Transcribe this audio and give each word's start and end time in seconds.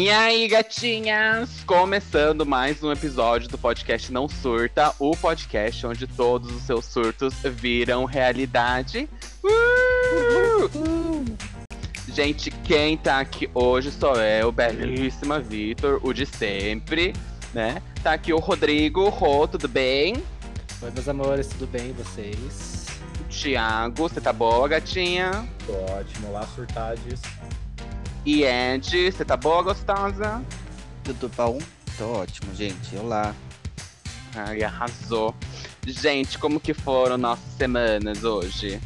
E 0.00 0.10
aí, 0.10 0.46
gatinhas? 0.46 1.64
Começando 1.66 2.46
mais 2.46 2.84
um 2.84 2.92
episódio 2.92 3.48
do 3.48 3.58
podcast 3.58 4.12
Não 4.12 4.28
Surta, 4.28 4.94
o 4.96 5.16
podcast 5.16 5.84
onde 5.88 6.06
todos 6.06 6.54
os 6.54 6.62
seus 6.62 6.84
surtos 6.84 7.34
viram 7.42 8.04
realidade. 8.04 9.08
Uh! 9.42 11.24
Gente, 12.14 12.48
quem 12.48 12.96
tá 12.96 13.18
aqui 13.18 13.50
hoje 13.52 13.90
sou 13.90 14.14
eu, 14.14 14.52
belíssima 14.52 15.40
Vitor, 15.40 15.98
o 16.04 16.12
de 16.12 16.24
sempre, 16.26 17.12
né? 17.52 17.82
Tá 18.00 18.12
aqui 18.12 18.32
o 18.32 18.38
Rodrigo, 18.38 19.08
Rô, 19.08 19.48
tudo 19.48 19.66
bem? 19.66 20.22
Oi, 20.80 20.92
meus 20.92 21.08
amores, 21.08 21.48
tudo 21.48 21.66
bem? 21.66 21.90
E 21.90 21.92
vocês? 21.94 22.86
Tiago, 23.28 24.08
você 24.08 24.20
tá 24.20 24.32
boa, 24.32 24.68
gatinha? 24.68 25.44
Tô 25.66 25.72
ótimo, 25.92 26.30
lá 26.30 26.46
surtades. 26.46 27.20
E 28.24 28.44
Ed, 28.44 29.10
você 29.12 29.24
tá 29.24 29.36
boa, 29.36 29.62
gostosa? 29.62 30.42
Tudo 31.04 31.28
bom? 31.34 31.58
Tô 31.96 32.04
ótimo, 32.12 32.54
gente. 32.54 32.94
Olá. 32.96 33.34
Ai, 34.34 34.62
arrasou. 34.62 35.34
Gente, 35.86 36.38
como 36.38 36.60
que 36.60 36.74
foram 36.74 37.16
nossas 37.16 37.50
semanas 37.54 38.24
hoje? 38.24 38.80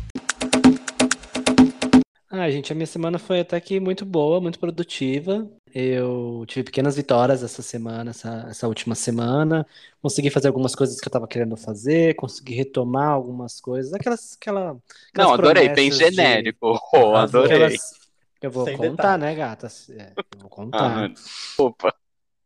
Ah, 2.31 2.49
gente, 2.51 2.73
a 2.73 2.75
minha 2.75 2.87
semana 2.87 3.19
foi 3.19 3.41
até 3.41 3.61
que 3.61 3.79
muito 3.79 4.07
boa, 4.07 4.41
muito 4.41 4.59
produtiva. 4.59 5.47
Eu 5.75 6.45
tive 6.47 6.65
pequenas 6.65 6.97
vitórias 6.97 7.43
essa 7.43 7.61
semana, 7.63 8.11
essa, 8.11 8.47
essa 8.49 8.69
última 8.69 8.95
semana. 8.95 9.67
Consegui 10.01 10.31
fazer 10.31 10.49
algumas 10.49 10.75
coisas 10.75 10.99
que 11.01 11.07
eu 11.09 11.13
tava 11.13 11.27
querendo 11.27 11.57
fazer, 11.57 12.15
consegui 12.15 12.55
retomar 12.55 13.09
algumas 13.09 13.61
coisas. 13.61 13.93
Aquelas. 13.93 14.37
Aquela, 14.41 14.77
aquelas 15.11 15.29
Não, 15.29 15.35
adorei, 15.35 15.69
bem 15.71 15.89
promessas 15.91 16.11
de- 16.11 16.17
genérico. 16.17 16.79
Oh, 16.95 17.17
adorei. 17.17 17.53
aquelas- 17.65 18.02
Eu 18.43 18.51
vou 18.51 18.65
Sem 18.67 18.77
contar, 18.77 18.93
detalhes. 18.99 19.19
né, 19.19 19.35
gata? 19.35 19.69
É, 19.91 20.13
eu 20.35 20.39
vou 20.41 20.51
Ah, 20.73 21.09
contar. 21.09 21.11
Opa. 21.59 21.93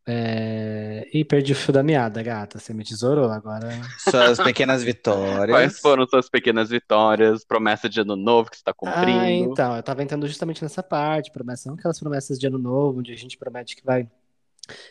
É, 0.05 1.07
E 1.13 1.23
perdi 1.25 1.53
o 1.53 1.55
fio 1.55 1.73
da 1.73 1.83
meada, 1.83 2.21
gata. 2.23 2.59
Você 2.59 2.73
me 2.73 2.83
tesourou 2.83 3.29
agora. 3.29 3.69
Suas 3.99 4.39
pequenas 4.39 4.83
Quais 4.83 4.85
vitórias. 4.85 5.81
foram 5.81 6.05
suas 6.07 6.29
pequenas 6.29 6.69
vitórias, 6.69 7.43
promessa 7.43 7.89
de 7.89 7.99
ano 8.01 8.15
novo 8.15 8.49
que 8.49 8.57
você 8.57 8.63
tá 8.63 8.73
cumprindo? 8.73 9.19
Ah, 9.19 9.29
então, 9.31 9.75
eu 9.75 9.83
tava 9.83 10.01
entrando 10.03 10.27
justamente 10.27 10.61
nessa 10.63 10.81
parte, 10.81 11.31
promessa, 11.31 11.67
não 11.69 11.75
aquelas 11.77 11.99
promessas 11.99 12.39
de 12.39 12.47
ano 12.47 12.57
novo, 12.57 12.99
onde 12.99 13.11
a 13.11 13.15
gente 13.17 13.37
promete 13.37 13.75
que 13.75 13.83
vai 13.83 14.09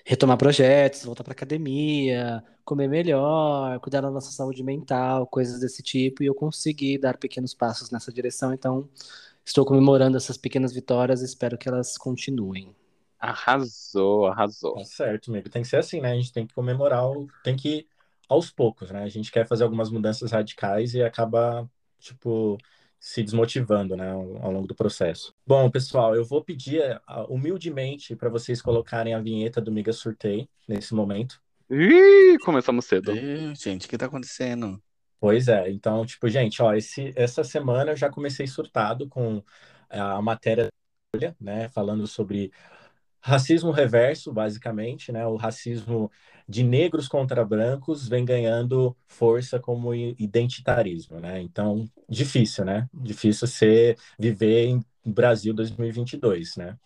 retomar 0.05 0.37
projetos, 0.39 1.05
voltar 1.05 1.25
pra 1.25 1.33
academia, 1.33 2.45
comer 2.65 2.89
melhor, 2.89 3.81
cuidar 3.81 4.03
da 4.03 4.11
nossa 4.11 4.33
saúde 4.33 4.63
mental, 4.65 5.27
coisas 5.27 5.61
desse 5.61 5.83
tipo, 5.83 6.23
e 6.23 6.27
eu 6.27 6.35
consegui 6.35 6.99
dar 6.99 7.19
pequenos 7.19 7.55
passos 7.55 7.91
nessa 7.91 8.13
direção, 8.13 8.53
então 8.55 8.89
estou 9.47 9.65
comemorando 9.65 10.17
essas 10.17 10.37
pequenas 10.37 10.75
vitórias 10.75 11.23
e 11.23 11.25
espero 11.25 11.57
que 11.57 11.69
elas 11.69 11.97
continuem. 11.97 12.75
Arrasou, 13.19 14.27
arrasou. 14.27 14.75
Tá 14.75 14.85
certo, 14.85 15.31
amigo. 15.31 15.49
Tem 15.49 15.63
que 15.63 15.69
ser 15.69 15.79
assim, 15.79 16.01
né? 16.01 16.13
A 16.13 16.17
gente 16.17 16.33
tem 16.33 16.47
que 16.47 16.55
comemorar, 16.55 17.09
o... 17.09 17.27
tem 17.43 17.57
que 17.57 17.69
ir 17.69 17.87
aos 18.29 18.51
poucos, 18.51 18.91
né? 18.91 19.03
A 19.05 19.09
gente 19.09 19.31
quer 19.31 19.47
fazer 19.47 19.65
algumas 19.65 19.91
mudanças 19.91 20.33
radicais 20.33 20.95
e 20.95 21.03
acaba, 21.03 21.69
tipo, 21.99 22.59
se 22.99 23.23
desmotivando, 23.23 23.97
né, 23.97 24.11
ao 24.11 24.51
longo 24.51 24.67
do 24.67 24.75
processo. 24.75 25.33
Bom, 25.47 25.71
pessoal, 25.71 26.17
eu 26.17 26.25
vou 26.25 26.43
pedir 26.43 26.83
humildemente 27.29 28.17
para 28.17 28.29
vocês 28.29 28.61
colocarem 28.61 29.15
a 29.15 29.21
vinheta 29.21 29.61
do 29.61 29.71
Miga 29.71 29.93
Surtei 29.93 30.49
nesse 30.67 30.93
momento. 30.93 31.41
Ih, 31.71 32.37
começamos 32.45 32.85
cedo. 32.85 33.15
Ih, 33.15 33.55
gente, 33.55 33.87
o 33.87 33.89
que 33.89 33.97
tá 33.97 34.07
acontecendo? 34.07 34.83
Pois 35.19 35.49
é, 35.49 35.71
então, 35.71 36.05
tipo, 36.05 36.29
gente, 36.29 36.61
ó, 36.63 36.75
esse, 36.75 37.13
essa 37.17 37.43
semana 37.43 37.93
eu 37.93 37.97
já 37.97 38.11
comecei 38.11 38.47
surtado 38.47 39.09
com 39.09 39.43
a 39.89 40.21
matéria 40.23 40.71
né, 41.41 41.69
falando 41.71 42.07
sobre 42.07 42.53
racismo 43.21 43.71
reverso, 43.73 44.33
basicamente, 44.33 45.13
né, 45.13 45.27
o 45.27 45.37
racismo 45.37 46.11
de 46.49 46.63
negros 46.65 47.09
contra 47.09 47.45
brancos 47.45 48.09
vem 48.09 48.25
ganhando 48.25 48.97
força 49.09 49.61
como 49.61 49.95
identitarismo, 49.95 51.21
né, 51.21 51.41
então, 51.43 51.89
difícil, 52.09 52.65
né, 52.65 52.89
difícil 52.95 53.49
ser, 53.49 53.99
viver 54.19 54.67
em 54.69 54.85
Brasil 55.07 55.55
2022, 55.55 56.57
né. 56.57 56.79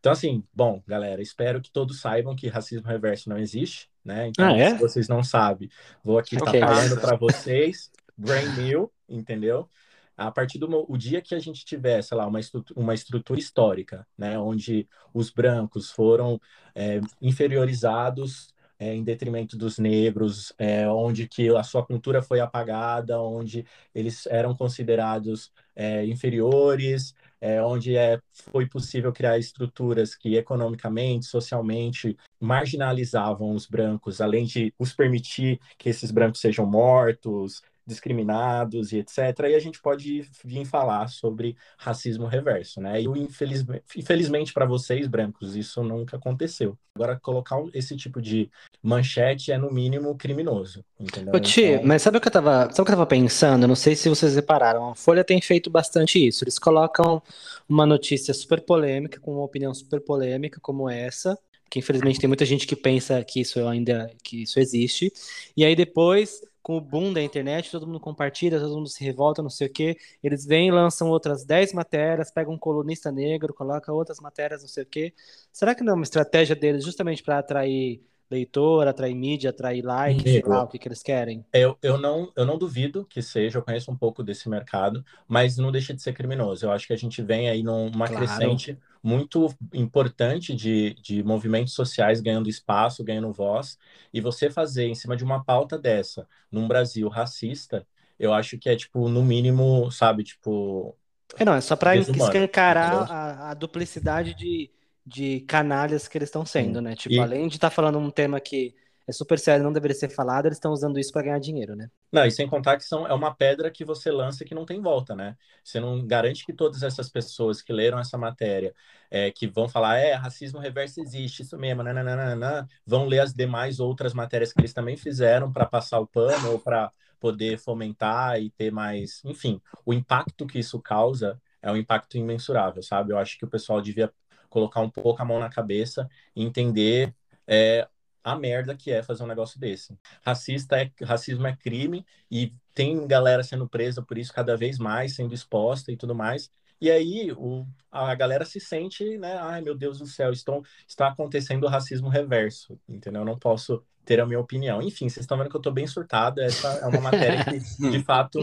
Então, 0.00 0.12
assim, 0.12 0.44
bom, 0.54 0.82
galera, 0.86 1.20
espero 1.22 1.60
que 1.60 1.70
todos 1.70 2.00
saibam 2.00 2.36
que 2.36 2.48
racismo 2.48 2.86
reverso 2.86 3.28
não 3.28 3.38
existe, 3.38 3.90
né? 4.04 4.26
Então, 4.28 4.48
Ah, 4.48 4.56
é? 4.58 4.68
se 4.68 4.78
vocês 4.78 5.08
não 5.08 5.22
sabem, 5.22 5.68
vou 6.02 6.18
aqui 6.18 6.36
estar 6.36 6.54
Ok. 6.54 6.54
falando 6.54 6.98
para 6.98 7.16
vocês, 7.16 7.90
brand 8.16 8.48
new, 8.54 8.92
entendeu? 9.08 9.68
A 10.16 10.30
partir 10.32 10.58
do 10.58 10.68
o 10.90 10.96
dia 10.96 11.22
que 11.22 11.34
a 11.34 11.38
gente 11.38 11.64
tiver, 11.64 12.02
sei 12.02 12.16
lá, 12.16 12.26
uma, 12.26 12.40
estru- 12.40 12.64
uma 12.76 12.94
estrutura 12.94 13.38
histórica, 13.38 14.06
né, 14.16 14.38
onde 14.38 14.88
os 15.14 15.30
brancos 15.30 15.90
foram 15.90 16.40
é, 16.74 17.00
inferiorizados 17.20 18.52
é, 18.78 18.94
em 18.94 19.02
detrimento 19.04 19.56
dos 19.56 19.78
negros, 19.78 20.52
é, 20.58 20.88
onde 20.88 21.28
que 21.28 21.48
a 21.56 21.62
sua 21.62 21.84
cultura 21.84 22.22
foi 22.22 22.40
apagada, 22.40 23.20
onde 23.20 23.64
eles 23.94 24.26
eram 24.26 24.54
considerados 24.56 25.52
é, 25.74 26.04
inferiores, 26.06 27.14
é, 27.40 27.62
onde 27.62 27.96
é, 27.96 28.20
foi 28.32 28.66
possível 28.66 29.12
criar 29.12 29.38
estruturas 29.38 30.14
que 30.14 30.36
economicamente, 30.36 31.26
socialmente 31.26 32.16
marginalizavam 32.40 33.52
os 33.52 33.66
brancos, 33.66 34.20
além 34.20 34.44
de 34.44 34.74
os 34.78 34.92
permitir 34.92 35.60
que 35.76 35.88
esses 35.88 36.10
brancos 36.10 36.40
sejam 36.40 36.66
mortos, 36.66 37.62
discriminados 37.88 38.92
e 38.92 38.98
etc. 38.98 39.16
E 39.48 39.54
a 39.54 39.58
gente 39.58 39.80
pode 39.80 40.28
vir 40.44 40.64
falar 40.66 41.08
sobre 41.08 41.56
racismo 41.78 42.26
reverso, 42.26 42.80
né? 42.80 43.00
E 43.00 43.06
infelizmente, 43.06 43.82
infelizmente 43.96 44.52
para 44.52 44.66
vocês 44.66 45.06
brancos 45.06 45.56
isso 45.56 45.82
nunca 45.82 46.16
aconteceu. 46.16 46.76
Agora 46.94 47.18
colocar 47.18 47.56
esse 47.72 47.96
tipo 47.96 48.20
de 48.20 48.50
manchete 48.82 49.50
é 49.50 49.58
no 49.58 49.72
mínimo 49.72 50.16
criminoso, 50.16 50.84
entendeu? 51.00 51.34
Ô, 51.34 51.40
Ti, 51.40 51.62
Então, 51.62 51.86
mas 51.86 52.02
sabe 52.02 52.18
o 52.18 52.20
que 52.20 52.28
eu 52.28 52.32
tava, 52.32 52.62
sabe 52.70 52.72
o 52.72 52.84
que 52.84 52.90
eu 52.90 52.96
tava 52.96 53.06
pensando? 53.06 53.62
Eu 53.62 53.68
não 53.68 53.76
sei 53.76 53.96
se 53.96 54.08
vocês 54.08 54.34
repararam. 54.34 54.90
A 54.90 54.94
Folha 54.94 55.24
tem 55.24 55.40
feito 55.40 55.70
bastante 55.70 56.24
isso. 56.24 56.44
Eles 56.44 56.58
colocam 56.58 57.22
uma 57.68 57.86
notícia 57.86 58.34
super 58.34 58.60
polêmica, 58.60 59.18
com 59.20 59.32
uma 59.32 59.44
opinião 59.44 59.72
super 59.72 60.00
polêmica 60.00 60.58
como 60.60 60.90
essa, 60.90 61.38
que 61.70 61.78
infelizmente 61.78 62.18
tem 62.18 62.28
muita 62.28 62.44
gente 62.44 62.66
que 62.66 62.74
pensa 62.74 63.22
que 63.24 63.40
isso 63.40 63.66
ainda 63.66 64.10
que 64.22 64.42
isso 64.42 64.58
existe. 64.58 65.12
E 65.56 65.64
aí 65.64 65.76
depois, 65.76 66.40
com 66.62 66.76
o 66.76 66.80
boom 66.80 67.12
da 67.12 67.22
internet, 67.22 67.70
todo 67.70 67.86
mundo 67.86 68.00
compartilha, 68.00 68.58
todo 68.60 68.76
mundo 68.76 68.88
se 68.88 69.02
revolta, 69.04 69.42
não 69.42 69.50
sei 69.50 69.66
o 69.68 69.72
quê. 69.72 69.96
Eles 70.22 70.44
vêm 70.44 70.70
lançam 70.70 71.08
outras 71.08 71.44
10 71.44 71.72
matérias, 71.72 72.30
pegam 72.30 72.54
um 72.54 72.58
colunista 72.58 73.10
negro, 73.10 73.54
coloca 73.54 73.92
outras 73.92 74.20
matérias, 74.20 74.62
não 74.62 74.68
sei 74.68 74.82
o 74.84 74.86
quê. 74.86 75.14
Será 75.52 75.74
que 75.74 75.82
não 75.82 75.92
é 75.92 75.96
uma 75.96 76.04
estratégia 76.04 76.54
deles 76.56 76.84
justamente 76.84 77.22
para 77.22 77.38
atrair 77.38 78.02
leitor, 78.30 78.86
atrair 78.88 79.14
mídia, 79.14 79.50
atrair 79.50 79.82
like, 79.84 80.28
sei 80.28 80.44
lá 80.44 80.62
o 80.62 80.68
que, 80.68 80.78
que 80.78 80.88
eles 80.88 81.02
querem? 81.02 81.44
Eu, 81.52 81.78
eu, 81.82 81.96
não, 81.98 82.30
eu 82.36 82.44
não 82.44 82.58
duvido 82.58 83.06
que 83.06 83.22
seja, 83.22 83.58
eu 83.58 83.62
conheço 83.64 83.90
um 83.90 83.96
pouco 83.96 84.22
desse 84.22 84.48
mercado, 84.50 85.02
mas 85.26 85.56
não 85.56 85.72
deixa 85.72 85.94
de 85.94 86.02
ser 86.02 86.12
criminoso. 86.12 86.66
Eu 86.66 86.70
acho 86.72 86.86
que 86.86 86.92
a 86.92 86.96
gente 86.96 87.22
vem 87.22 87.48
aí 87.48 87.62
numa 87.62 88.08
Claro. 88.08 88.12
crescente 88.12 88.78
muito 89.02 89.48
importante 89.72 90.54
de, 90.54 90.92
de 90.94 91.22
movimentos 91.22 91.72
sociais 91.72 92.20
ganhando 92.20 92.50
espaço, 92.50 93.02
ganhando 93.02 93.32
voz, 93.32 93.78
e 94.12 94.20
você 94.20 94.50
fazer 94.50 94.86
em 94.88 94.94
cima 94.94 95.16
de 95.16 95.24
uma 95.24 95.42
pauta 95.42 95.78
dessa, 95.78 96.28
num 96.52 96.68
Brasil 96.68 97.08
racista, 97.08 97.86
eu 98.18 98.34
acho 98.34 98.58
que 98.58 98.68
é, 98.68 98.76
tipo, 98.76 99.08
no 99.08 99.22
mínimo, 99.24 99.90
sabe, 99.90 100.24
tipo, 100.24 100.96
É, 101.36 101.44
não, 101.44 101.54
é 101.54 101.60
só 101.60 101.76
para 101.76 101.96
escancarar 101.96 103.10
a, 103.10 103.50
a 103.50 103.54
duplicidade 103.54 104.34
de, 104.34 104.70
de 105.08 105.40
canalhas 105.42 106.08
que 106.08 106.18
eles 106.18 106.28
estão 106.28 106.44
sendo, 106.46 106.80
né? 106.82 106.94
Tipo, 106.96 107.20
E- 107.20 107.20
além 107.20 107.48
de 107.48 107.56
estar 107.56 107.70
falando 107.70 107.98
um 107.98 108.10
tema 108.10 108.40
que 108.40 108.74
é 109.06 109.12
super 109.12 109.38
sério, 109.38 109.64
não 109.64 109.72
deveria 109.72 109.96
ser 109.96 110.10
falado, 110.10 110.46
eles 110.46 110.58
estão 110.58 110.72
usando 110.72 110.98
isso 110.98 111.12
para 111.12 111.22
ganhar 111.22 111.38
dinheiro, 111.40 111.74
né? 111.76 111.90
Não, 112.10 112.24
e 112.24 112.30
sem 112.30 112.48
contar 112.48 112.78
que 112.78 112.84
são, 112.84 113.06
é 113.06 113.12
uma 113.12 113.34
pedra 113.34 113.70
que 113.70 113.84
você 113.84 114.10
lança 114.10 114.42
que 114.42 114.54
não 114.54 114.64
tem 114.64 114.80
volta, 114.80 115.14
né? 115.14 115.36
Você 115.62 115.78
não 115.78 116.06
garante 116.06 116.42
que 116.46 116.54
todas 116.54 116.82
essas 116.82 117.10
pessoas 117.10 117.60
que 117.60 117.70
leram 117.70 117.98
essa 117.98 118.16
matéria, 118.16 118.74
é, 119.10 119.30
que 119.30 119.46
vão 119.46 119.68
falar, 119.68 119.98
é, 119.98 120.14
racismo 120.14 120.58
reverso 120.58 121.00
existe, 121.02 121.42
isso 121.42 121.58
mesmo, 121.58 121.82
nananana, 121.82 122.66
vão 122.86 123.04
ler 123.06 123.20
as 123.20 123.34
demais 123.34 123.78
outras 123.78 124.14
matérias 124.14 124.54
que 124.54 124.60
eles 124.62 124.72
também 124.72 124.96
fizeram 124.96 125.52
para 125.52 125.66
passar 125.66 126.00
o 126.00 126.06
pano 126.06 126.52
ou 126.52 126.58
para 126.58 126.90
poder 127.20 127.58
fomentar 127.58 128.40
e 128.40 128.50
ter 128.50 128.70
mais. 128.72 129.20
Enfim, 129.24 129.60
o 129.84 129.92
impacto 129.92 130.46
que 130.46 130.58
isso 130.58 130.80
causa 130.80 131.38
é 131.60 131.70
um 131.70 131.76
impacto 131.76 132.16
imensurável, 132.16 132.82
sabe? 132.82 133.12
Eu 133.12 133.18
acho 133.18 133.36
que 133.38 133.44
o 133.44 133.50
pessoal 133.50 133.82
devia 133.82 134.10
colocar 134.48 134.80
um 134.80 134.90
pouco 134.90 135.20
a 135.22 135.24
mão 135.24 135.38
na 135.38 135.50
cabeça 135.50 136.08
e 136.34 136.42
entender. 136.44 137.14
É, 137.46 137.88
a 138.22 138.36
merda 138.36 138.76
que 138.76 138.90
é 138.90 139.02
fazer 139.02 139.22
um 139.24 139.26
negócio 139.26 139.58
desse. 139.58 139.98
Racista 140.24 140.76
é, 140.80 140.90
racismo 141.02 141.46
é 141.46 141.56
crime 141.56 142.04
e 142.30 142.52
tem 142.74 143.06
galera 143.06 143.42
sendo 143.42 143.68
presa 143.68 144.02
por 144.02 144.18
isso 144.18 144.32
cada 144.32 144.56
vez 144.56 144.78
mais, 144.78 145.14
sendo 145.14 145.34
exposta 145.34 145.90
e 145.90 145.96
tudo 145.96 146.14
mais. 146.14 146.50
E 146.80 146.90
aí 146.90 147.32
o, 147.32 147.66
a 147.90 148.14
galera 148.14 148.44
se 148.44 148.60
sente, 148.60 149.18
né? 149.18 149.36
Ai, 149.38 149.60
meu 149.60 149.76
Deus 149.76 149.98
do 149.98 150.06
céu, 150.06 150.32
estão, 150.32 150.62
está 150.86 151.08
acontecendo 151.08 151.64
o 151.64 151.68
racismo 151.68 152.08
reverso, 152.08 152.78
entendeu? 152.88 153.22
Eu 153.22 153.26
não 153.26 153.38
posso 153.38 153.84
ter 154.04 154.20
a 154.20 154.26
minha 154.26 154.40
opinião. 154.40 154.80
Enfim, 154.82 155.08
vocês 155.08 155.24
estão 155.24 155.36
vendo 155.38 155.50
que 155.50 155.56
eu 155.56 155.60
tô 155.62 155.70
bem 155.72 155.86
surtado. 155.86 156.40
Essa 156.40 156.68
é 156.78 156.86
uma 156.86 157.00
matéria 157.00 157.42
que, 157.44 157.64
de 157.86 157.98
fato, 158.04 158.40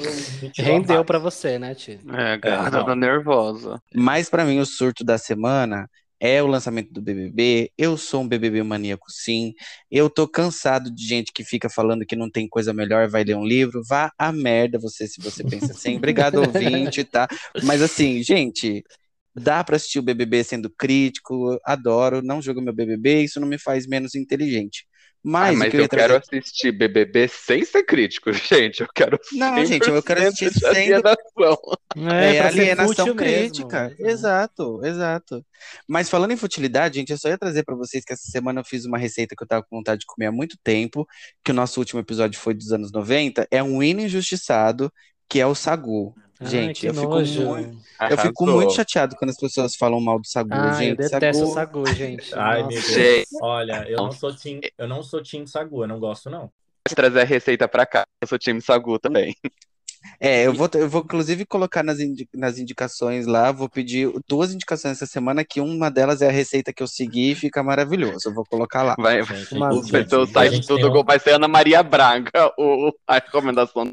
a 0.59 0.63
Rendeu 0.63 0.83
paz. 0.83 1.05
pra 1.05 1.19
você, 1.19 1.57
né, 1.59 1.75
Tio? 1.75 1.99
É, 2.07 2.37
É, 2.43 2.57
gata, 2.59 2.69
não. 2.69 2.85
tô 2.85 2.95
nervosa. 2.95 3.81
Mas 3.93 4.29
pra 4.29 4.45
mim 4.45 4.59
o 4.59 4.65
surto 4.65 5.03
da 5.03 5.17
semana 5.17 5.89
é 6.19 6.41
o 6.41 6.47
lançamento 6.47 6.91
do 6.91 7.01
BBB, 7.01 7.71
eu 7.77 7.97
sou 7.97 8.21
um 8.21 8.27
BBB 8.27 8.63
maníaco 8.63 9.06
sim, 9.12 9.53
eu 9.91 10.09
tô 10.09 10.27
cansado 10.27 10.94
de 10.94 11.06
gente 11.06 11.31
que 11.33 11.44
fica 11.44 11.69
falando 11.69 12.06
que 12.06 12.15
não 12.15 12.29
tem 12.29 12.47
coisa 12.47 12.73
melhor, 12.73 13.07
vai 13.09 13.23
ler 13.23 13.35
um 13.35 13.45
livro, 13.45 13.81
vá 13.88 14.12
a 14.17 14.31
merda 14.31 14.79
você 14.79 15.07
se 15.07 15.21
você 15.21 15.44
pensa 15.44 15.73
assim, 15.73 15.95
obrigado 15.97 16.38
ouvinte, 16.38 17.03
tá? 17.03 17.27
Mas 17.63 17.81
assim, 17.81 18.23
gente, 18.23 18.83
dá 19.35 19.63
pra 19.63 19.75
assistir 19.75 20.00
o 20.00 20.03
BBB 20.03 20.44
sendo 20.44 20.69
crítico, 20.69 21.59
adoro, 21.65 22.21
não 22.21 22.41
jogo 22.41 22.62
meu 22.62 22.73
BBB, 22.73 23.23
isso 23.23 23.39
não 23.39 23.47
me 23.47 23.57
faz 23.57 23.85
menos 23.85 24.15
inteligente. 24.15 24.88
Mas, 25.27 25.56
ah, 25.56 25.57
mas 25.57 25.72
que 25.72 25.77
eu, 25.77 25.89
quero 25.89 26.22
trazer... 26.22 26.38
assistir 26.38 26.72
BBB 26.72 27.27
sem 27.27 27.66
ser 27.66 27.81
crítico, 27.81 28.31
gente. 28.31 28.81
Eu 28.81 28.88
quero 28.94 29.19
Não, 29.31 29.66
gente, 29.66 29.89
eu 29.89 30.04
quero 30.04 30.22
assistir 30.22 30.54
sendo 30.54 30.68
alienação. 30.68 31.57
É, 32.12 32.31
ser 32.31 32.39
alienação 32.42 33.16
crítica. 33.16 33.89
mesmo. 33.89 34.07
Exato, 34.07 34.86
exato. 34.86 35.44
Mas 35.88 36.12
falando 36.12 36.30
em 36.30 36.38
futilidade, 36.38 37.00
gente, 37.00 37.10
eu 37.10 37.18
só 37.18 37.27
ia 37.27 37.39
trazer 37.39 37.63
pra 37.63 37.74
vocês 37.74 38.06
que 38.06 38.13
essa 38.13 38.30
semana 38.30 38.60
eu 38.60 38.63
fiz 38.63 38.86
uma 38.86 39.00
receita 39.00 39.36
que 39.36 39.42
eu 39.42 39.48
tava 39.48 39.63
com 39.63 39.77
vontade 39.77 40.01
de 40.01 40.06
comer 40.06 40.27
há 40.27 40.31
muito 40.31 40.57
tempo, 40.63 41.07
que 41.44 41.50
o 41.50 41.56
nosso 41.56 41.80
último 41.80 42.00
episódio 42.00 42.39
foi 42.39 42.54
dos 42.54 42.72
anos 42.72 42.92
90, 42.92 43.48
é 43.50 43.63
um 43.63 43.81
hino 43.81 44.01
injustiçado, 44.01 44.94
que 45.27 45.39
é 45.39 45.48
o 45.48 45.56
sagu. 45.56 46.13
Ai, 46.41 46.47
Gente, 46.47 46.81
que 46.81 46.87
eu 46.87 46.93
fico 46.93 47.09
muito, 47.09 47.41
eu 48.09 48.17
fico 48.17 48.45
muito 48.47 48.73
chateado 48.73 49.15
quando 49.15 49.29
as 49.31 49.37
pessoas 49.37 49.75
falam 49.75 50.01
mal 50.01 50.19
do 50.19 50.27
sagu, 50.27 50.49
Ah, 50.51 50.67
eu 50.67 50.73
gente. 50.79 50.97
detesto 50.97 51.37
sagu... 51.39 51.49
o 51.49 51.53
sagu, 51.53 51.85
gente. 51.95 52.35
Ai, 52.35 52.59
meu 52.61 52.69
Deus. 52.69 52.85
Gente. 52.85 53.27
Olha, 53.41 53.85
eu 53.89 53.97
não 53.97 54.11
sou 54.11 54.33
Team, 54.35 54.59
eu 54.77 54.87
não 54.87 55.01
sou 55.01 55.23
Team 55.23 55.47
Sagu, 55.47 55.83
eu 55.83 55.87
não 55.87 55.99
gosto, 55.99 56.29
não. 56.29 56.51
Pode 56.83 56.95
trazer 56.95 57.21
a 57.21 57.23
receita 57.23 57.67
pra 57.67 57.85
cá. 57.85 58.03
Eu 58.21 58.27
sou 58.27 58.37
time 58.37 58.61
Sagu 58.61 58.99
também. 58.99 59.33
É, 60.19 60.45
eu 60.45 60.53
vou, 60.53 60.69
eu 60.75 60.87
vou 60.87 61.01
inclusive 61.01 61.45
colocar 61.47 61.81
nas, 61.81 61.99
indi- 61.99 62.29
nas 62.35 62.59
indicações 62.59 63.25
lá, 63.25 63.51
vou 63.51 63.67
pedir 63.67 64.11
duas 64.27 64.53
indicações 64.53 64.91
essa 64.97 65.07
semana, 65.07 65.43
que 65.43 65.59
uma 65.59 65.89
delas 65.89 66.21
é 66.21 66.27
a 66.27 66.31
receita 66.31 66.71
que 66.71 66.83
eu 66.83 66.88
segui 66.88 67.31
e 67.31 67.35
fica 67.35 67.63
maravilhoso. 67.63 68.29
Eu 68.29 68.33
vou 68.33 68.45
colocar 68.45 68.83
lá. 68.83 68.93
Vai, 68.99 69.23
Gente, 69.23 69.55
Uma- 69.55 69.69
o 69.73 69.81
Gente, 69.83 70.31
site 70.31 70.53
gente 70.57 70.67
do 70.67 70.77
Google 70.79 71.01
um- 71.01 71.05
vai 71.05 71.17
ser 71.17 71.31
Ana 71.31 71.47
Maria 71.47 71.81
Braga, 71.81 72.29
o, 72.59 72.91
a 73.07 73.15
recomendação. 73.15 73.89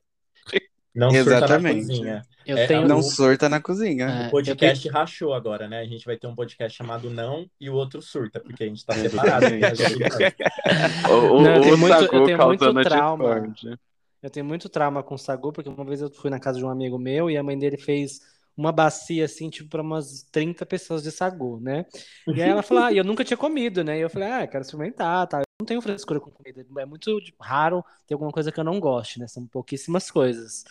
Não 0.94 1.10
surta 1.10 1.30
na 1.30 1.36
Exatamente. 1.36 1.86
cozinha. 1.86 2.22
Eu 2.46 2.56
É, 2.58 2.66
tenho. 2.66 2.82
a 2.82 2.88
Não 2.88 2.98
o- 2.98 3.02
surta 3.02 3.48
na 3.48 3.60
cozinha. 3.60 4.04
É, 4.06 4.26
O 4.26 4.30
podcast 4.30 4.88
rachou 4.90 5.32
agora, 5.32 5.66
né? 5.68 5.80
A 5.80 5.86
gente 5.86 6.04
vai 6.04 6.16
ter 6.16 6.26
um 6.26 6.34
podcast 6.34 6.76
chamado 6.76 7.08
Não 7.08 7.46
e 7.60 7.70
o 7.70 7.74
outro 7.74 8.02
surta, 8.02 8.40
porque 8.40 8.64
a 8.64 8.66
gente 8.66 8.84
tá 8.84 8.94
separado. 8.94 9.46
opiniões. 9.46 9.78
O, 11.08 11.36
o, 11.36 11.42
Não, 11.42 11.54
eu 11.56 11.60
tenho 11.62 11.74
o 11.74 11.78
muito- 11.78 11.94
eu 11.94 12.00
Sagu 12.08 12.24
tenho 12.26 12.38
muito 12.44 12.82
trauma. 12.82 13.24
discórdia. 13.24 13.78
Eu 14.22 14.30
tenho 14.30 14.46
muito 14.46 14.68
trauma 14.68 15.02
com 15.02 15.18
sagu, 15.18 15.52
porque 15.52 15.68
uma 15.68 15.84
vez 15.84 16.00
eu 16.00 16.10
fui 16.10 16.30
na 16.30 16.38
casa 16.38 16.58
de 16.58 16.64
um 16.64 16.68
amigo 16.68 16.98
meu 16.98 17.28
e 17.30 17.36
a 17.36 17.42
mãe 17.42 17.58
dele 17.58 17.76
fez 17.76 18.20
uma 18.56 18.70
bacia 18.70 19.24
assim, 19.24 19.48
tipo, 19.50 19.68
para 19.70 19.82
umas 19.82 20.22
30 20.30 20.64
pessoas 20.66 21.02
de 21.02 21.10
sagu, 21.10 21.58
né? 21.60 21.86
E 22.28 22.40
aí 22.42 22.50
ela 22.50 22.62
falou, 22.62 22.84
ah, 22.84 22.92
e 22.92 22.98
eu 22.98 23.04
nunca 23.04 23.24
tinha 23.24 23.36
comido, 23.36 23.82
né? 23.82 23.98
E 23.98 24.02
eu 24.02 24.10
falei, 24.10 24.28
ah, 24.30 24.46
quero 24.46 24.62
experimentar, 24.62 25.26
tá? 25.26 25.42
Não 25.62 25.66
tenho 25.66 25.80
frescura 25.80 26.18
com 26.18 26.28
comida, 26.28 26.66
é 26.76 26.84
muito 26.84 27.16
raro 27.40 27.84
ter 28.04 28.14
alguma 28.14 28.32
coisa 28.32 28.50
que 28.50 28.58
eu 28.58 28.64
não 28.64 28.80
goste, 28.80 29.20
né? 29.20 29.28
São 29.28 29.46
pouquíssimas 29.46 30.10
coisas. 30.10 30.64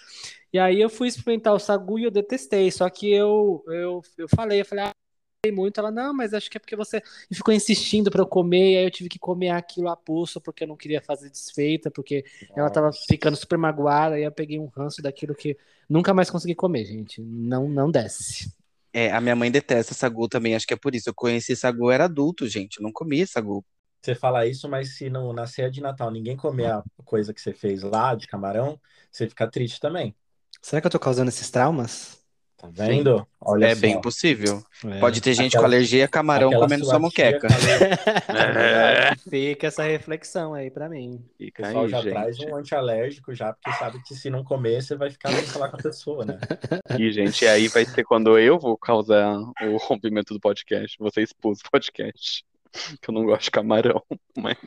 E 0.51 0.59
aí 0.59 0.81
eu 0.81 0.89
fui 0.89 1.07
experimentar 1.07 1.53
o 1.53 1.59
sagu 1.59 1.97
e 1.97 2.03
eu 2.03 2.11
detestei, 2.11 2.69
só 2.69 2.89
que 2.89 3.09
eu, 3.09 3.63
eu, 3.67 4.01
eu 4.17 4.27
falei, 4.27 4.59
eu 4.59 4.65
falei, 4.65 4.83
ah, 4.83 4.91
muito. 5.49 5.79
Ela, 5.79 5.91
não, 5.91 6.13
mas 6.13 6.33
acho 6.33 6.51
que 6.51 6.57
é 6.57 6.59
porque 6.59 6.75
você 6.75 7.01
ficou 7.31 7.53
insistindo 7.53 8.11
para 8.11 8.21
eu 8.21 8.27
comer, 8.27 8.73
e 8.73 8.77
aí 8.79 8.83
eu 8.83 8.91
tive 8.91 9.07
que 9.07 9.17
comer 9.17 9.51
aquilo 9.51 9.87
a 9.87 9.95
pulso, 9.95 10.41
porque 10.41 10.65
eu 10.65 10.67
não 10.67 10.75
queria 10.75 11.01
fazer 11.01 11.29
desfeita, 11.29 11.89
porque 11.89 12.25
ela 12.53 12.69
tava 12.69 12.87
Nossa. 12.87 13.05
ficando 13.07 13.37
super 13.37 13.57
magoada, 13.57 14.19
e 14.19 14.23
eu 14.23 14.31
peguei 14.33 14.59
um 14.59 14.67
ranço 14.67 15.01
daquilo 15.01 15.33
que 15.33 15.57
nunca 15.89 16.13
mais 16.13 16.29
consegui 16.29 16.53
comer, 16.53 16.83
gente. 16.83 17.21
Não, 17.21 17.69
não 17.69 17.89
desce. 17.89 18.53
É, 18.93 19.09
a 19.09 19.21
minha 19.21 19.37
mãe 19.37 19.49
detesta 19.49 19.93
sagu 19.93 20.27
também, 20.27 20.53
acho 20.53 20.67
que 20.67 20.73
é 20.73 20.77
por 20.77 20.93
isso. 20.93 21.09
Eu 21.09 21.13
conheci 21.13 21.55
sagu, 21.55 21.89
era 21.89 22.03
adulto, 22.03 22.45
gente. 22.45 22.79
Eu 22.79 22.83
não 22.83 22.91
comia 22.91 23.25
sagu. 23.25 23.63
Você 24.01 24.15
fala 24.15 24.47
isso, 24.47 24.67
mas 24.67 24.95
se 24.97 25.09
não, 25.09 25.31
na 25.31 25.45
ceia 25.45 25.69
de 25.69 25.79
Natal 25.81 26.09
ninguém 26.09 26.35
comer 26.35 26.71
a 26.71 26.83
coisa 27.05 27.33
que 27.33 27.39
você 27.41 27.53
fez 27.53 27.83
lá 27.83 28.15
de 28.15 28.25
camarão, 28.27 28.79
você 29.11 29.27
fica 29.29 29.47
triste 29.47 29.79
também. 29.79 30.15
Será 30.61 30.81
que 30.81 30.87
eu 30.87 30.91
tô 30.91 30.99
causando 30.99 31.29
esses 31.29 31.49
traumas? 31.51 32.19
Tá 32.57 32.69
vendo? 32.71 33.25
Olha 33.39 33.65
é 33.67 33.75
só. 33.75 33.81
bem 33.81 33.99
possível. 33.99 34.63
É. 34.85 34.99
Pode 34.99 35.19
ter 35.19 35.33
gente 35.33 35.47
Aquela- 35.57 35.63
com 35.63 35.65
alergia 35.67 36.05
a 36.05 36.07
camarão 36.07 36.51
comendo 36.51 36.85
sua 36.85 36.99
moqueca. 36.99 37.47
É, 38.29 39.15
Fica 39.29 39.67
essa 39.67 39.83
reflexão 39.83 40.53
aí 40.53 40.69
pra 40.69 40.87
mim. 40.87 41.15
O 41.15 41.43
fica 41.43 41.63
pessoal 41.63 41.83
aí, 41.85 41.89
já 41.89 42.01
traz 42.01 42.37
gente. 42.37 42.51
um 42.51 42.55
antialérgico 42.55 43.33
já, 43.33 43.53
porque 43.53 43.71
sabe 43.77 44.01
que 44.03 44.13
se 44.15 44.29
não 44.29 44.43
comer, 44.43 44.81
você 44.81 44.95
vai 44.95 45.09
ficar 45.09 45.29
sem 45.31 45.43
falar 45.43 45.69
com 45.69 45.77
a 45.77 45.81
pessoa, 45.81 46.23
né? 46.25 46.39
E, 46.99 47.11
gente, 47.11 47.45
aí 47.47 47.67
vai 47.67 47.85
ser 47.85 48.03
quando 48.03 48.37
eu 48.37 48.59
vou 48.59 48.77
causar 48.77 49.37
o 49.39 49.77
rompimento 49.77 50.33
do 50.33 50.39
podcast. 50.39 50.97
Você 50.99 51.21
expôs 51.21 51.59
o 51.59 51.71
podcast. 51.71 52.43
Que 53.01 53.09
eu 53.09 53.13
não 53.13 53.25
gosto 53.25 53.43
de 53.43 53.51
camarão. 53.51 54.01
Mas 54.37 54.57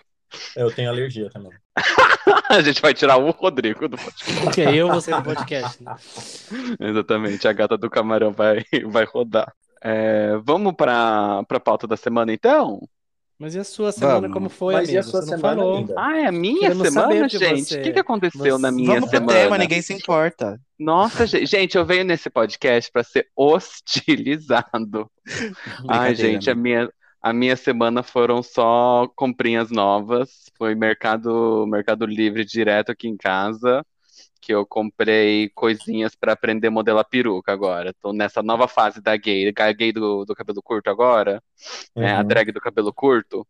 Eu 0.56 0.70
tenho 0.72 0.88
alergia 0.90 1.30
também. 1.30 1.52
a 2.50 2.60
gente 2.60 2.80
vai 2.82 2.92
tirar 2.94 3.16
o 3.16 3.30
Rodrigo 3.30 3.88
do 3.88 3.96
podcast. 3.96 4.40
Porque 4.42 4.60
eu 4.62 4.88
vou 4.88 5.00
ser 5.00 5.14
no 5.16 5.22
podcast. 5.22 5.82
né? 5.82 5.94
Exatamente, 6.80 7.46
a 7.48 7.52
gata 7.52 7.76
do 7.76 7.88
camarão 7.90 8.32
vai, 8.32 8.64
vai 8.86 9.04
rodar. 9.04 9.52
É, 9.82 10.36
vamos 10.42 10.72
para 10.74 11.40
a 11.48 11.60
pauta 11.60 11.86
da 11.86 11.96
semana, 11.96 12.32
então? 12.32 12.80
Mas 13.38 13.54
e 13.56 13.58
a 13.58 13.64
sua 13.64 13.90
semana, 13.90 14.20
Vamos. 14.22 14.32
como 14.32 14.48
foi, 14.48 14.74
Mas 14.74 14.88
e 14.88 14.92
amigo? 14.96 15.00
a 15.00 15.10
sua 15.10 15.20
Você 15.20 15.30
semana, 15.30 15.56
falou. 15.56 15.94
Ah, 15.98 16.16
é 16.18 16.26
a 16.26 16.32
minha 16.32 16.60
Queremos 16.60 16.88
semana, 16.88 17.28
gente? 17.28 17.64
você. 17.64 17.80
O 17.80 17.82
que, 17.82 17.92
que 17.92 17.98
aconteceu 17.98 18.56
Você- 18.56 18.62
na 18.62 18.70
minha 18.70 18.94
Vamos 18.94 19.10
pro 19.10 19.18
semana? 19.18 19.38
tema, 19.38 19.58
ninguém 19.58 19.82
se 19.82 19.92
importa. 19.92 20.58
Nossa, 20.78 21.26
ge- 21.26 21.44
gente, 21.44 21.76
eu 21.76 21.84
venho 21.84 22.04
nesse 22.04 22.30
podcast 22.30 22.90
para 22.92 23.02
ser 23.02 23.26
hostilizado. 23.36 25.10
Ai, 25.88 26.14
gente, 26.14 26.48
a 26.48 26.54
minha, 26.54 26.88
a 27.24 27.32
minha 27.32 27.56
semana 27.56 28.02
foram 28.02 28.42
só 28.42 29.08
comprinhas 29.16 29.70
novas. 29.70 30.50
Foi 30.58 30.74
mercado, 30.74 31.66
mercado 31.66 32.04
Livre 32.06 32.44
direto 32.44 32.92
aqui 32.92 33.08
em 33.08 33.16
casa, 33.16 33.84
que 34.40 34.52
eu 34.54 34.66
comprei 34.66 35.50
coisinhas 35.50 36.14
para 36.16 36.34
aprender 36.34 36.68
a 36.68 36.70
modelar 36.70 37.06
peruca 37.08 37.52
agora. 37.52 37.94
Tô 38.02 38.12
nessa 38.12 38.42
nova 38.42 38.68
fase 38.68 39.00
da 39.02 39.16
gay, 39.16 39.52
a 39.56 39.72
gay 39.72 39.92
do, 39.92 40.24
do 40.26 40.34
cabelo 40.34 40.62
curto 40.62 40.90
agora, 40.90 41.42
né? 41.98 42.14
A 42.14 42.22
Uhum. 42.22 42.24
drag 42.24 42.52
do 42.52 42.60
cabelo 42.60 42.92
curto. 42.92 43.46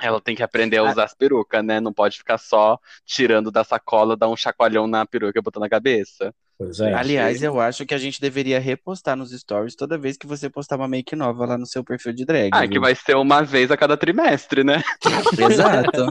Ela 0.00 0.20
tem 0.20 0.34
que 0.36 0.42
aprender 0.42 0.78
a 0.78 0.84
usar 0.84 1.04
as 1.04 1.14
perucas, 1.14 1.64
né? 1.64 1.80
Não 1.80 1.92
pode 1.92 2.18
ficar 2.18 2.38
só 2.38 2.78
tirando 3.04 3.50
da 3.50 3.64
sacola, 3.64 4.16
dar 4.16 4.28
um 4.28 4.36
chacoalhão 4.36 4.86
na 4.86 5.06
peruca 5.06 5.38
e 5.38 5.42
botando 5.42 5.62
na 5.64 5.70
cabeça. 5.70 6.34
Pois 6.60 6.78
é. 6.78 6.92
Aliás, 6.92 7.42
eu 7.42 7.58
acho 7.58 7.86
que 7.86 7.94
a 7.94 7.98
gente 7.98 8.20
deveria 8.20 8.60
repostar 8.60 9.16
nos 9.16 9.30
stories 9.32 9.74
toda 9.74 9.96
vez 9.96 10.18
que 10.18 10.26
você 10.26 10.50
postar 10.50 10.76
uma 10.76 10.86
make 10.86 11.16
nova 11.16 11.46
lá 11.46 11.56
no 11.56 11.64
seu 11.64 11.82
perfil 11.82 12.12
de 12.12 12.26
drag. 12.26 12.50
Ah, 12.52 12.64
que 12.66 12.74
viu? 12.74 12.82
vai 12.82 12.94
ser 12.94 13.16
uma 13.16 13.42
vez 13.42 13.70
a 13.70 13.78
cada 13.78 13.96
trimestre, 13.96 14.62
né? 14.62 14.82
Exato. 15.50 16.08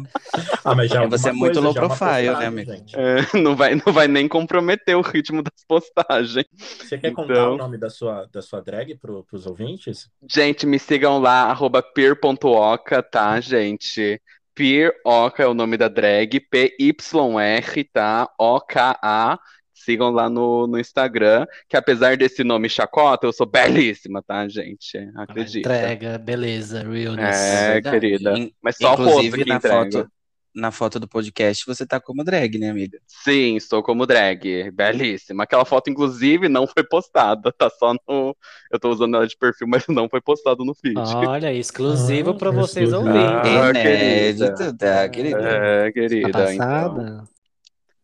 Ah, 0.66 0.74
mas 0.74 0.90
já 0.90 1.04
É, 1.04 1.08
você 1.08 1.30
alguma 1.30 1.30
é 1.30 1.52
muito 1.52 1.62
coisa, 1.62 1.62
low 1.62 1.72
uma 1.72 1.96
profile, 1.96 2.10
né, 2.10 2.32
postagem, 2.32 2.48
amigo? 2.48 2.72
gente. 2.72 2.96
É, 2.98 3.38
não 3.40 3.56
vai, 3.56 3.76
não 3.76 3.94
vai 3.94 4.08
nem 4.08 4.28
comprometer 4.28 4.96
o 4.98 5.02
ritmo 5.02 5.44
das 5.44 5.64
postagens. 5.68 6.48
Você 6.58 6.98
quer 6.98 7.12
contar 7.12 7.34
Então- 7.34 7.54
o 7.54 7.58
nome 7.58 7.78
da 7.78 7.92
sua, 7.92 8.26
da 8.34 8.42
sua 8.42 8.60
drag 8.60 8.96
pro, 8.98 9.24
pros 9.26 9.46
ouvintes? 9.46 10.10
Gente, 10.28 10.66
me 10.66 10.80
sigam 10.80 11.20
lá, 11.20 11.44
arroba 11.44 11.84
peer.oca, 11.84 13.04
tá, 13.04 13.40
gente? 13.40 14.20
Peer 14.56 14.92
Oca 15.06 15.44
é 15.44 15.48
o 15.48 15.54
nome 15.54 15.78
da 15.78 15.88
drag, 15.88 16.40
P-Y-R, 16.50 17.84
tá? 17.94 18.28
O-K-A. 18.38 19.40
Sigam 19.84 20.12
lá 20.12 20.30
no, 20.30 20.68
no 20.68 20.80
Instagram, 20.80 21.46
que 21.68 21.78
apesar 21.78 22.18
desse 22.18 22.44
nome 22.44 22.70
chacota, 22.70 23.26
eu 23.28 23.34
sou 23.34 23.46
belíssima, 23.50 24.22
tá, 24.22 24.48
gente? 24.48 24.98
Acredita. 25.16 25.60
Entrega, 25.60 26.18
beleza, 26.18 26.84
realness. 26.84 27.38
É, 27.38 27.74
Verdade. 27.74 28.00
querida. 28.00 28.50
Mas 28.62 28.78
só 28.78 28.94
o 28.94 28.96
rosto 28.96 29.10
Inclusive, 29.12 29.44
que 29.44 29.50
na 29.50 29.56
entrega. 29.56 29.92
foto, 30.00 30.12
na 30.54 30.72
foto 30.72 31.00
do 31.00 31.08
podcast, 31.08 31.64
você 31.66 31.86
tá 31.86 32.00
como 32.02 32.24
drag, 32.24 32.58
né, 32.58 32.72
amiga? 32.72 33.00
Sim, 33.08 33.56
estou 33.56 33.82
como 33.84 34.06
drag. 34.06 34.72
Belíssima. 34.72 35.44
Aquela 35.44 35.64
foto, 35.64 35.90
inclusive, 35.90 36.50
não 36.50 36.66
foi 36.68 36.84
postada. 36.84 37.52
Tá 37.52 37.70
só 37.70 37.94
no. 37.94 38.36
Eu 38.72 38.80
tô 38.80 38.90
usando 38.90 39.16
ela 39.16 39.28
de 39.28 39.38
perfil, 39.38 39.68
mas 39.70 39.86
não 39.88 40.10
foi 40.10 40.20
postado 40.20 40.66
no 40.66 40.74
feed. 40.74 40.98
Olha, 40.98 41.54
exclusivo 41.54 42.32
Ah, 42.32 42.34
para 42.34 42.52
vocês 42.52 42.92
ouvirem. 42.92 43.22
Ah, 43.22 43.70
Inédito, 43.70 44.76
tá, 44.78 45.08
querida? 45.08 45.40
É, 45.40 45.86
Tá 45.86 45.92
querida. 45.92 46.54
Então. 46.54 47.39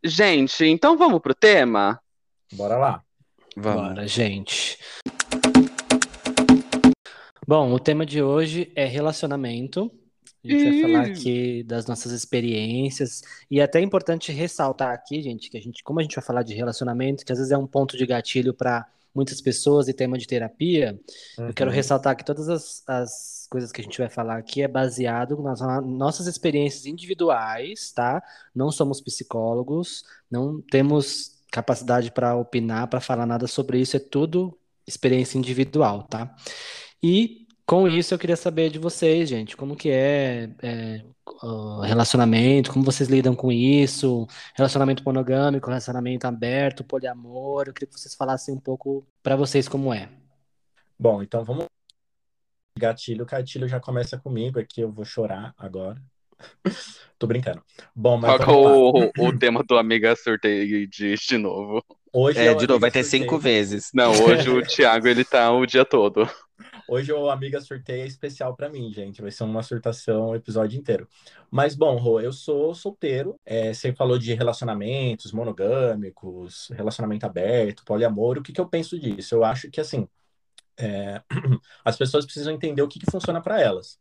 Gente, 0.07 0.63
então 0.65 0.95
vamos 0.95 1.19
pro 1.19 1.33
tema? 1.33 1.99
Bora 2.53 2.77
lá. 2.77 3.01
Vamos. 3.57 3.81
Bora, 3.87 4.07
gente. 4.07 4.77
Bom, 7.47 7.73
o 7.73 7.79
tema 7.79 8.05
de 8.05 8.21
hoje 8.21 8.71
é 8.75 8.85
relacionamento. 8.85 9.91
A 10.43 10.47
gente 10.47 10.63
vai 10.63 10.81
falar 10.81 11.05
aqui 11.07 11.63
das 11.63 11.87
nossas 11.87 12.11
experiências. 12.11 13.23
E 13.49 13.59
é 13.59 13.63
até 13.63 13.81
importante 13.81 14.31
ressaltar 14.31 14.93
aqui, 14.93 15.23
gente, 15.23 15.49
que 15.49 15.57
a 15.57 15.61
gente, 15.61 15.83
como 15.83 15.99
a 15.99 16.03
gente 16.03 16.15
vai 16.15 16.23
falar 16.23 16.43
de 16.43 16.53
relacionamento, 16.53 17.25
que 17.25 17.31
às 17.31 17.39
vezes 17.39 17.51
é 17.51 17.57
um 17.57 17.65
ponto 17.65 17.97
de 17.97 18.05
gatilho 18.05 18.53
para 18.53 18.85
muitas 19.13 19.41
pessoas 19.41 19.87
e 19.87 19.93
tema 19.93 20.19
de 20.19 20.27
terapia, 20.27 20.99
eu 21.37 21.51
quero 21.51 21.71
Uhum. 21.71 21.75
ressaltar 21.75 22.15
que 22.15 22.23
todas 22.23 22.47
as, 22.47 22.83
as 22.85 23.44
coisas 23.55 23.71
que 23.71 23.81
a 23.81 23.83
gente 23.83 23.97
vai 23.97 24.09
falar 24.09 24.37
aqui 24.37 24.61
é 24.61 24.67
baseado 24.67 25.41
nas 25.41 25.61
no- 25.61 25.81
nossas 25.81 26.27
experiências 26.27 26.85
individuais, 26.85 27.91
tá? 27.91 28.21
Não 28.53 28.71
somos 28.71 29.01
psicólogos, 29.01 30.03
não 30.29 30.61
temos 30.61 31.39
capacidade 31.51 32.11
para 32.11 32.35
opinar, 32.35 32.87
para 32.89 32.99
falar 33.01 33.25
nada 33.25 33.47
sobre 33.47 33.79
isso, 33.79 33.95
é 33.97 33.99
tudo 33.99 34.57
experiência 34.87 35.37
individual, 35.37 36.03
tá? 36.03 36.35
E 37.03 37.43
Com 37.67 37.87
isso, 37.87 38.13
eu 38.13 38.19
queria 38.19 38.35
saber 38.37 38.69
de 38.69 38.77
vocês, 38.77 39.27
gente, 39.29 39.57
como 39.57 39.75
que 39.75 39.89
é, 39.89 40.49
é, 40.61 41.03
relacionamento, 41.83 42.71
como 42.71 42.85
vocês 42.85 43.09
lidam 43.09 43.35
com 43.35 43.51
isso, 43.51 44.27
relacionamento 44.55 45.03
monogâmico, 45.03 45.67
relacionamento 45.67 46.27
aberto, 46.27 46.83
poliamor. 46.83 47.65
Eu 47.67 47.73
queria 47.73 47.87
que 47.87 47.99
vocês 47.99 48.13
falassem 48.15 48.53
um 48.53 48.59
pouco 48.59 49.07
para 49.23 49.35
vocês 49.35 49.67
como 49.67 49.93
é. 49.93 50.09
Bom, 50.99 51.21
então 51.23 51.43
vamos. 51.43 51.74
Gatilho, 52.79 53.23
o 53.23 53.25
gatilho 53.25 53.67
já 53.69 53.79
começa 53.79 54.17
comigo 54.17 54.59
aqui, 54.59 54.81
eu 54.81 54.91
vou 54.91 55.05
chorar 55.05 55.53
agora. 55.57 56.01
Tô 57.17 57.25
brincando. 57.25 57.63
Bom, 57.95 58.17
mas 58.17 58.37
é 58.41 58.45
o, 58.45 59.11
o 59.17 59.39
tema 59.39 59.63
do 59.63 59.77
Amiga 59.77 60.13
Sorteio 60.17 60.85
de, 60.85 61.15
de 61.15 61.37
novo? 61.37 61.81
Hoje 62.11 62.45
É, 62.45 62.51
o 62.51 62.55
de 62.55 62.67
novo, 62.67 62.81
vai 62.81 62.91
ter 62.91 63.03
cinco 63.05 63.31
Sorteio- 63.35 63.41
vezes. 63.41 63.91
Não, 63.93 64.11
hoje 64.11 64.49
o 64.49 64.61
Thiago 64.67 65.07
ele 65.07 65.23
tá 65.23 65.49
o 65.53 65.65
dia 65.65 65.85
todo. 65.85 66.29
Hoje 66.87 67.13
o 67.13 67.29
Amiga 67.29 67.61
Sorteio 67.61 68.03
é 68.03 68.07
especial 68.07 68.53
pra 68.57 68.69
mim, 68.69 68.91
gente. 68.91 69.21
Vai 69.21 69.31
ser 69.31 69.45
uma 69.45 69.63
surtação 69.63 70.27
o 70.31 70.35
episódio 70.35 70.77
inteiro. 70.77 71.07
Mas, 71.49 71.75
bom, 71.75 71.95
Rô, 71.95 72.19
eu 72.19 72.33
sou 72.33 72.75
solteiro. 72.75 73.39
É, 73.45 73.73
você 73.73 73.93
falou 73.93 74.17
de 74.19 74.33
relacionamentos 74.33 75.31
monogâmicos, 75.31 76.67
relacionamento 76.75 77.25
aberto, 77.25 77.85
poliamor. 77.85 78.37
O 78.37 78.43
que 78.43 78.51
que 78.51 78.59
eu 78.61 78.67
penso 78.67 78.99
disso? 78.99 79.35
Eu 79.35 79.45
acho 79.45 79.69
que, 79.71 79.79
assim, 79.79 80.07
é, 80.77 81.21
as 81.83 81.97
pessoas 81.97 82.25
precisam 82.25 82.53
entender 82.53 82.81
o 82.81 82.87
que 82.87 82.99
que 82.99 83.11
funciona 83.11 83.41
para 83.41 83.61
elas. 83.61 83.99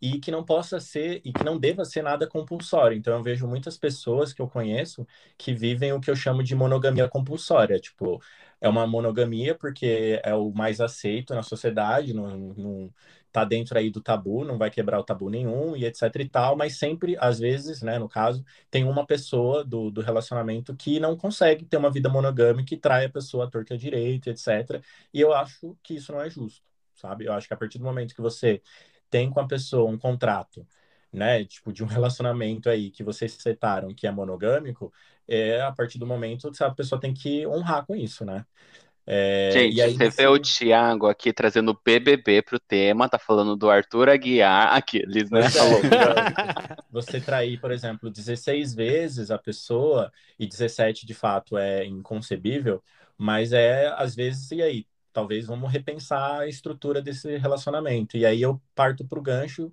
E 0.00 0.20
que 0.20 0.30
não 0.30 0.44
possa 0.44 0.78
ser, 0.78 1.22
e 1.24 1.32
que 1.32 1.42
não 1.44 1.58
deva 1.58 1.84
ser 1.84 2.02
nada 2.02 2.26
compulsório. 2.28 2.96
Então, 2.96 3.14
eu 3.16 3.22
vejo 3.22 3.46
muitas 3.48 3.78
pessoas 3.78 4.32
que 4.32 4.42
eu 4.42 4.48
conheço 4.48 5.06
que 5.38 5.54
vivem 5.54 5.92
o 5.92 6.00
que 6.00 6.10
eu 6.10 6.16
chamo 6.16 6.42
de 6.42 6.54
monogamia 6.54 7.08
compulsória. 7.08 7.78
Tipo, 7.80 8.20
é 8.60 8.68
uma 8.68 8.86
monogamia 8.86 9.54
porque 9.54 10.20
é 10.22 10.34
o 10.34 10.50
mais 10.52 10.80
aceito 10.80 11.34
na 11.34 11.42
sociedade, 11.42 12.12
não, 12.14 12.36
não 12.38 12.94
tá 13.36 13.44
dentro 13.44 13.76
aí 13.78 13.90
do 13.90 14.00
tabu, 14.00 14.44
não 14.46 14.56
vai 14.56 14.70
quebrar 14.70 14.98
o 14.98 15.04
tabu 15.04 15.28
nenhum 15.28 15.76
e 15.76 15.84
etc 15.84 16.02
e 16.20 16.26
tal, 16.28 16.56
mas 16.56 16.78
sempre, 16.78 17.16
às 17.20 17.38
vezes, 17.38 17.82
né, 17.82 17.98
no 17.98 18.08
caso, 18.08 18.42
tem 18.70 18.82
uma 18.84 19.06
pessoa 19.06 19.62
do, 19.62 19.90
do 19.90 20.00
relacionamento 20.00 20.74
que 20.74 20.98
não 20.98 21.14
consegue 21.18 21.66
ter 21.66 21.76
uma 21.76 21.90
vida 21.90 22.08
monogâmica 22.08 22.72
e 22.74 22.78
trai 22.78 23.04
a 23.04 23.10
pessoa 23.10 23.44
à 23.44 23.50
torta 23.50 23.74
à 23.74 23.76
direita, 23.76 24.30
etc. 24.30 24.80
E 25.12 25.20
eu 25.20 25.34
acho 25.34 25.76
que 25.82 25.94
isso 25.96 26.12
não 26.12 26.20
é 26.22 26.30
justo, 26.30 26.62
sabe? 26.94 27.26
Eu 27.26 27.34
acho 27.34 27.46
que 27.46 27.52
a 27.52 27.56
partir 27.58 27.78
do 27.78 27.84
momento 27.84 28.14
que 28.14 28.22
você 28.22 28.62
tem 29.10 29.28
com 29.30 29.38
a 29.40 29.46
pessoa 29.46 29.90
um 29.90 29.98
contrato, 29.98 30.66
né, 31.12 31.44
tipo, 31.44 31.72
de 31.74 31.84
um 31.84 31.86
relacionamento 31.86 32.70
aí 32.70 32.90
que 32.90 33.04
vocês 33.04 33.32
setaram 33.34 33.94
que 33.94 34.06
é 34.06 34.10
monogâmico, 34.10 34.90
é 35.28 35.60
a 35.60 35.72
partir 35.72 35.98
do 35.98 36.06
momento 36.06 36.50
que 36.50 36.64
a 36.64 36.70
pessoa 36.70 36.98
tem 37.00 37.12
que 37.12 37.46
honrar 37.46 37.84
com 37.86 37.94
isso, 37.94 38.24
né? 38.24 38.46
É, 39.06 39.50
Gente, 39.52 39.80
aí, 39.80 39.94
você 39.94 40.10
vê 40.10 40.24
assim, 40.24 40.26
o 40.26 40.38
Thiago 40.38 41.06
aqui 41.06 41.32
trazendo 41.32 41.78
BBB 41.84 42.42
pro 42.42 42.58
tema, 42.58 43.08
tá 43.08 43.18
falando 43.18 43.54
do 43.54 43.70
Arthur 43.70 44.08
Aguiar, 44.08 44.74
aqueles, 44.74 45.30
né? 45.30 45.42
É, 45.42 45.46
então, 45.46 45.68
você 46.90 47.20
trair, 47.20 47.60
por 47.60 47.70
exemplo, 47.70 48.10
16 48.10 48.74
vezes 48.74 49.30
a 49.30 49.38
pessoa, 49.38 50.12
e 50.38 50.46
17 50.46 51.06
de 51.06 51.14
fato 51.14 51.56
é 51.56 51.84
inconcebível, 51.84 52.82
mas 53.16 53.52
é, 53.52 53.88
às 53.96 54.14
vezes, 54.14 54.50
e 54.50 54.60
aí? 54.60 54.86
Talvez 55.12 55.46
vamos 55.46 55.72
repensar 55.72 56.40
a 56.40 56.48
estrutura 56.48 57.00
desse 57.00 57.38
relacionamento. 57.38 58.18
E 58.18 58.26
aí 58.26 58.42
eu 58.42 58.60
parto 58.74 59.02
para 59.06 59.18
o 59.18 59.22
gancho 59.22 59.72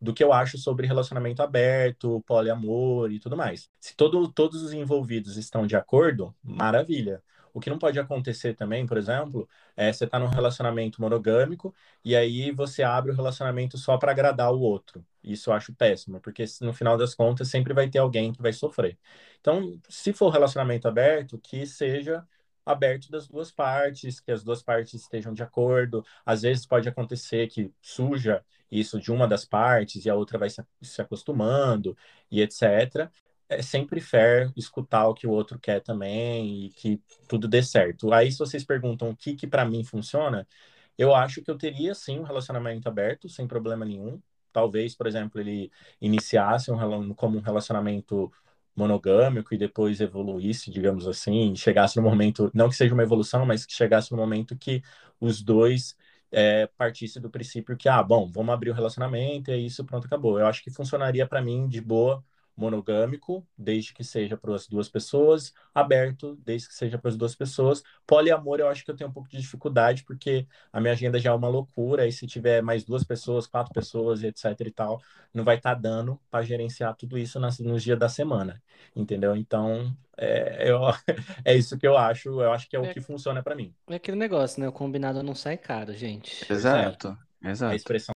do 0.00 0.14
que 0.14 0.22
eu 0.22 0.32
acho 0.32 0.56
sobre 0.58 0.86
relacionamento 0.86 1.42
aberto, 1.42 2.22
poliamor 2.26 3.10
e 3.10 3.18
tudo 3.18 3.36
mais. 3.36 3.68
Se 3.80 3.96
todo, 3.96 4.30
todos 4.30 4.62
os 4.62 4.72
envolvidos 4.72 5.36
estão 5.36 5.66
de 5.66 5.74
acordo, 5.74 6.32
maravilha. 6.42 7.20
O 7.54 7.60
que 7.60 7.70
não 7.70 7.78
pode 7.78 7.98
acontecer 7.98 8.54
também, 8.54 8.86
por 8.86 8.98
exemplo, 8.98 9.48
é 9.76 9.92
você 9.92 10.06
tá 10.06 10.18
num 10.18 10.26
relacionamento 10.28 11.00
monogâmico 11.00 11.74
e 12.04 12.16
aí 12.16 12.50
você 12.50 12.82
abre 12.82 13.12
o 13.12 13.14
relacionamento 13.14 13.78
só 13.78 13.96
para 13.96 14.12
agradar 14.12 14.52
o 14.52 14.60
outro. 14.60 15.06
Isso 15.22 15.50
eu 15.50 15.54
acho 15.54 15.72
péssimo, 15.74 16.20
porque 16.20 16.44
no 16.60 16.74
final 16.74 16.98
das 16.98 17.14
contas 17.14 17.48
sempre 17.48 17.72
vai 17.72 17.88
ter 17.88 17.98
alguém 17.98 18.32
que 18.32 18.42
vai 18.42 18.52
sofrer. 18.52 18.98
Então, 19.40 19.80
se 19.88 20.12
for 20.12 20.30
relacionamento 20.30 20.88
aberto, 20.88 21.38
que 21.38 21.66
seja 21.66 22.26
aberto 22.64 23.10
das 23.10 23.28
duas 23.28 23.50
partes, 23.50 24.20
que 24.20 24.32
as 24.32 24.42
duas 24.42 24.62
partes 24.62 24.94
estejam 24.94 25.32
de 25.34 25.42
acordo. 25.42 26.04
Às 26.24 26.42
vezes 26.42 26.66
pode 26.66 26.88
acontecer 26.88 27.48
que 27.48 27.72
suja 27.80 28.44
isso 28.70 29.00
de 29.00 29.12
uma 29.12 29.28
das 29.28 29.44
partes 29.44 30.04
e 30.04 30.10
a 30.10 30.14
outra 30.14 30.38
vai 30.38 30.48
se, 30.50 30.62
acostumando 31.00 31.96
e 32.30 32.40
etc. 32.40 33.10
É 33.48 33.60
sempre 33.62 34.00
fair 34.00 34.50
escutar 34.56 35.06
o 35.06 35.14
que 35.14 35.26
o 35.26 35.30
outro 35.30 35.58
quer 35.58 35.80
também 35.82 36.66
e 36.66 36.70
que 36.70 37.00
tudo 37.28 37.46
dê 37.46 37.62
certo. 37.62 38.12
Aí, 38.12 38.32
se 38.32 38.38
vocês 38.38 38.64
perguntam 38.64 39.10
o 39.10 39.16
que 39.16 39.34
que 39.34 39.46
para 39.46 39.64
mim 39.66 39.84
funciona, 39.84 40.46
eu 40.96 41.14
acho 41.14 41.42
que 41.42 41.50
eu 41.50 41.58
teria 41.58 41.94
sim 41.94 42.18
um 42.18 42.22
relacionamento 42.22 42.88
aberto, 42.88 43.28
sem 43.28 43.46
problema 43.46 43.84
nenhum. 43.84 44.20
Talvez, 44.52 44.94
por 44.96 45.06
exemplo, 45.06 45.40
ele 45.40 45.70
iniciasse 46.00 46.70
um, 46.70 47.14
como 47.14 47.38
um 47.38 47.40
relacionamento 47.42 48.32
monogâmico 48.74 49.54
e 49.54 49.58
depois 49.58 50.00
evoluísse, 50.00 50.70
digamos 50.70 51.06
assim, 51.06 51.54
chegasse 51.54 51.96
no 51.96 52.02
momento, 52.02 52.50
não 52.54 52.68
que 52.68 52.74
seja 52.76 52.94
uma 52.94 53.02
evolução, 53.02 53.44
mas 53.46 53.64
que 53.66 53.72
chegasse 53.72 54.10
no 54.10 54.16
momento 54.18 54.56
que 54.56 54.82
os 55.20 55.42
dois 55.42 55.96
é, 56.32 56.66
partissem 56.76 57.20
do 57.22 57.30
princípio 57.30 57.76
que, 57.76 57.88
ah, 57.88 58.02
bom, 58.02 58.30
vamos 58.30 58.52
abrir 58.54 58.70
o 58.70 58.74
relacionamento 58.74 59.50
é 59.50 59.56
isso, 59.56 59.84
pronto, 59.84 60.06
acabou. 60.06 60.38
Eu 60.40 60.46
acho 60.46 60.62
que 60.62 60.70
funcionaria 60.70 61.26
para 61.26 61.40
mim 61.42 61.68
de 61.68 61.80
boa 61.80 62.24
monogâmico, 62.56 63.46
desde 63.56 63.92
que 63.94 64.04
seja 64.04 64.36
para 64.36 64.54
as 64.54 64.66
duas 64.68 64.88
pessoas, 64.88 65.52
aberto, 65.74 66.36
desde 66.44 66.68
que 66.68 66.74
seja 66.74 66.98
para 66.98 67.10
as 67.10 67.16
duas 67.16 67.34
pessoas. 67.34 67.82
Poliamor, 68.06 68.60
eu 68.60 68.68
acho 68.68 68.84
que 68.84 68.90
eu 68.90 68.96
tenho 68.96 69.10
um 69.10 69.12
pouco 69.12 69.28
de 69.28 69.38
dificuldade, 69.40 70.04
porque 70.04 70.46
a 70.72 70.80
minha 70.80 70.92
agenda 70.92 71.18
já 71.18 71.30
é 71.30 71.34
uma 71.34 71.48
loucura, 71.48 72.06
e 72.06 72.12
se 72.12 72.26
tiver 72.26 72.62
mais 72.62 72.84
duas 72.84 73.04
pessoas, 73.04 73.46
quatro 73.46 73.72
pessoas, 73.72 74.22
etc 74.22 74.58
e 74.66 74.70
tal, 74.70 75.00
não 75.32 75.44
vai 75.44 75.56
estar 75.56 75.74
dando 75.74 76.20
para 76.30 76.44
gerenciar 76.44 76.94
tudo 76.96 77.18
isso 77.18 77.38
nas, 77.40 77.58
nos 77.58 77.82
dias 77.82 77.98
da 77.98 78.08
semana, 78.08 78.62
entendeu? 78.94 79.36
Então, 79.36 79.96
é, 80.16 80.70
eu, 80.70 80.80
é 81.44 81.54
isso 81.54 81.78
que 81.78 81.86
eu 81.86 81.96
acho, 81.96 82.28
eu 82.40 82.52
acho 82.52 82.68
que 82.68 82.76
é 82.76 82.80
o 82.80 82.84
É. 82.84 82.94
que 82.94 83.00
funciona 83.00 83.42
para 83.42 83.54
mim. 83.54 83.74
É 83.88 83.96
aquele 83.96 84.16
negócio, 84.16 84.60
né? 84.60 84.68
O 84.68 84.72
combinado 84.72 85.22
não 85.22 85.34
sai 85.34 85.56
caro, 85.58 85.92
gente. 85.94 86.44
Exato, 86.48 87.18
exato. 87.50 87.74
expressão 87.76 88.14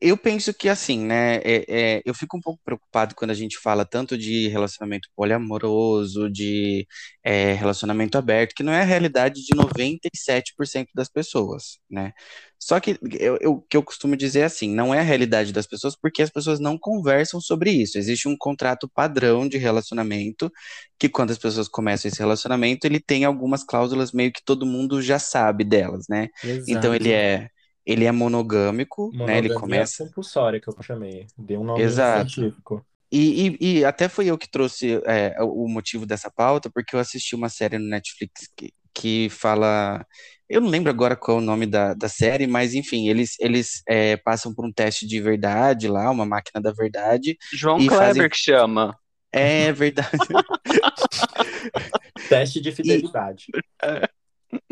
Eu 0.00 0.16
penso 0.16 0.54
que 0.54 0.68
assim, 0.68 0.98
né? 1.04 1.36
é- 1.44 1.64
é, 1.98 2.02
eu 2.04 2.14
fico 2.14 2.36
um 2.36 2.40
pouco 2.40 2.60
preocupado 2.64 3.14
quando 3.14 3.30
a 3.30 3.34
gente 3.34 3.58
fala 3.58 3.84
tanto 3.84 4.16
de 4.16 4.48
relacionamento 4.48 5.08
poliamoroso, 5.14 6.30
de 6.30 6.86
é, 7.24 7.52
relacionamento 7.52 8.16
aberto, 8.18 8.54
que 8.54 8.62
não 8.62 8.72
é 8.72 8.80
a 8.82 8.84
realidade 8.84 9.42
de 9.44 9.54
97% 9.56 10.90
das 10.94 11.08
pessoas, 11.08 11.78
né? 11.90 12.12
Só 12.58 12.78
que 12.80 12.96
eu, 13.18 13.36
eu- 13.40 13.52
o 13.54 13.60
que 13.62 13.76
eu 13.76 13.82
costumo 13.82 14.16
dizer 14.16 14.40
é 14.40 14.44
assim, 14.44 14.72
não 14.72 14.94
é 14.94 15.00
a 15.00 15.02
realidade 15.02 15.52
das 15.52 15.66
pessoas 15.66 15.96
porque 16.00 16.22
as 16.22 16.30
pessoas 16.30 16.60
não 16.60 16.78
conversam 16.78 17.40
sobre 17.40 17.70
isso. 17.72 17.98
Existe 17.98 18.28
um 18.28 18.36
contrato 18.36 18.88
padrão 18.88 19.48
de 19.48 19.58
relacionamento 19.58 20.50
que 20.98 21.08
quando 21.08 21.30
as 21.32 21.38
pessoas 21.38 21.68
começam 21.68 22.08
esse 22.08 22.18
relacionamento, 22.20 22.86
ele 22.86 23.00
tem 23.00 23.24
algumas 23.24 23.64
cláusulas 23.64 24.12
meio 24.12 24.32
que 24.32 24.42
todo 24.44 24.64
mundo 24.66 25.02
já 25.02 25.18
sabe 25.18 25.64
delas, 25.64 26.06
né? 26.08 26.28
Então 26.68 26.94
ele 26.94 27.10
é 27.12 27.48
ele 27.84 28.04
é 28.04 28.12
monogâmico, 28.12 29.10
né? 29.12 29.38
Ele 29.38 29.48
monogamia 29.48 29.54
começa 29.60 30.04
compulsória 30.04 30.60
que 30.60 30.68
eu 30.68 30.76
chamei, 30.82 31.26
dei 31.36 31.56
um 31.56 31.64
nome 31.64 31.82
Exato. 31.82 32.30
científico. 32.30 32.84
e, 33.10 33.56
e, 33.60 33.78
e 33.78 33.84
até 33.84 34.08
foi 34.08 34.26
eu 34.26 34.38
que 34.38 34.50
trouxe 34.50 35.00
é, 35.04 35.36
o 35.42 35.68
motivo 35.68 36.06
dessa 36.06 36.30
pauta, 36.30 36.70
porque 36.70 36.94
eu 36.96 37.00
assisti 37.00 37.34
uma 37.34 37.48
série 37.48 37.78
no 37.78 37.88
Netflix 37.88 38.48
que, 38.56 38.72
que 38.94 39.28
fala. 39.30 40.06
Eu 40.48 40.60
não 40.60 40.68
lembro 40.68 40.90
agora 40.90 41.16
qual 41.16 41.38
é 41.38 41.40
o 41.40 41.44
nome 41.44 41.66
da, 41.66 41.94
da 41.94 42.08
série, 42.08 42.46
mas 42.46 42.74
enfim, 42.74 43.08
eles, 43.08 43.36
eles 43.40 43.82
é, 43.88 44.16
passam 44.18 44.54
por 44.54 44.64
um 44.66 44.72
teste 44.72 45.06
de 45.06 45.18
verdade 45.20 45.88
lá, 45.88 46.10
uma 46.10 46.26
máquina 46.26 46.60
da 46.60 46.72
verdade. 46.72 47.36
João 47.52 47.78
E 47.78 47.88
Kleber 47.88 48.06
fazem- 48.06 48.28
que 48.28 48.36
chama. 48.36 48.96
É 49.32 49.72
verdade. 49.72 50.10
Teste 52.28 52.60
de 52.60 52.70
fidelidade. 52.70 53.46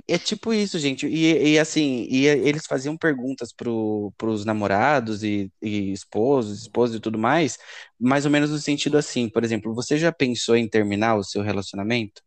É 0.07 0.19
tipo 0.19 0.53
isso, 0.53 0.79
gente. 0.79 1.07
E, 1.07 1.53
e 1.55 1.59
assim, 1.59 2.07
e 2.11 2.27
eles 2.27 2.67
faziam 2.67 2.97
perguntas 2.97 3.53
pro, 3.53 4.13
pros 4.19 4.45
namorados 4.45 5.23
e, 5.23 5.51
e 5.63 5.93
esposos, 5.93 6.63
esposas 6.63 6.97
e 6.97 7.01
tudo 7.01 7.19
mais, 7.19 7.59
mais 7.99 8.25
ou 8.25 8.31
menos 8.31 8.51
no 8.51 8.59
sentido 8.59 8.99
assim, 8.99 9.29
por 9.29 9.45
exemplo, 9.45 9.73
você 9.75 9.97
já 9.97 10.11
pensou 10.13 10.57
em 10.57 10.69
terminar 10.69 11.15
o 11.17 11.23
seu 11.25 11.43
relacionamento? 11.43 12.23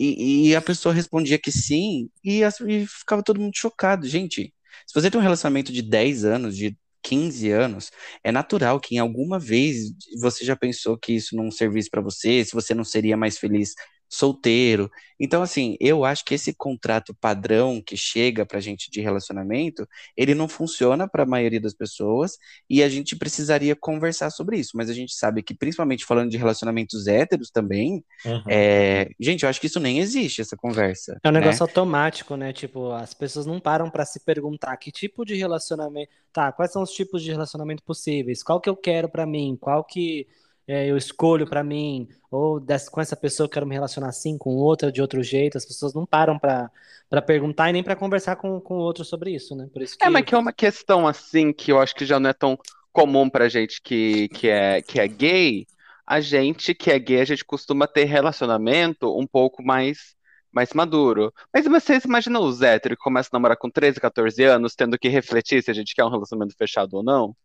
E, 0.00 0.48
e 0.50 0.56
a 0.56 0.62
pessoa 0.62 0.94
respondia 0.94 1.38
que 1.38 1.52
sim, 1.52 2.10
e, 2.24 2.42
e 2.42 2.86
ficava 2.86 3.22
todo 3.22 3.40
mundo 3.40 3.54
chocado. 3.56 4.06
Gente, 4.08 4.54
se 4.86 4.94
você 4.94 5.10
tem 5.10 5.20
um 5.20 5.22
relacionamento 5.24 5.72
de 5.72 5.82
10 5.82 6.24
anos, 6.24 6.56
de 6.56 6.76
15 7.02 7.50
anos, 7.50 7.90
é 8.24 8.32
natural 8.32 8.80
que 8.80 8.96
em 8.96 8.98
alguma 8.98 9.38
vez 9.38 9.92
você 10.20 10.44
já 10.44 10.56
pensou 10.56 10.98
que 10.98 11.12
isso 11.14 11.36
não 11.36 11.50
servisse 11.50 11.90
para 11.90 12.00
você, 12.02 12.44
se 12.44 12.52
você 12.54 12.74
não 12.74 12.84
seria 12.84 13.16
mais 13.16 13.38
feliz 13.38 13.74
solteiro. 14.08 14.90
Então, 15.18 15.42
assim, 15.42 15.76
eu 15.80 16.04
acho 16.04 16.24
que 16.24 16.34
esse 16.34 16.52
contrato 16.54 17.14
padrão 17.20 17.82
que 17.84 17.96
chega 17.96 18.44
pra 18.44 18.60
gente 18.60 18.90
de 18.90 19.00
relacionamento, 19.00 19.86
ele 20.16 20.34
não 20.34 20.46
funciona 20.46 21.08
para 21.08 21.22
a 21.22 21.26
maioria 21.26 21.60
das 21.60 21.72
pessoas 21.74 22.36
e 22.68 22.82
a 22.82 22.88
gente 22.88 23.16
precisaria 23.16 23.74
conversar 23.74 24.30
sobre 24.30 24.58
isso. 24.58 24.72
Mas 24.74 24.90
a 24.90 24.94
gente 24.94 25.14
sabe 25.14 25.42
que, 25.42 25.54
principalmente 25.54 26.04
falando 26.04 26.30
de 26.30 26.36
relacionamentos 26.36 27.06
héteros 27.06 27.50
também, 27.50 28.04
Uhum. 28.24 28.42
é... 28.48 29.08
gente, 29.18 29.42
eu 29.44 29.48
acho 29.48 29.60
que 29.60 29.66
isso 29.66 29.80
nem 29.80 29.98
existe, 30.00 30.40
essa 30.40 30.56
conversa. 30.56 31.18
É 31.22 31.28
um 31.28 31.32
né? 31.32 31.40
negócio 31.40 31.62
automático, 31.62 32.36
né? 32.36 32.52
Tipo, 32.52 32.90
as 32.92 33.14
pessoas 33.14 33.46
não 33.46 33.58
param 33.60 33.90
pra 33.90 34.04
se 34.04 34.20
perguntar 34.20 34.76
que 34.76 34.90
tipo 34.92 35.24
de 35.24 35.34
relacionamento. 35.34 36.10
Tá, 36.32 36.52
quais 36.52 36.72
são 36.72 36.82
os 36.82 36.90
tipos 36.92 37.22
de 37.22 37.30
relacionamento 37.30 37.82
possíveis? 37.82 38.42
Qual 38.42 38.60
que 38.60 38.68
eu 38.68 38.76
quero 38.76 39.08
pra 39.08 39.24
mim? 39.26 39.56
Qual 39.58 39.82
que 39.84 40.26
é, 40.66 40.86
eu 40.86 40.96
escolho 40.96 41.46
pra 41.46 41.62
mim? 41.62 42.08
Ou 42.30 42.60
com 42.90 43.00
essa 43.00 43.16
pessoa 43.16 43.44
eu 43.44 43.50
quero 43.50 43.66
me 43.66 43.74
relacionar 43.74 44.08
assim, 44.08 44.36
com 44.36 44.56
outra 44.56 44.90
de 44.90 45.00
outro 45.00 45.22
jeito? 45.22 45.56
As 45.56 45.64
pessoas 45.64 45.94
não 45.94 46.04
param 46.04 46.38
pra 46.38 46.70
para 47.08 47.22
perguntar 47.22 47.70
e 47.70 47.72
nem 47.72 47.82
pra 47.82 47.96
conversar 47.96 48.36
com, 48.36 48.60
com 48.60 48.78
outros 48.78 49.08
sobre 49.08 49.34
isso, 49.34 49.54
né? 49.54 49.68
Por 49.72 49.82
isso 49.82 49.96
que. 49.96 50.04
É, 50.04 50.10
mas 50.10 50.24
que 50.24 50.34
é 50.34 50.38
uma 50.38 50.52
questão 50.52 51.06
assim 51.06 51.52
que 51.52 51.70
eu 51.72 51.78
acho 51.78 51.94
que 51.94 52.04
já 52.04 52.18
não 52.18 52.30
é 52.30 52.32
tão 52.32 52.58
comum 52.92 53.28
pra 53.28 53.48
gente 53.48 53.80
que, 53.80 54.28
que, 54.28 54.48
é, 54.48 54.82
que 54.82 54.98
é 54.98 55.06
gay. 55.06 55.66
A 56.06 56.20
gente 56.20 56.74
que 56.74 56.90
é 56.90 56.98
gay, 56.98 57.20
a 57.20 57.24
gente 57.24 57.44
costuma 57.44 57.86
ter 57.86 58.04
relacionamento 58.04 59.18
um 59.18 59.26
pouco 59.26 59.62
mais, 59.62 60.14
mais 60.52 60.72
maduro. 60.72 61.32
Mas 61.52 61.66
vocês 61.66 62.04
imaginam 62.04 62.42
os 62.44 62.62
héteros 62.62 62.96
que 62.96 63.02
começam 63.02 63.30
a 63.32 63.36
namorar 63.38 63.56
com 63.56 63.70
13, 63.70 64.00
14 64.00 64.42
anos, 64.44 64.74
tendo 64.74 64.98
que 64.98 65.08
refletir 65.08 65.62
se 65.62 65.70
a 65.70 65.74
gente 65.74 65.94
quer 65.94 66.04
um 66.04 66.10
relacionamento 66.10 66.56
fechado 66.56 66.94
ou 66.94 67.02
não? 67.02 67.36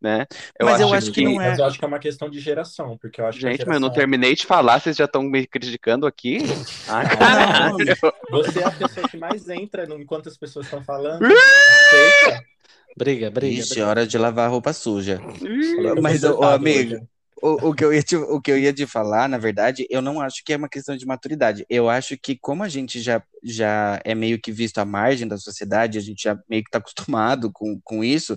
Né? 0.00 0.26
Mas 0.62 0.80
eu 0.80 0.94
acho 0.94 1.10
que 1.10 1.24
não 1.24 1.40
é- 1.42 1.48
Mas 1.50 1.58
eu 1.58 1.64
acho 1.64 1.76
que 1.76 1.84
é 1.84 1.88
uma 1.88 1.98
questão 1.98 2.30
de 2.30 2.38
geração, 2.38 2.96
porque 2.98 3.20
eu 3.20 3.26
acho 3.26 3.40
que 3.40 3.46
a 3.46 3.50
Gente, 3.50 3.66
mas 3.66 3.74
eu 3.74 3.80
não 3.80 3.88
geração- 3.88 3.94
terminei 3.96 4.34
de 4.36 4.46
falar, 4.46 4.80
vocês 4.80 4.96
já 4.96 5.06
estão 5.06 5.22
me 5.24 5.44
criticando 5.46 6.06
aqui? 6.06 6.38
Ah, 6.88 7.02
Não, 7.02 7.16
caralho! 7.18 7.76
Você 8.30 8.60
é 8.60 8.64
a 8.64 8.70
pessoa 8.70 9.08
que 9.08 9.16
mais 9.16 9.48
entra 9.48 9.86
no- 9.86 10.00
enquanto 10.00 10.28
as 10.28 10.36
pessoas 10.36 10.66
estão 10.66 10.84
falando. 10.84 11.26
Briga, 12.96 13.30
briga. 13.30 13.60
Ixi, 13.60 13.70
briga. 13.74 13.86
hora 13.86 14.06
de 14.06 14.18
lavar 14.18 14.50
roupa 14.50 14.72
suja. 14.72 15.20
Que 15.38 15.46
eu 15.86 16.00
Mas, 16.02 16.22
ô, 16.24 16.42
amigo. 16.42 17.06
O, 17.40 17.68
o 17.68 17.74
que 17.74 17.84
eu 17.84 17.94
ia 17.94 18.02
te, 18.02 18.16
o 18.16 18.40
que 18.40 18.50
eu 18.50 18.58
ia 18.58 18.72
te 18.72 18.84
falar, 18.84 19.28
na 19.28 19.38
verdade, 19.38 19.86
eu 19.88 20.02
não 20.02 20.20
acho 20.20 20.42
que 20.44 20.52
é 20.52 20.56
uma 20.56 20.68
questão 20.68 20.96
de 20.96 21.06
maturidade. 21.06 21.64
Eu 21.70 21.88
acho 21.88 22.18
que 22.20 22.36
como 22.36 22.64
a 22.64 22.68
gente 22.68 23.00
já, 23.00 23.22
já 23.44 24.00
é 24.04 24.12
meio 24.12 24.40
que 24.40 24.50
visto 24.50 24.78
à 24.78 24.84
margem 24.84 25.28
da 25.28 25.36
sociedade, 25.36 25.96
a 25.98 26.00
gente 26.00 26.20
já 26.24 26.36
meio 26.50 26.64
que 26.64 26.70
tá 26.70 26.78
acostumado 26.78 27.48
com, 27.52 27.80
com 27.84 28.02
isso, 28.02 28.36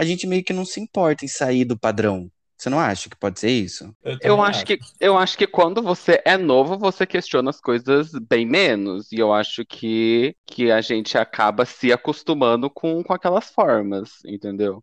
a 0.00 0.04
gente 0.04 0.26
meio 0.26 0.44
que 0.44 0.52
não 0.52 0.64
se 0.64 0.80
importa 0.80 1.24
em 1.24 1.28
sair 1.28 1.64
do 1.64 1.78
padrão. 1.78 2.30
Você 2.58 2.70
não 2.70 2.80
acha 2.80 3.08
que 3.10 3.16
pode 3.16 3.40
ser 3.40 3.50
isso? 3.50 3.94
Eu 4.18 4.40
também 4.40 4.42
acho 4.42 4.64
que, 4.64 4.78
eu 4.98 5.16
acho 5.18 5.36
que 5.36 5.46
quando 5.46 5.82
você 5.82 6.22
é 6.24 6.36
novo, 6.36 6.78
você 6.78 7.06
questiona 7.06 7.50
as 7.50 7.60
coisas 7.60 8.12
bem 8.12 8.46
menos. 8.46 9.10
E 9.12 9.16
eu 9.18 9.32
acho 9.32 9.64
que, 9.64 10.34
que 10.46 10.70
a 10.70 10.80
gente 10.80 11.16
acaba 11.18 11.64
se 11.66 11.92
acostumando 11.92 12.70
com, 12.70 13.02
com 13.02 13.12
aquelas 13.12 13.50
formas, 13.50 14.10
entendeu? 14.24 14.82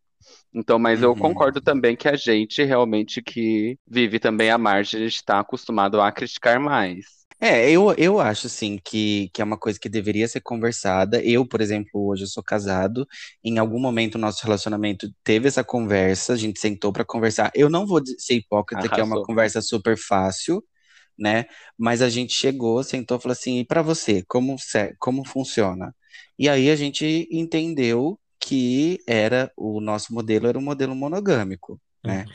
Então, 0.54 0.80
mas 0.80 1.02
eu 1.04 1.16
Uhum. 1.16 1.16
concordo 1.16 1.62
também 1.62 1.96
que 1.98 2.08
a 2.10 2.16
gente 2.18 2.64
realmente 2.64 3.22
que 3.22 3.78
vive 3.88 4.20
também 4.20 4.52
à 4.52 4.58
margem, 4.58 5.02
a 5.02 5.04
gente 5.06 5.18
está 5.18 5.40
acostumado 5.40 6.02
a 6.02 6.12
criticar 6.12 6.60
mais. 6.60 7.27
É, 7.40 7.70
eu, 7.70 7.94
eu 7.98 8.20
acho, 8.20 8.48
assim, 8.48 8.80
que, 8.84 9.30
que 9.34 9.42
é 9.42 9.46
uma 9.46 9.58
coisa 9.58 9.80
que 9.80 9.88
deveria 9.88 10.28
ser 10.28 10.42
conversada. 10.42 11.24
Eu, 11.24 11.48
por 11.48 11.62
exemplo, 11.62 11.90
hoje 12.08 12.24
eu 12.24 12.28
sou 12.28 12.44
casado. 12.44 13.08
Em 13.44 13.60
algum 13.60 13.80
momento 13.80 14.16
o 14.16 14.18
nosso 14.18 14.44
relacionamento 14.44 15.08
teve 15.24 15.48
essa 15.48 15.64
conversa, 15.64 16.34
a 16.34 16.36
gente 16.38 16.60
sentou 16.60 16.92
para 16.92 17.06
conversar. 17.06 17.52
Eu 17.54 17.70
não 17.70 17.86
vou 17.86 18.02
ser 18.18 18.36
hipócrita, 18.36 18.90
que 18.90 19.00
é 19.00 19.04
uma 19.04 19.20
conversa 19.20 19.62
super 19.62 19.96
fácil, 19.98 20.64
né? 21.18 21.46
Mas 21.78 22.02
a 22.02 22.10
gente 22.10 22.34
chegou, 22.34 22.84
sentou 22.84 23.18
e 23.18 23.22
falou 23.22 23.34
assim: 23.34 23.60
e 23.60 23.66
para 23.66 23.82
você, 23.82 24.24
como, 24.28 24.56
como 25.00 25.26
funciona? 25.28 25.96
E 26.40 26.50
aí 26.50 26.70
a 26.72 26.76
gente 26.76 27.28
entendeu 27.32 28.20
que 28.40 29.00
era 29.08 29.52
o 29.58 29.82
nosso 29.82 30.14
modelo 30.14 30.48
era 30.48 30.58
um 30.58 30.62
modelo 30.62 30.96
monogâmico, 30.96 31.80
né? 32.06 32.28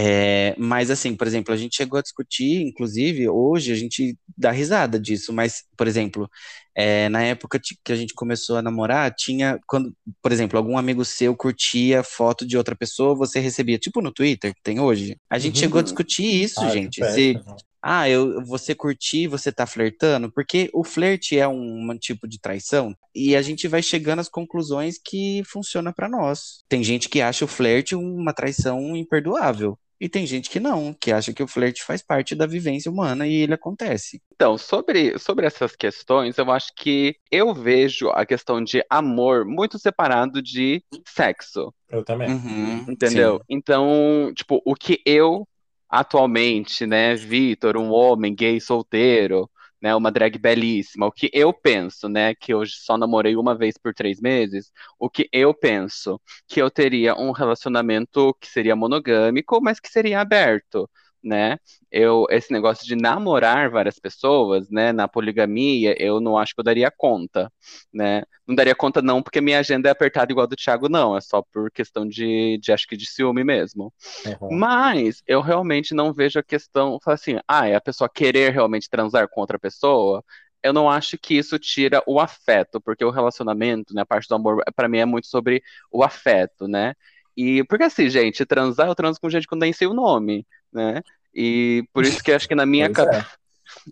É, 0.00 0.54
mas 0.56 0.90
assim, 0.92 1.16
por 1.16 1.26
exemplo, 1.26 1.52
a 1.52 1.56
gente 1.56 1.74
chegou 1.76 1.98
a 1.98 2.02
discutir, 2.02 2.62
inclusive, 2.62 3.28
hoje 3.28 3.72
a 3.72 3.74
gente 3.74 4.16
dá 4.36 4.52
risada 4.52 4.98
disso, 5.00 5.32
mas, 5.32 5.64
por 5.76 5.88
exemplo, 5.88 6.30
é, 6.72 7.08
na 7.08 7.20
época 7.24 7.58
que 7.84 7.92
a 7.92 7.96
gente 7.96 8.14
começou 8.14 8.56
a 8.56 8.62
namorar, 8.62 9.12
tinha, 9.12 9.58
quando, 9.66 9.92
por 10.22 10.30
exemplo, 10.30 10.56
algum 10.56 10.78
amigo 10.78 11.04
seu 11.04 11.34
curtia 11.36 12.04
foto 12.04 12.46
de 12.46 12.56
outra 12.56 12.76
pessoa, 12.76 13.12
você 13.16 13.40
recebia, 13.40 13.76
tipo 13.76 14.00
no 14.00 14.12
Twitter, 14.12 14.54
que 14.54 14.62
tem 14.62 14.78
hoje. 14.78 15.16
A 15.28 15.36
gente 15.36 15.56
Uhum. 15.56 15.60
chegou 15.62 15.80
a 15.80 15.82
discutir 15.82 16.22
isso, 16.44 16.60
Ah, 16.60 16.68
gente. 16.68 17.02
Se, 17.02 17.34
péssimo. 17.34 17.56
ah, 17.82 18.08
eu, 18.08 18.44
você 18.44 18.76
curtir, 18.76 19.26
você 19.26 19.50
tá 19.50 19.66
flertando, 19.66 20.30
porque 20.30 20.70
o 20.72 20.84
flerte 20.84 21.36
é 21.36 21.48
um, 21.48 21.90
um 21.90 21.98
tipo 21.98 22.28
de 22.28 22.38
traição 22.38 22.94
e 23.12 23.34
a 23.34 23.42
gente 23.42 23.66
vai 23.66 23.82
chegando 23.82 24.20
às 24.20 24.28
conclusões 24.28 24.96
que 25.04 25.42
funciona 25.44 25.92
pra 25.92 26.08
nós. 26.08 26.62
Tem 26.68 26.84
gente 26.84 27.08
que 27.08 27.20
acha 27.20 27.44
o 27.44 27.48
flerte 27.48 27.96
uma 27.96 28.32
traição 28.32 28.94
imperdoável 28.96 29.76
e 30.00 30.08
tem 30.08 30.26
gente 30.26 30.48
que 30.48 30.60
não, 30.60 30.94
que 30.94 31.10
acha 31.10 31.32
que 31.32 31.42
o 31.42 31.48
flerte 31.48 31.82
faz 31.82 32.02
parte 32.02 32.34
da 32.34 32.46
vivência 32.46 32.90
humana 32.90 33.26
e 33.26 33.34
ele 33.34 33.54
acontece. 33.54 34.22
Então, 34.34 34.56
sobre, 34.56 35.18
sobre 35.18 35.46
essas 35.46 35.74
questões, 35.74 36.38
eu 36.38 36.50
acho 36.50 36.72
que 36.76 37.16
eu 37.30 37.52
vejo 37.52 38.08
a 38.10 38.24
questão 38.24 38.62
de 38.62 38.84
amor 38.88 39.44
muito 39.44 39.78
separado 39.78 40.40
de 40.40 40.82
sexo. 41.06 41.74
Eu 41.88 42.04
também. 42.04 42.30
Uhum, 42.30 42.84
Entendeu? 42.88 43.38
sim. 43.38 43.44
Então, 43.48 44.32
tipo, 44.34 44.62
o 44.64 44.74
que 44.74 45.00
eu 45.04 45.46
atualmente, 45.88 46.86
né, 46.86 47.14
Vitor, 47.14 47.76
um 47.76 47.90
homem 47.90 48.34
gay 48.34 48.60
solteiro, 48.60 49.50
né, 49.80 49.94
uma 49.94 50.10
drag 50.10 50.38
belíssima, 50.38 51.06
o 51.06 51.12
que 51.12 51.30
eu 51.32 51.52
penso, 51.52 52.08
né, 52.08 52.34
que 52.34 52.52
eu 52.52 52.64
só 52.66 52.96
namorei 52.98 53.36
uma 53.36 53.56
vez 53.56 53.76
por 53.78 53.94
três 53.94 54.20
meses, 54.20 54.70
o 54.98 55.08
que 55.10 55.28
eu 55.32 55.54
penso, 55.54 56.20
que 56.46 56.60
eu 56.60 56.70
teria 56.70 57.14
um 57.14 57.30
relacionamento 57.32 58.34
que 58.40 58.46
seria 58.48 58.74
monogâmico, 58.76 59.60
mas 59.62 59.80
que 59.80 59.88
seria 59.88 60.20
aberto, 60.20 60.88
né? 61.22 61.58
Eu, 61.90 62.26
esse 62.30 62.52
negócio 62.52 62.86
de 62.86 62.94
namorar 62.94 63.70
várias 63.70 63.98
pessoas, 63.98 64.70
né, 64.70 64.92
na 64.92 65.08
poligamia, 65.08 65.94
eu 65.98 66.20
não 66.20 66.38
acho 66.38 66.54
que 66.54 66.60
eu 66.60 66.64
daria 66.64 66.90
conta, 66.90 67.50
né? 67.92 68.22
Não 68.46 68.54
daria 68.54 68.74
conta 68.74 69.02
não, 69.02 69.22
porque 69.22 69.40
minha 69.40 69.58
agenda 69.58 69.88
é 69.88 69.92
apertada 69.92 70.32
igual 70.32 70.44
a 70.44 70.48
do 70.48 70.56
Thiago, 70.56 70.88
não, 70.88 71.16
é 71.16 71.20
só 71.20 71.42
por 71.42 71.70
questão 71.70 72.06
de, 72.06 72.58
de 72.58 72.72
acho 72.72 72.86
que 72.86 72.96
de 72.96 73.06
ciúme 73.08 73.44
mesmo. 73.44 73.92
Uhum. 74.40 74.56
Mas 74.56 75.22
eu 75.26 75.40
realmente 75.40 75.94
não 75.94 76.12
vejo 76.12 76.38
a 76.38 76.42
questão, 76.42 76.98
assim, 77.06 77.38
ah, 77.46 77.66
é 77.68 77.74
a 77.74 77.80
pessoa 77.80 78.08
querer 78.08 78.52
realmente 78.52 78.88
transar 78.88 79.28
com 79.28 79.40
outra 79.40 79.58
pessoa. 79.58 80.24
Eu 80.62 80.72
não 80.72 80.90
acho 80.90 81.16
que 81.18 81.34
isso 81.34 81.58
tira 81.58 82.02
o 82.06 82.18
afeto, 82.20 82.80
porque 82.80 83.04
o 83.04 83.10
relacionamento, 83.10 83.94
né, 83.94 84.02
a 84.02 84.06
parte 84.06 84.28
do 84.28 84.34
amor, 84.34 84.62
pra 84.74 84.88
mim 84.88 84.98
é 84.98 85.04
muito 85.04 85.28
sobre 85.28 85.62
o 85.90 86.02
afeto, 86.02 86.66
né? 86.66 86.94
E 87.36 87.62
porque 87.64 87.84
assim, 87.84 88.10
gente, 88.10 88.44
transar, 88.44 88.88
eu 88.88 88.96
transo 88.96 89.20
com 89.20 89.30
gente 89.30 89.46
que 89.46 89.54
eu 89.54 89.58
nem 89.58 89.72
sei 89.72 89.86
o 89.86 89.94
nome, 89.94 90.44
né? 90.72 91.02
E 91.34 91.84
por 91.92 92.04
isso 92.04 92.22
que 92.22 92.32
acho 92.32 92.48
que 92.48 92.54
na 92.54 92.66
minha 92.66 92.90
Pois 92.90 93.06
é. 93.06 93.10
cabeça. 93.10 93.38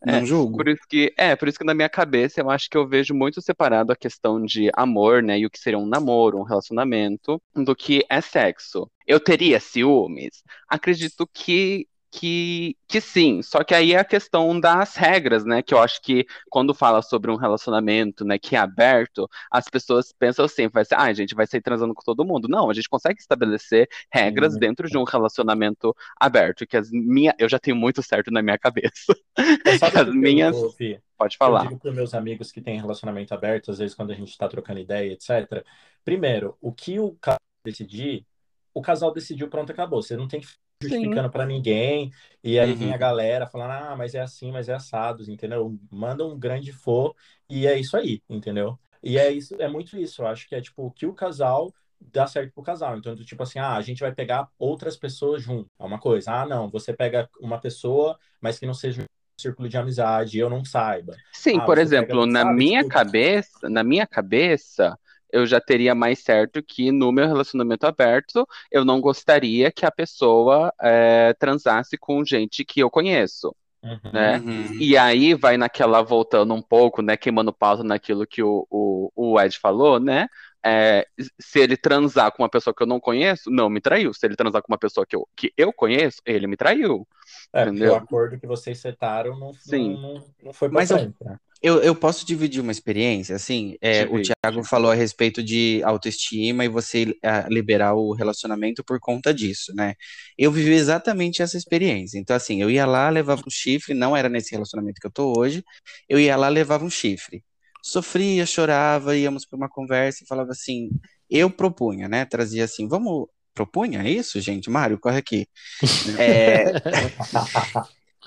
Não 0.04 0.14
É, 0.14 0.24
julgo. 0.24 0.56
Por 0.56 0.68
isso 0.68 0.82
que, 0.88 1.12
é, 1.16 1.36
por 1.36 1.48
isso 1.48 1.58
que 1.58 1.64
na 1.64 1.74
minha 1.74 1.88
cabeça 1.88 2.40
eu 2.40 2.50
acho 2.50 2.68
que 2.68 2.76
eu 2.76 2.86
vejo 2.88 3.14
muito 3.14 3.40
separado 3.42 3.92
a 3.92 3.96
questão 3.96 4.42
de 4.42 4.70
amor, 4.74 5.22
né, 5.22 5.38
e 5.38 5.46
o 5.46 5.50
que 5.50 5.58
seria 5.58 5.78
um 5.78 5.86
namoro, 5.86 6.38
um 6.38 6.42
relacionamento, 6.42 7.40
do 7.54 7.74
que 7.76 8.04
é 8.08 8.20
sexo. 8.20 8.90
Eu 9.06 9.20
teria 9.20 9.60
ciúmes? 9.60 10.42
Acredito 10.68 11.28
que 11.32 11.86
que, 12.18 12.76
que 12.88 12.98
sim, 13.00 13.42
só 13.42 13.62
que 13.62 13.74
aí 13.74 13.92
é 13.92 13.98
a 13.98 14.04
questão 14.04 14.58
das 14.58 14.96
regras, 14.96 15.44
né? 15.44 15.62
Que 15.62 15.74
eu 15.74 15.78
acho 15.78 16.00
que 16.00 16.26
quando 16.48 16.72
fala 16.74 17.02
sobre 17.02 17.30
um 17.30 17.36
relacionamento, 17.36 18.24
né, 18.24 18.38
que 18.38 18.56
é 18.56 18.58
aberto, 18.58 19.28
as 19.50 19.66
pessoas 19.68 20.12
pensam 20.12 20.46
assim, 20.46 20.66
vai 20.68 20.84
ser, 20.84 20.94
ah, 20.94 21.02
a 21.04 21.12
gente 21.12 21.34
vai 21.34 21.46
sair 21.46 21.60
transando 21.60 21.92
com 21.94 22.02
todo 22.02 22.24
mundo. 22.24 22.48
Não, 22.48 22.70
a 22.70 22.74
gente 22.74 22.88
consegue 22.88 23.20
estabelecer 23.20 23.86
regras 24.10 24.54
Sim. 24.54 24.60
dentro 24.60 24.88
de 24.88 24.96
um 24.96 25.04
relacionamento 25.04 25.94
aberto, 26.18 26.66
que 26.66 26.76
as 26.76 26.90
minhas, 26.90 27.34
eu 27.38 27.48
já 27.48 27.58
tenho 27.58 27.76
muito 27.76 28.02
certo 28.02 28.30
na 28.30 28.40
minha 28.42 28.58
cabeça. 28.58 29.14
As 29.66 29.82
o 29.82 29.90
que 29.90 29.98
eu- 29.98 30.14
minhas- 30.14 30.56
ô, 30.56 30.70
Fih? 30.72 30.98
Pode 31.18 31.34
Eu 31.34 31.38
falar. 31.38 31.62
digo 31.68 31.78
para 31.78 31.92
meus 31.92 32.14
amigos 32.14 32.50
que 32.52 32.60
têm 32.60 32.80
relacionamento 32.80 33.32
aberto, 33.34 33.70
às 33.70 33.78
vezes 33.78 33.94
quando 33.94 34.10
a 34.12 34.14
gente 34.14 34.28
está 34.30 34.48
trocando 34.48 34.80
ideia, 34.80 35.12
etc. 35.12 35.64
Primeiro, 36.04 36.56
o 36.60 36.72
que 36.72 36.98
o 36.98 37.12
casal 37.20 37.40
decidir, 37.64 38.26
o 38.74 38.82
casal 38.82 39.12
decidiu, 39.12 39.48
pronto, 39.48 39.70
acabou. 39.72 40.02
Você 40.02 40.16
não 40.16 40.28
tem 40.28 40.40
que 40.40 40.46
justificando 40.82 41.30
para 41.30 41.46
ninguém. 41.46 42.10
E 42.42 42.58
aí 42.58 42.74
vem 42.74 42.88
Uhum. 42.88 42.94
a 42.94 42.98
galera 42.98 43.46
falando, 43.46 43.70
ah, 43.72 43.96
mas 43.96 44.14
é 44.14 44.20
assim, 44.20 44.52
mas 44.52 44.68
é 44.68 44.74
assados, 44.74 45.28
entendeu? 45.28 45.76
Manda 45.90 46.24
um 46.24 46.38
grande 46.38 46.72
for 46.72 47.14
e 47.48 47.66
é 47.66 47.78
isso 47.78 47.96
aí, 47.96 48.22
entendeu? 48.28 48.78
E 49.02 49.18
é 49.18 49.30
isso, 49.30 49.54
é 49.60 49.68
muito 49.68 49.96
isso. 49.98 50.22
Eu 50.22 50.26
acho 50.26 50.48
que 50.48 50.54
é 50.54 50.60
tipo 50.60 50.86
o 50.86 50.90
que 50.90 51.06
o 51.06 51.14
casal 51.14 51.72
dá 52.00 52.26
certo 52.26 52.52
pro 52.52 52.62
casal. 52.62 52.96
Então, 52.98 53.14
tipo 53.16 53.42
assim, 53.42 53.58
ah, 53.58 53.74
a 53.76 53.80
gente 53.82 54.00
vai 54.00 54.12
pegar 54.14 54.48
outras 54.58 54.96
pessoas 54.96 55.42
junto. 55.42 55.70
É 55.78 55.84
uma 55.84 55.98
coisa. 55.98 56.32
Ah, 56.32 56.46
não, 56.46 56.68
você 56.68 56.92
pega 56.92 57.28
uma 57.40 57.58
pessoa, 57.58 58.18
mas 58.40 58.58
que 58.58 58.66
não 58.66 58.74
seja 58.74 59.02
um 59.02 59.06
círculo 59.40 59.68
de 59.68 59.76
amizade, 59.76 60.38
eu 60.38 60.50
não 60.50 60.64
saiba. 60.64 61.14
Sim, 61.32 61.58
Ah, 61.58 61.64
por 61.64 61.78
exemplo, 61.78 62.20
pega, 62.20 62.32
na 62.32 62.40
sabe, 62.40 62.56
minha 62.56 62.80
tipo- 62.82 62.92
cabeça, 62.94 63.68
na 63.68 63.84
minha 63.84 64.06
cabeça, 64.06 64.98
eu 65.36 65.46
já 65.46 65.60
teria 65.60 65.94
mais 65.94 66.20
certo 66.22 66.62
que 66.62 66.90
no 66.92 67.12
meu 67.12 67.26
relacionamento 67.26 67.86
aberto, 67.86 68.46
eu 68.70 68.84
não 68.84 69.00
gostaria 69.00 69.70
que 69.72 69.86
a 69.86 69.90
pessoa 69.90 70.72
eh, 70.80 71.34
transasse 71.38 71.96
com 71.98 72.24
gente 72.24 72.64
que 72.64 72.80
eu 72.80 72.90
conheço, 72.90 73.54
Uhum. 73.82 74.12
né? 74.12 74.44
Uhum. 74.44 74.76
E 74.78 74.96
aí 74.96 75.34
vai 75.34 75.56
naquela, 75.56 76.02
voltando 76.02 76.54
um 76.54 76.62
pouco, 76.62 77.02
né? 77.02 77.16
Queimando 77.16 77.52
pauta 77.52 77.84
naquilo 77.84 78.26
que 78.26 78.42
o, 78.42 78.66
o, 78.70 79.10
o 79.14 79.40
Ed 79.40 79.58
falou, 79.58 80.00
né? 80.00 80.28
É, 80.64 81.06
se 81.40 81.60
ele 81.60 81.76
transar 81.76 82.32
com 82.32 82.42
uma 82.42 82.48
pessoa 82.48 82.74
que 82.74 82.82
eu 82.82 82.86
não 82.86 83.00
conheço, 83.00 83.50
não 83.50 83.70
me 83.70 83.80
traiu. 83.80 84.12
Se 84.12 84.26
ele 84.26 84.36
transar 84.36 84.62
com 84.62 84.72
uma 84.72 84.78
pessoa 84.78 85.06
que 85.06 85.14
eu, 85.16 85.28
que 85.36 85.52
eu 85.56 85.72
conheço, 85.72 86.20
ele 86.24 86.46
me 86.46 86.56
traiu. 86.56 87.06
É, 87.52 87.64
porque 87.64 87.76
Entendeu? 87.78 87.92
o 87.94 87.96
acordo 87.96 88.38
que 88.38 88.46
vocês 88.46 88.78
setaram 88.78 89.38
não, 89.38 89.52
Sim. 89.54 89.94
não, 89.94 90.24
não, 90.42 90.52
foi 90.52 90.68
pra 90.68 90.74
Mas 90.78 90.90
eu- 90.90 90.98
né? 91.22 91.38
Eu, 91.62 91.82
eu 91.82 91.94
posso 91.96 92.26
dividir 92.26 92.60
uma 92.60 92.70
experiência, 92.70 93.34
assim, 93.34 93.76
é, 93.80 94.04
o. 94.04 94.20
Thiago 94.20 94.62
falou 94.62 94.90
a 94.90 94.94
respeito 94.94 95.42
de 95.42 95.80
autoestima 95.84 96.64
e 96.64 96.68
você 96.68 97.16
ah, 97.24 97.46
liberar 97.48 97.94
o 97.94 98.12
relacionamento 98.12 98.84
por 98.84 99.00
conta 99.00 99.32
disso, 99.32 99.74
né? 99.74 99.94
Eu 100.36 100.52
vivi 100.52 100.74
exatamente 100.74 101.40
essa 101.40 101.56
experiência. 101.56 102.18
Então, 102.18 102.36
assim, 102.36 102.60
eu 102.60 102.70
ia 102.70 102.84
lá, 102.84 103.08
levava 103.08 103.40
um 103.46 103.50
chifre, 103.50 103.94
não 103.94 104.14
era 104.14 104.28
nesse 104.28 104.52
relacionamento 104.52 105.00
que 105.00 105.06
eu 105.06 105.10
tô 105.10 105.32
hoje, 105.36 105.64
eu 106.08 106.20
ia 106.20 106.36
lá, 106.36 106.48
levava 106.48 106.84
um 106.84 106.90
chifre. 106.90 107.42
Sofria, 107.86 108.44
chorava, 108.44 109.16
íamos 109.16 109.46
para 109.46 109.56
uma 109.56 109.68
conversa 109.68 110.24
e 110.24 110.26
falava 110.26 110.50
assim, 110.50 110.90
eu 111.30 111.48
propunha, 111.48 112.08
né? 112.08 112.24
Trazia 112.24 112.64
assim, 112.64 112.88
vamos, 112.88 113.28
propunha 113.54 114.08
isso, 114.08 114.40
gente? 114.40 114.68
Mário, 114.68 114.98
corre 114.98 115.18
aqui. 115.18 115.46
É, 116.18 116.64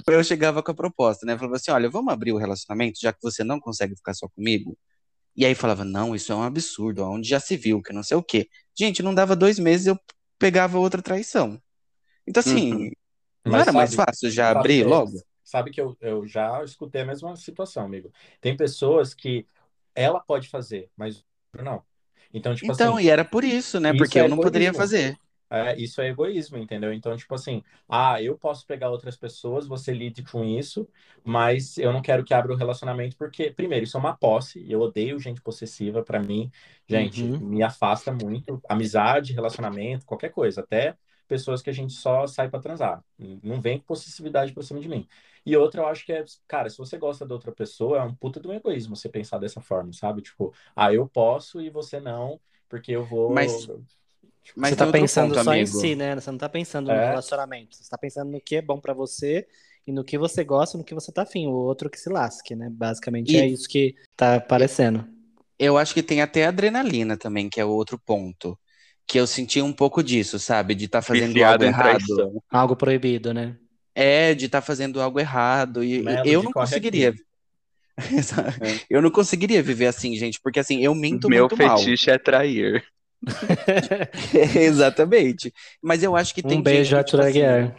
eu 0.08 0.24
chegava 0.24 0.64
com 0.64 0.72
a 0.72 0.74
proposta, 0.74 1.26
né? 1.26 1.38
Falava 1.38 1.58
assim: 1.58 1.72
olha, 1.72 1.90
vamos 1.90 2.14
abrir 2.14 2.32
o 2.32 2.38
relacionamento, 2.38 3.00
já 3.02 3.12
que 3.12 3.20
você 3.22 3.44
não 3.44 3.60
consegue 3.60 3.96
ficar 3.96 4.14
só 4.14 4.28
comigo. 4.30 4.78
E 5.36 5.46
aí 5.46 5.54
falava: 5.54 5.84
não, 5.84 6.16
isso 6.16 6.32
é 6.32 6.36
um 6.36 6.44
absurdo, 6.44 7.04
onde 7.04 7.28
já 7.28 7.40
se 7.40 7.58
viu, 7.58 7.82
que 7.82 7.92
não 7.94 8.02
sei 8.04 8.16
o 8.18 8.24
quê. 8.24 8.48
Gente, 8.78 9.04
não 9.04 9.14
dava 9.14 9.36
dois 9.36 9.60
meses, 9.60 9.88
eu 9.88 10.00
pegava 10.38 10.80
outra 10.80 11.02
traição. 11.02 11.62
Então, 12.26 12.40
assim, 12.42 12.74
Uhum. 12.74 12.92
não 13.46 13.52
Mas 13.54 13.62
era 13.64 13.72
mais 13.74 13.90
sabe- 13.92 14.04
fácil 14.06 14.32
já 14.32 14.50
abrir 14.52 14.82
é, 14.84 14.86
logo? 14.86 15.22
Sabe 15.50 15.72
que 15.72 15.82
eu, 15.82 15.98
eu 16.02 16.26
já 16.28 16.64
escutei 16.64 17.02
a 17.02 17.06
mesma 17.06 17.36
situação, 17.36 17.86
amigo. 17.86 18.12
Tem 18.42 18.56
pessoas 18.58 19.14
que 19.14 19.48
ela 19.96 20.20
pode 20.20 20.48
fazer, 20.50 20.92
mas 20.96 21.26
não. 21.54 21.84
Então, 22.34 22.56
tipo 22.56 22.72
Então, 22.72 23.00
assim, 23.00 23.00
e 23.00 23.10
era 23.10 23.26
por 23.26 23.44
isso, 23.44 23.80
né? 23.80 23.92
isso 23.92 23.94
Porque 23.94 24.20
é 24.20 24.22
eu 24.22 24.30
não 24.30 24.40
poderia 24.40 24.74
fazer. 24.74 25.18
é, 25.52 25.76
isso 25.82 26.00
é 26.02 26.10
egoísmo, 26.10 26.58
entendeu? 26.58 26.94
Então, 26.94 27.16
tipo 27.18 27.34
assim, 27.34 27.64
ah, 27.88 28.22
eu 28.22 28.38
posso 28.38 28.66
pegar 28.68 28.92
outras 28.92 29.18
pessoas, 29.18 29.66
você 29.68 29.92
lide 29.94 30.24
com 30.24 30.44
isso, 30.46 30.88
mas 31.24 31.78
eu 31.80 31.92
não 31.92 32.02
quero 32.04 32.24
que 32.24 32.34
abra 32.36 32.54
o 32.54 32.56
relacionamento, 32.56 33.18
porque, 33.18 33.50
primeiro, 33.52 33.84
isso 33.84 33.98
é 33.98 34.00
uma 34.00 34.16
posse, 34.16 34.64
eu 34.72 34.80
odeio 34.82 35.20
gente 35.20 35.42
possessiva, 35.42 36.04
pra 36.04 36.20
mim, 36.20 36.52
gente, 36.88 37.28
Uhum. 37.28 37.44
me 37.44 37.64
afasta 37.64 38.12
muito. 38.14 38.62
Amizade, 38.70 39.34
relacionamento, 39.34 40.06
qualquer 40.06 40.30
coisa, 40.32 40.62
até 40.62 40.96
pessoas 41.28 41.62
que 41.62 41.70
a 41.70 41.74
gente 41.74 41.94
só 41.94 42.26
sai 42.28 42.50
pra 42.50 42.60
transar. 42.60 43.04
Não 43.44 43.60
vem 43.62 43.78
com 43.80 43.86
possessividade 43.86 44.52
pra 44.54 44.64
cima 44.64 44.80
de 44.80 44.90
mim. 44.90 45.08
E 45.50 45.58
outra, 45.58 45.82
eu 45.82 45.88
acho 45.88 46.06
que 46.06 46.14
é, 46.14 46.24
cara, 46.48 46.70
se 46.70 46.78
você 46.78 46.96
gosta 46.98 47.26
da 47.26 47.34
outra 47.34 47.52
pessoa, 47.52 47.98
é 47.98 48.04
um 48.04 48.14
puta 48.14 48.40
de 48.40 48.48
um 48.48 48.54
egoísmo 48.54 48.96
você 48.96 49.10
pensar 49.10 49.40
dessa 49.40 49.60
forma, 49.62 49.92
sabe? 49.94 50.22
Tipo, 50.22 50.54
ah, 50.76 50.94
eu 50.94 51.08
posso 51.08 51.60
e 51.60 51.72
você 51.72 52.00
não, 52.00 52.40
porque 52.70 52.92
eu 52.92 53.04
vou. 53.04 53.32
Mas- 53.32 53.68
Tipo, 54.44 54.60
Mas 54.62 54.70
você 54.70 54.76
tá 54.78 54.92
pensando 54.92 55.34
ponto, 55.34 55.44
só 55.44 55.54
em 55.54 55.62
amigo. 55.62 55.78
si, 55.80 55.96
né? 55.96 56.16
Você 56.16 56.32
não 56.32 56.38
tá 56.38 56.50
pensando 56.50 56.88
no 56.88 56.92
É. 56.94 57.10
relacionamento. 57.10 57.76
Você 57.76 57.90
tá 57.90 57.98
pensando 57.98 58.32
no 58.32 58.40
que 58.42 58.56
é 58.56 58.62
bom 58.62 58.80
pra 58.80 58.94
você 58.94 59.48
e 59.86 59.92
no 59.92 60.04
que 60.04 60.18
você 60.18 60.44
gosta, 60.44 60.78
no 60.78 60.84
que 60.84 60.94
você 60.94 61.12
tá 61.12 61.24
afim. 61.24 61.48
O 61.48 61.52
outro 61.52 61.90
que 61.90 62.00
se 62.00 62.10
lasque, 62.10 62.56
né? 62.56 62.68
Basicamente 62.72 63.36
E- 63.36 63.40
é 63.40 63.48
isso 63.48 63.68
que 63.68 63.96
tá 64.16 64.36
aparecendo. 64.36 65.06
Eu 65.58 65.78
acho 65.78 65.94
que 65.94 66.02
tem 66.02 66.22
até 66.22 66.46
adrenalina 66.46 67.18
também, 67.18 67.50
que 67.50 67.60
é 67.60 67.66
o 67.66 67.70
outro 67.70 68.00
ponto. 68.00 68.58
Que 69.06 69.20
eu 69.20 69.28
senti 69.28 69.62
um 69.62 69.74
pouco 69.74 70.02
disso, 70.04 70.40
sabe? 70.40 70.74
De 70.74 70.86
estar 70.86 71.02
fazendo 71.02 71.34
Viciado 71.34 71.64
algo 71.64 71.66
em 71.66 71.68
errado. 71.68 72.06
traição. 72.06 72.44
Algo 72.50 72.76
proibido, 72.76 73.34
né? 73.34 73.58
É, 74.00 74.34
de 74.34 74.46
estar 74.46 74.62
fazendo 74.62 75.02
algo 75.02 75.20
errado. 75.20 75.84
E 75.84 76.02
Melody, 76.02 76.30
eu 76.32 76.44
não 76.44 76.52
conseguiria. 76.52 77.10
aqui. 77.10 77.22
Eu 78.90 79.02
não 79.02 79.12
conseguiria 79.12 79.62
viver 79.62 79.88
assim, 79.88 80.16
gente, 80.16 80.40
porque 80.42 80.58
assim, 80.58 80.82
eu 80.82 80.96
minto 80.96 81.28
Meu 81.28 81.50
muito 81.50 81.58
mal. 81.62 81.78
fetiche 81.78 82.10
é 82.10 82.18
trair. 82.18 82.82
Exatamente. 84.56 85.54
Mas 85.82 86.02
eu 86.02 86.16
acho 86.16 86.34
que 86.34 86.42
tem 86.42 86.60
Um 86.60 86.62
beijo, 86.62 86.96
gente 86.96 87.04
que, 87.04 87.12
tipo 87.12 87.22
assim. 87.22 87.74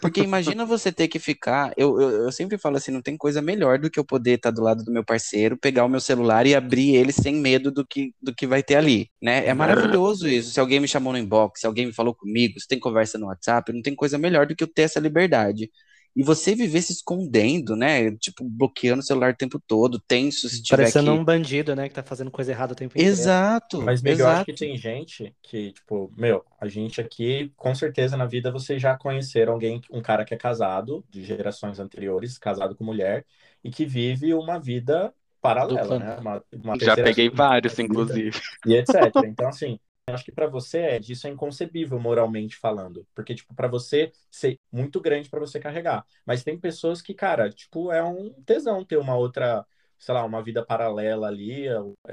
Porque 0.00 0.20
imagina 0.20 0.64
você 0.64 0.90
ter 0.92 1.08
que 1.08 1.18
ficar. 1.18 1.72
Eu, 1.76 2.00
eu, 2.00 2.10
eu 2.24 2.32
sempre 2.32 2.58
falo 2.58 2.76
assim, 2.76 2.90
não 2.90 3.02
tem 3.02 3.16
coisa 3.16 3.42
melhor 3.42 3.78
do 3.78 3.90
que 3.90 3.98
eu 3.98 4.04
poder 4.04 4.32
estar 4.32 4.50
do 4.50 4.62
lado 4.62 4.84
do 4.84 4.92
meu 4.92 5.04
parceiro, 5.04 5.56
pegar 5.58 5.84
o 5.84 5.88
meu 5.88 6.00
celular 6.00 6.46
e 6.46 6.54
abrir 6.54 6.94
ele 6.96 7.12
sem 7.12 7.36
medo 7.36 7.70
do 7.70 7.86
que, 7.86 8.14
do 8.20 8.34
que 8.34 8.46
vai 8.46 8.62
ter 8.62 8.76
ali, 8.76 9.10
né? 9.22 9.46
É 9.46 9.54
maravilhoso 9.54 10.28
isso. 10.28 10.50
Se 10.50 10.60
alguém 10.60 10.80
me 10.80 10.88
chamou 10.88 11.12
no 11.12 11.18
inbox, 11.18 11.60
se 11.60 11.66
alguém 11.66 11.86
me 11.86 11.92
falou 11.92 12.14
comigo, 12.14 12.58
se 12.58 12.66
tem 12.68 12.78
conversa 12.78 13.18
no 13.18 13.26
WhatsApp, 13.26 13.72
não 13.72 13.82
tem 13.82 13.94
coisa 13.94 14.18
melhor 14.18 14.46
do 14.46 14.56
que 14.56 14.64
eu 14.64 14.68
ter 14.68 14.82
essa 14.82 15.00
liberdade. 15.00 15.70
E 16.14 16.22
você 16.22 16.54
viver 16.54 16.82
se 16.82 16.92
escondendo, 16.92 17.76
né? 17.76 18.10
Tipo, 18.16 18.44
bloqueando 18.44 19.00
o 19.00 19.04
celular 19.04 19.32
o 19.32 19.36
tempo 19.36 19.60
todo, 19.64 20.00
tenso 20.00 20.48
se 20.48 20.62
tiver 20.62 20.82
Parecendo 20.82 21.12
que... 21.12 21.18
um 21.18 21.24
bandido, 21.24 21.76
né? 21.76 21.88
Que 21.88 21.94
tá 21.94 22.02
fazendo 22.02 22.30
coisa 22.30 22.50
errada 22.50 22.72
o 22.72 22.76
tempo 22.76 22.94
inteiro. 22.94 23.10
Exato, 23.10 23.80
Mas, 23.82 24.00
amigo, 24.00 24.20
eu 24.20 24.26
acho 24.26 24.34
exato. 24.34 24.44
que 24.46 24.54
tem 24.54 24.76
gente 24.76 25.34
que, 25.42 25.72
tipo, 25.72 26.12
meu, 26.16 26.44
a 26.60 26.66
gente 26.66 27.00
aqui, 27.00 27.52
com 27.56 27.74
certeza 27.74 28.16
na 28.16 28.26
vida 28.26 28.50
vocês 28.50 28.82
já 28.82 28.96
conheceram 28.96 29.52
alguém, 29.52 29.80
um 29.90 30.02
cara 30.02 30.24
que 30.24 30.34
é 30.34 30.36
casado, 30.36 31.04
de 31.08 31.22
gerações 31.24 31.78
anteriores, 31.78 32.38
casado 32.38 32.74
com 32.74 32.84
mulher, 32.84 33.24
e 33.62 33.70
que 33.70 33.86
vive 33.86 34.34
uma 34.34 34.58
vida 34.58 35.12
paralela, 35.40 35.82
Dupla. 35.82 35.98
né? 35.98 36.16
Uma, 36.20 36.44
uma 36.52 36.78
Já 36.78 36.94
peguei 36.94 37.30
vários, 37.30 37.78
inclusive. 37.78 38.38
E 38.66 38.74
etc. 38.74 38.94
Então, 39.24 39.48
assim, 39.48 39.78
acho 40.14 40.24
que 40.24 40.32
pra 40.32 40.46
você, 40.46 40.96
Ed, 40.96 41.12
isso 41.12 41.26
é 41.26 41.30
inconcebível 41.30 41.98
moralmente 41.98 42.56
falando. 42.56 43.06
Porque, 43.14 43.34
tipo, 43.34 43.54
pra 43.54 43.68
você 43.68 44.12
ser 44.30 44.58
muito 44.72 45.00
grande 45.00 45.28
pra 45.28 45.40
você 45.40 45.60
carregar. 45.60 46.04
Mas 46.24 46.44
tem 46.44 46.58
pessoas 46.58 47.02
que, 47.02 47.14
cara, 47.14 47.50
tipo, 47.50 47.92
é 47.92 48.02
um 48.02 48.32
tesão 48.44 48.84
ter 48.84 48.96
uma 48.96 49.16
outra 49.16 49.66
sei 50.00 50.14
lá, 50.14 50.24
uma 50.24 50.42
vida 50.42 50.64
paralela 50.64 51.28
ali, 51.28 51.66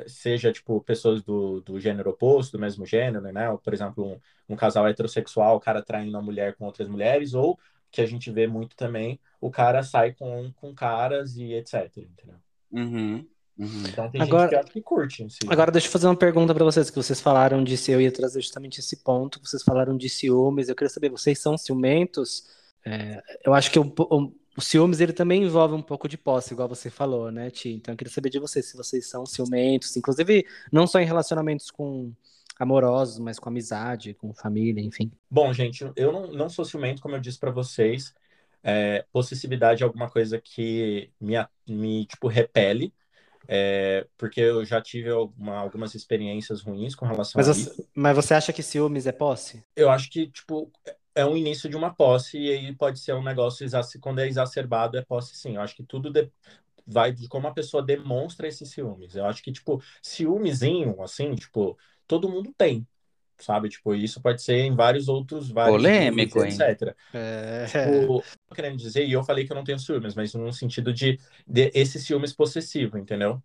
seja, 0.08 0.52
tipo, 0.52 0.82
pessoas 0.82 1.24
do, 1.24 1.62
do 1.62 1.80
gênero 1.80 2.10
oposto, 2.10 2.52
do 2.58 2.60
mesmo 2.60 2.86
gênero, 2.86 3.32
né? 3.32 3.50
Ou, 3.50 3.58
por 3.58 3.74
exemplo, 3.74 4.06
um, 4.06 4.20
um 4.50 4.56
casal 4.58 4.86
heterossexual, 4.88 5.56
o 5.56 5.60
cara 5.60 5.82
traindo 5.82 6.18
a 6.18 6.22
mulher 6.22 6.54
com 6.56 6.66
outras 6.66 6.90
mulheres, 6.90 7.34
ou, 7.34 7.58
que 7.90 8.02
a 8.02 8.06
gente 8.06 8.30
vê 8.30 8.46
muito 8.46 8.76
também, 8.76 9.18
o 9.40 9.50
cara 9.50 9.84
sai 9.84 10.14
com, 10.14 10.52
com 10.54 10.76
caras 10.76 11.38
e 11.38 11.54
etc, 11.54 11.86
entendeu? 11.98 12.36
Uhum, 12.72 13.26
uhum. 13.58 13.84
Então 13.88 14.10
tem 14.10 14.22
Agora- 14.22 14.58
gente 14.62 14.72
que 14.72 14.82
curte 14.82 15.30
si. 15.30 15.40
Agora 15.48 15.72
deixa 15.72 15.88
eu 15.88 15.92
fazer 15.92 16.08
uma 16.08 16.16
pergunta 16.16 16.54
pra 16.54 16.64
vocês, 16.66 16.90
que 16.90 16.96
vocês 16.96 17.20
falaram 17.20 17.64
de 17.64 17.78
se 17.78 17.92
eu 17.92 18.00
ia 18.02 18.12
trazer 18.12 18.42
justamente 18.42 18.80
esse 18.80 18.98
ponto, 18.98 19.40
vocês 19.44 19.64
falaram 19.64 19.96
de 19.98 20.10
ciúmes, 20.10 20.70
eu 20.70 20.76
queria 20.76 20.90
saber, 20.90 21.10
vocês 21.10 21.40
são 21.40 21.58
ciumentos? 21.58 22.46
É, 22.86 23.22
eu 23.46 23.54
acho 23.54 23.70
que 23.72 23.80
o, 23.80 23.94
o, 24.00 24.32
o 24.58 24.62
ciúmes 24.62 25.00
ele 25.00 25.14
também 25.14 25.44
envolve 25.44 25.76
um 25.76 25.82
pouco 25.82 26.08
de 26.08 26.18
posse, 26.18 26.54
igual 26.54 26.68
você 26.68 26.90
falou, 26.90 27.32
né, 27.32 27.50
Ti? 27.50 27.70
Então 27.70 27.94
eu 27.94 27.98
queria 27.98 28.14
saber 28.14 28.30
de 28.30 28.40
vocês 28.40 28.66
se 28.66 28.78
vocês 28.78 29.08
são 29.08 29.26
ciumentos, 29.26 29.96
inclusive 29.98 30.46
não 30.72 30.88
só 30.88 31.00
em 31.00 31.06
relacionamentos 31.06 31.70
com 31.70 32.12
amorosos, 32.60 33.20
mas 33.20 33.38
com 33.38 33.50
amizade, 33.50 34.14
com 34.16 34.34
família, 34.34 34.82
enfim. 34.84 35.12
Bom, 35.30 35.54
gente, 35.54 35.90
eu 35.96 36.12
não, 36.12 36.28
não 36.28 36.50
sou 36.50 36.66
ciumento, 36.66 37.02
como 37.02 37.16
eu 37.16 37.20
disse 37.20 37.38
pra 37.38 37.52
vocês. 37.52 38.14
É, 38.64 39.06
possessividade 39.14 39.84
é 39.84 39.86
alguma 39.86 40.10
coisa 40.10 40.42
que 40.42 41.12
me, 41.22 41.36
me 41.70 42.06
tipo, 42.06 42.28
repele, 42.28 42.92
é, 43.48 44.08
porque 44.18 44.42
eu 44.42 44.66
já 44.66 44.82
tive 44.82 45.10
alguma- 45.10 45.58
algumas 45.58 45.96
experiências 45.96 46.62
ruins 46.62 46.96
com 46.96 47.06
relação 47.06 47.42
Mas 47.42 47.48
a 47.48 47.52
você, 47.52 47.70
isso. 47.70 47.90
mas 47.96 48.16
você 48.16 48.34
acha 48.34 48.54
que 48.54 48.64
ciúmes 48.64 49.08
é 49.08 49.12
posse? 49.12 49.64
Eu 49.76 49.90
acho 49.90 50.10
que, 50.10 50.28
tipo, 50.28 50.72
é 51.14 51.26
um 51.26 51.36
início 51.38 51.70
de 51.70 51.76
uma 51.76 51.94
posse 51.94 52.38
e 52.38 52.52
aí 52.52 52.76
pode 52.76 53.00
ser 53.00 53.14
um 53.14 53.24
negócio, 53.24 53.66
quando 54.02 54.20
é 54.20 54.28
exacerbado, 54.28 54.98
é 54.98 55.04
posse 55.04 55.36
sim. 55.36 55.56
Eu 55.56 55.62
acho 55.62 55.76
que 55.76 55.84
tudo 55.84 56.12
de- 56.12 56.32
vai 56.86 57.12
de 57.12 57.28
como 57.28 57.48
a 57.48 57.54
pessoa 57.54 57.84
demonstra 57.84 58.48
esses 58.48 58.72
ciúmes. 58.72 59.16
Eu 59.16 59.26
acho 59.26 59.44
que, 59.44 59.52
tipo, 59.52 59.82
ciúmezinho, 60.02 61.02
assim, 61.02 61.36
tipo, 61.36 61.78
todo 62.08 62.30
mundo 62.30 62.54
tem, 62.58 62.88
sabe? 63.40 63.70
Tipo, 63.70 63.94
isso 63.94 64.22
pode 64.22 64.42
ser 64.42 64.58
em 64.58 64.76
vários 64.76 65.08
outros, 65.08 65.50
vários 65.50 65.78
Polêmico, 65.78 66.44
etc. 66.44 66.96
É... 67.14 67.66
Tipo, 67.66 68.24
tô 68.48 68.56
querendo 68.56 68.78
dizer, 68.78 69.06
e 69.06 69.14
eu 69.14 69.24
falei 69.24 69.46
que 69.46 69.52
eu 69.52 69.56
não 69.56 69.64
tenho 69.64 69.80
ciúmes, 69.80 70.16
mas 70.16 70.34
no 70.34 70.52
sentido 70.54 70.94
de, 70.94 71.20
de 71.48 71.72
esse 71.74 72.00
ciúmes 72.00 72.34
possessivo, 72.34 72.98
entendeu? 72.98 73.42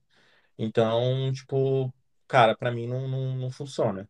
Então, 0.58 1.32
tipo, 1.32 1.92
cara, 2.28 2.56
pra 2.56 2.70
mim 2.70 2.86
não, 2.86 3.08
não, 3.08 3.36
não 3.36 3.50
funciona. 3.50 4.08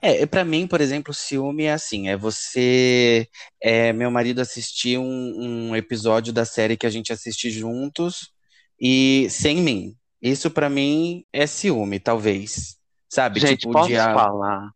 É, 0.00 0.24
para 0.26 0.44
mim, 0.44 0.66
por 0.66 0.80
exemplo, 0.80 1.12
ciúme 1.12 1.64
é 1.64 1.72
assim, 1.72 2.08
é 2.08 2.16
você, 2.16 3.28
é, 3.60 3.92
meu 3.92 4.10
marido 4.10 4.40
assistir 4.40 4.98
um, 4.98 5.68
um 5.70 5.76
episódio 5.76 6.32
da 6.32 6.44
série 6.44 6.76
que 6.76 6.86
a 6.86 6.90
gente 6.90 7.12
assiste 7.12 7.50
juntos 7.50 8.32
e 8.80 9.28
sem 9.30 9.56
mim. 9.60 9.96
Isso 10.20 10.50
pra 10.50 10.68
mim 10.70 11.24
é 11.32 11.46
ciúme, 11.46 12.00
talvez. 12.00 12.76
Sabe? 13.08 13.40
Gente, 13.40 13.60
Tipo, 13.60 13.72
posso 13.72 13.88
de, 13.88 13.96
falar? 13.96 14.70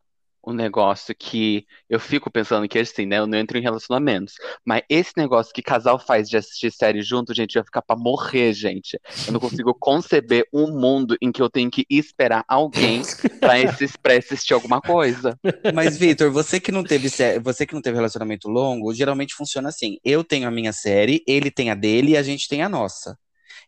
Um 0.46 0.52
negócio 0.52 1.14
que 1.14 1.66
eu 1.88 2.00
fico 2.00 2.30
pensando 2.30 2.68
que 2.68 2.78
assim, 2.78 3.06
né? 3.06 3.18
Eu 3.18 3.26
não 3.26 3.38
entro 3.38 3.58
em 3.58 3.62
relacionamentos. 3.62 4.34
Mas 4.64 4.82
esse 4.88 5.12
negócio 5.16 5.52
que 5.52 5.62
casal 5.62 5.98
faz 5.98 6.28
de 6.28 6.36
assistir 6.36 6.72
série 6.72 7.02
junto, 7.02 7.34
gente, 7.34 7.54
vai 7.54 7.64
ficar 7.64 7.82
pra 7.82 7.96
morrer, 7.96 8.52
gente. 8.52 8.98
Eu 9.26 9.32
não 9.32 9.40
consigo 9.40 9.74
conceber 9.74 10.46
um 10.52 10.68
mundo 10.78 11.16
em 11.20 11.30
que 11.30 11.42
eu 11.42 11.50
tenho 11.50 11.70
que 11.70 11.84
esperar 11.90 12.44
alguém 12.48 13.02
pra, 13.38 13.58
esses, 13.58 13.96
pra 13.96 14.14
assistir 14.14 14.54
alguma 14.54 14.80
coisa. 14.80 15.38
Mas, 15.74 15.96
Vitor, 15.96 16.30
você 16.30 16.58
que 16.58 16.72
não 16.72 16.84
teve 16.84 17.10
você 17.42 17.66
que 17.66 17.74
não 17.74 17.82
teve 17.82 17.96
relacionamento 17.96 18.48
longo, 18.48 18.94
geralmente 18.94 19.34
funciona 19.34 19.68
assim. 19.68 19.98
Eu 20.04 20.24
tenho 20.24 20.48
a 20.48 20.50
minha 20.50 20.72
série, 20.72 21.22
ele 21.26 21.50
tem 21.50 21.70
a 21.70 21.74
dele 21.74 22.12
e 22.12 22.16
a 22.16 22.22
gente 22.22 22.48
tem 22.48 22.62
a 22.62 22.68
nossa. 22.68 23.16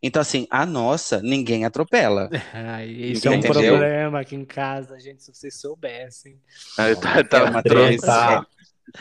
Então, 0.02 0.20
assim, 0.20 0.46
a 0.50 0.66
nossa, 0.66 1.22
ninguém 1.22 1.64
atropela. 1.64 2.28
Isso 2.86 3.28
é 3.28 3.30
um 3.30 3.34
Entendeu? 3.34 3.74
problema 3.74 4.20
aqui 4.20 4.34
em 4.34 4.44
casa, 4.44 4.98
gente, 4.98 5.22
se 5.22 5.32
vocês 5.32 5.54
soubessem. 5.60 6.40
Aí 6.78 6.96
tá- 6.96 7.22
tá- 7.22 7.38
É 7.38 7.42
uma 7.44 7.62
traição, 7.62 8.46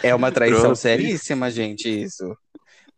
é 0.03 0.15
uma 0.15 0.31
traição 0.31 0.75
seríssima, 0.75 1.49
gente, 1.49 1.89
isso. 2.03 2.37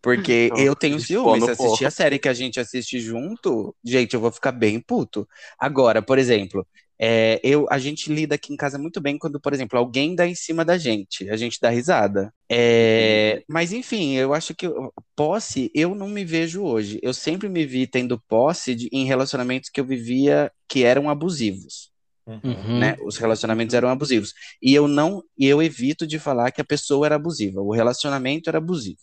Porque 0.01 0.51
eu 0.57 0.75
tenho 0.75 0.99
ciúmes. 0.99 1.45
Se 1.45 1.51
assistir 1.51 1.69
corpo. 1.69 1.85
a 1.85 1.91
série 1.91 2.19
que 2.19 2.27
a 2.27 2.33
gente 2.33 2.59
assiste 2.59 2.99
junto, 2.99 3.73
gente, 3.83 4.13
eu 4.13 4.19
vou 4.19 4.31
ficar 4.33 4.51
bem 4.51 4.79
puto. 4.81 5.25
Agora, 5.57 6.01
por 6.01 6.19
exemplo, 6.19 6.67
é, 6.99 7.39
eu, 7.43 7.67
a 7.69 7.77
gente 7.79 8.11
lida 8.13 8.35
aqui 8.35 8.53
em 8.53 8.57
casa 8.57 8.77
muito 8.77 9.01
bem 9.01 9.17
quando, 9.17 9.39
por 9.39 9.53
exemplo, 9.53 9.77
alguém 9.77 10.15
dá 10.15 10.27
em 10.27 10.35
cima 10.35 10.63
da 10.63 10.77
gente, 10.77 11.29
a 11.29 11.35
gente 11.35 11.59
dá 11.61 11.69
risada. 11.69 12.33
É, 12.49 13.43
mas 13.47 13.71
enfim, 13.73 14.13
eu 14.13 14.33
acho 14.33 14.53
que 14.55 14.67
posse, 15.15 15.71
eu 15.73 15.95
não 15.95 16.07
me 16.07 16.23
vejo 16.23 16.63
hoje. 16.63 16.99
Eu 17.01 17.13
sempre 17.13 17.49
me 17.49 17.65
vi 17.65 17.87
tendo 17.87 18.19
posse 18.27 18.75
de- 18.75 18.89
em 18.91 19.05
relacionamentos 19.05 19.69
que 19.69 19.79
eu 19.79 19.85
vivia 19.85 20.51
que 20.67 20.83
eram 20.83 21.09
abusivos 21.09 21.91
Uhum. 22.25 22.79
né? 22.79 22.95
Os 23.05 23.17
relacionamentos 23.17 23.75
eram 23.75 23.89
abusivos. 23.89 24.33
E 24.61 24.73
eu 24.73 24.87
não, 24.87 25.21
e 25.37 25.45
eu 25.45 25.61
evito 25.61 26.07
de 26.07 26.17
falar 26.17 26.51
que 26.51 26.61
a 26.61 26.65
pessoa 26.65 27.05
era 27.05 27.15
abusiva. 27.15 27.61
O 27.61 27.73
relacionamento 27.73 28.49
era 28.49 28.59
abusivo, 28.59 28.99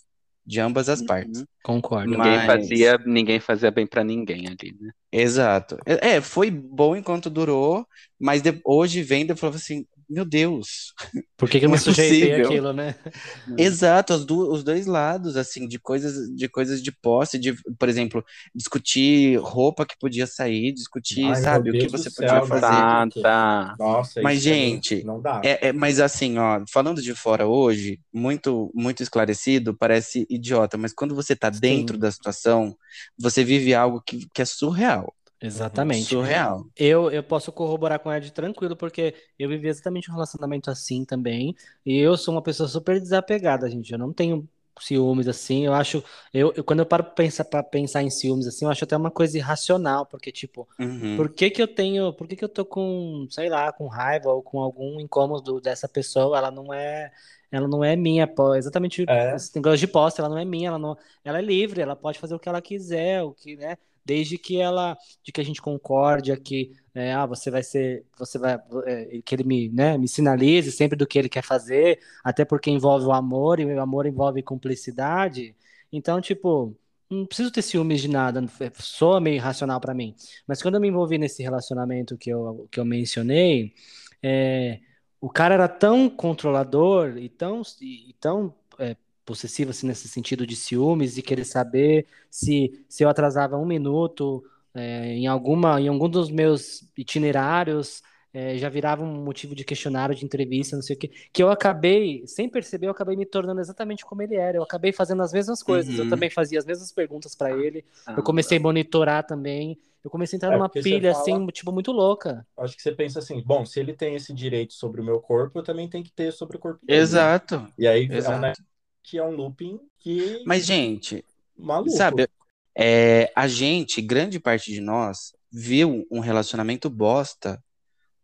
de 0.50 0.60
ambas 0.60 0.88
as 0.88 1.00
partes. 1.00 1.40
Uhum. 1.40 1.46
Concordo. 1.62 2.10
Ninguém 2.10 2.36
Mas- 2.38 2.46
fazia, 2.46 2.98
ninguém 3.06 3.38
fazia 3.40 3.70
bem 3.70 3.86
pra 3.86 4.02
ninguém 4.02 4.46
ali, 4.48 4.74
né? 4.80 4.90
Exato. 5.12 5.78
É, 5.86 6.16
é, 6.16 6.20
foi 6.20 6.50
bom 6.50 6.96
enquanto 6.96 7.30
durou, 7.30 7.86
mas 8.18 8.42
de- 8.42 8.60
hoje 8.64 9.02
vendo 9.02 9.30
eu 9.30 9.36
falava 9.36 9.56
assim, 9.58 9.86
meu 10.10 10.24
Deus. 10.24 10.94
Por 11.36 11.48
que, 11.48 11.58
que 11.60 11.66
eu 11.66 11.70
Não 11.70 11.74
me 11.74 11.78
é 11.78 11.78
sujeitei 11.78 12.34
possível. 12.34 12.34
àquilo, 12.34 12.72
né? 12.72 12.94
Exato, 13.56 14.14
os, 14.14 14.24
do- 14.26 14.52
os 14.52 14.64
dois 14.64 14.86
lados, 14.86 15.36
assim, 15.36 15.68
de 15.68 15.78
coisas, 15.78 16.34
de 16.34 16.48
coisas 16.48 16.82
de 16.82 16.92
posse, 16.92 17.38
de, 17.38 17.54
por 17.78 17.88
exemplo, 17.88 18.24
discutir 18.54 19.38
roupa 19.40 19.86
que 19.86 19.96
podia 19.98 20.26
sair, 20.26 20.72
discutir, 20.72 21.34
Ai, 21.34 21.36
sabe, 21.36 21.70
o 21.70 21.76
que 21.76 21.88
você 21.88 22.10
podia 22.10 22.40
céu, 22.40 22.42
fazer. 22.42 22.90
Tá, 22.92 23.08
tá. 23.20 23.78
Nossa, 23.78 24.20
Mas, 24.20 24.42
mim 24.42 24.42
gente, 24.42 25.04
não 25.04 25.20
dá. 25.20 25.40
É, 25.42 25.68
é, 25.68 25.72
mas 25.72 26.00
assim, 26.00 26.38
ó, 26.38 26.62
falando 26.70 27.02
de 27.02 27.14
fora 27.14 27.46
hoje, 27.46 28.00
muito, 28.12 28.70
muito 28.74 29.02
esclarecido, 29.02 29.76
parece 29.76 30.26
idiota, 30.30 30.76
mas 30.78 30.92
quando 30.92 31.14
você 31.14 31.34
tá 31.36 31.50
Sim. 31.50 31.50
dentro 31.50 31.98
da 31.98 32.10
situação, 32.12 32.76
você 33.18 33.42
vive 33.44 33.74
algo 33.74 34.02
que, 34.02 34.28
que 34.34 34.42
é 34.42 34.44
surreal. 34.44 35.14
Exatamente. 35.40 36.04
Surreal. 36.04 36.66
Eu, 36.76 37.10
eu 37.10 37.22
posso 37.22 37.50
corroborar 37.52 37.98
com 38.00 38.10
a 38.10 38.18
Ed 38.18 38.30
tranquilo, 38.32 38.76
porque 38.76 39.14
eu 39.38 39.48
vivi 39.48 39.68
exatamente 39.68 40.10
um 40.10 40.14
relacionamento 40.14 40.70
assim 40.70 41.04
também. 41.04 41.54
E 41.84 41.96
eu 41.98 42.16
sou 42.16 42.34
uma 42.34 42.42
pessoa 42.42 42.68
super 42.68 43.00
desapegada, 43.00 43.68
gente. 43.70 43.90
Eu 43.92 43.98
não 43.98 44.12
tenho 44.12 44.46
ciúmes 44.78 45.28
assim. 45.28 45.64
Eu 45.66 45.72
acho. 45.74 46.02
Eu, 46.32 46.52
eu- 46.54 46.62
quando 46.64 46.80
eu 46.80 46.86
paro 46.86 47.04
pra 47.04 47.12
pensar, 47.12 47.44
pra 47.44 47.62
pensar 47.62 48.02
em 48.02 48.10
ciúmes 48.10 48.46
assim, 48.46 48.64
eu 48.66 48.70
acho 48.70 48.84
até 48.84 48.96
uma 48.96 49.10
coisa 49.10 49.36
irracional, 49.38 50.04
porque, 50.06 50.30
tipo, 50.30 50.68
Uhum. 50.78 51.16
por 51.16 51.30
que 51.30 51.50
que 51.50 51.62
eu 51.62 51.68
tenho. 51.68 52.12
Por 52.12 52.26
que 52.28 52.36
que 52.36 52.44
eu 52.44 52.48
tô 52.48 52.64
com, 52.64 53.26
sei 53.30 53.48
lá, 53.48 53.72
com 53.72 53.86
raiva 53.88 54.30
ou 54.30 54.42
com 54.42 54.60
algum 54.60 55.00
incômodo 55.00 55.60
dessa 55.60 55.88
pessoa? 55.88 56.36
Ela 56.38 56.50
não 56.50 56.72
é. 56.72 57.10
Ela 57.52 57.66
não 57.66 57.82
é 57.82 57.96
minha, 57.96 58.28
pô, 58.28 58.54
exatamente 58.54 59.04
É. 59.08 59.34
esse 59.34 59.54
negócio 59.56 59.78
de 59.78 59.88
posse, 59.88 60.20
ela 60.20 60.28
não 60.28 60.38
é 60.38 60.44
minha, 60.44 60.68
ela 60.68 60.78
não, 60.78 60.96
ela 61.24 61.38
é 61.38 61.42
livre, 61.42 61.80
ela 61.80 61.96
pode 61.96 62.16
fazer 62.18 62.32
o 62.34 62.38
que 62.38 62.48
ela 62.48 62.62
quiser, 62.62 63.24
o 63.24 63.32
que, 63.32 63.56
né? 63.56 63.76
Desde 64.04 64.38
que 64.38 64.60
ela, 64.60 64.96
de 65.22 65.32
que 65.32 65.40
a 65.40 65.44
gente 65.44 65.60
concorde 65.60 66.32
aqui, 66.32 66.72
é, 66.94 67.12
ah, 67.12 67.26
você 67.26 67.50
vai 67.50 67.62
ser, 67.62 68.04
você 68.18 68.38
vai, 68.38 68.58
é, 68.86 69.20
que 69.24 69.34
ele 69.34 69.44
me, 69.44 69.68
né, 69.68 69.96
me 69.98 70.08
sinalize 70.08 70.72
sempre 70.72 70.96
do 70.96 71.06
que 71.06 71.18
ele 71.18 71.28
quer 71.28 71.42
fazer, 71.42 72.00
até 72.24 72.44
porque 72.44 72.70
envolve 72.70 73.06
o 73.06 73.12
amor 73.12 73.60
e 73.60 73.64
o 73.64 73.80
amor 73.80 74.06
envolve 74.06 74.42
cumplicidade. 74.42 75.54
Então, 75.92 76.20
tipo, 76.20 76.76
não 77.10 77.26
preciso 77.26 77.50
ter 77.50 77.62
ciúmes 77.62 78.00
de 78.00 78.08
nada, 78.08 78.42
soa 78.78 79.20
meio 79.20 79.36
irracional 79.36 79.80
pra 79.80 79.92
mim. 79.94 80.14
Mas 80.46 80.62
quando 80.62 80.76
eu 80.76 80.80
me 80.80 80.88
envolvi 80.88 81.18
nesse 81.18 81.42
relacionamento 81.42 82.16
que 82.16 82.30
eu, 82.30 82.68
que 82.70 82.78
eu 82.78 82.84
mencionei, 82.84 83.74
é, 84.22 84.80
o 85.20 85.28
cara 85.28 85.54
era 85.54 85.68
tão 85.68 86.08
controlador 86.08 87.16
e 87.18 87.28
tão, 87.28 87.62
e 87.80 88.14
tão 88.20 88.54
é, 88.78 88.96
possessivo 89.30 89.70
assim, 89.70 89.86
nesse 89.86 90.08
sentido 90.08 90.46
de 90.46 90.56
ciúmes 90.56 91.16
e 91.16 91.22
querer 91.22 91.44
saber 91.44 92.06
se, 92.30 92.84
se 92.88 93.04
eu 93.04 93.08
atrasava 93.08 93.56
um 93.56 93.66
minuto 93.66 94.42
é, 94.74 95.14
em 95.14 95.26
alguma 95.26 95.80
em 95.80 95.88
algum 95.88 96.08
dos 96.08 96.30
meus 96.30 96.82
itinerários 96.96 98.02
é, 98.32 98.56
já 98.58 98.68
virava 98.68 99.02
um 99.02 99.24
motivo 99.24 99.54
de 99.54 99.64
questionário 99.64 100.14
de 100.14 100.24
entrevista 100.24 100.76
não 100.76 100.82
sei 100.82 100.96
o 100.96 100.98
que 100.98 101.08
que 101.32 101.42
eu 101.42 101.50
acabei 101.50 102.26
sem 102.26 102.48
perceber 102.48 102.86
eu 102.86 102.90
acabei 102.92 103.16
me 103.16 103.26
tornando 103.26 103.60
exatamente 103.60 104.04
como 104.04 104.22
ele 104.22 104.36
era 104.36 104.56
eu 104.58 104.62
acabei 104.62 104.92
fazendo 104.92 105.22
as 105.22 105.32
mesmas 105.32 105.62
coisas 105.62 105.98
eu 105.98 106.06
Uhum. 106.06 106.06
também 106.06 106.30
fazia 106.30 106.58
as 106.58 106.64
mesmas 106.66 106.92
perguntas 106.92 107.34
para 107.34 107.52
ele 107.52 107.84
eu 108.16 108.22
comecei 108.22 108.58
a 108.58 108.60
monitorar 108.60 109.24
também 109.26 109.78
eu 110.04 110.10
comecei 110.10 110.36
a 110.36 110.38
entrar 110.38 110.50
É, 110.50 110.56
numa 110.56 110.68
pilha 110.68 111.10
fala- 111.10 111.10
assim 111.10 111.46
tipo 111.48 111.72
muito 111.72 111.92
louca 111.92 112.46
Acho 112.56 112.76
que 112.76 112.82
você 112.82 112.92
pensa 112.94 113.18
assim, 113.20 113.42
bom, 113.42 113.64
se 113.64 113.80
ele 113.80 113.94
tem 113.94 114.14
esse 114.14 114.34
direito 114.34 114.74
sobre 114.74 115.00
o 115.00 115.04
meu 115.04 115.20
corpo, 115.20 115.58
eu 115.58 115.62
também 115.64 115.88
tenho 115.88 116.04
que 116.04 116.12
ter 116.12 116.32
sobre 116.32 116.56
o 116.56 116.60
corpo 116.60 116.86
dele. 116.86 117.26
Exato. 117.26 117.72
E 117.78 117.86
aí 117.88 118.12
é 118.14 118.16
Exato. 118.16 118.62
Que 119.02 119.18
é 119.18 119.24
um 119.24 119.30
looping 119.30 119.78
que 119.98 120.42
Mas, 120.46 120.64
gente, 120.64 121.24
maluco. 121.56 121.90
sabe, 121.90 122.28
é, 122.76 123.32
a 123.34 123.48
gente, 123.48 124.00
grande 124.00 124.38
parte 124.38 124.72
de 124.72 124.80
nós, 124.80 125.32
viu 125.50 126.06
um 126.10 126.20
relacionamento 126.20 126.88
bosta 126.88 127.62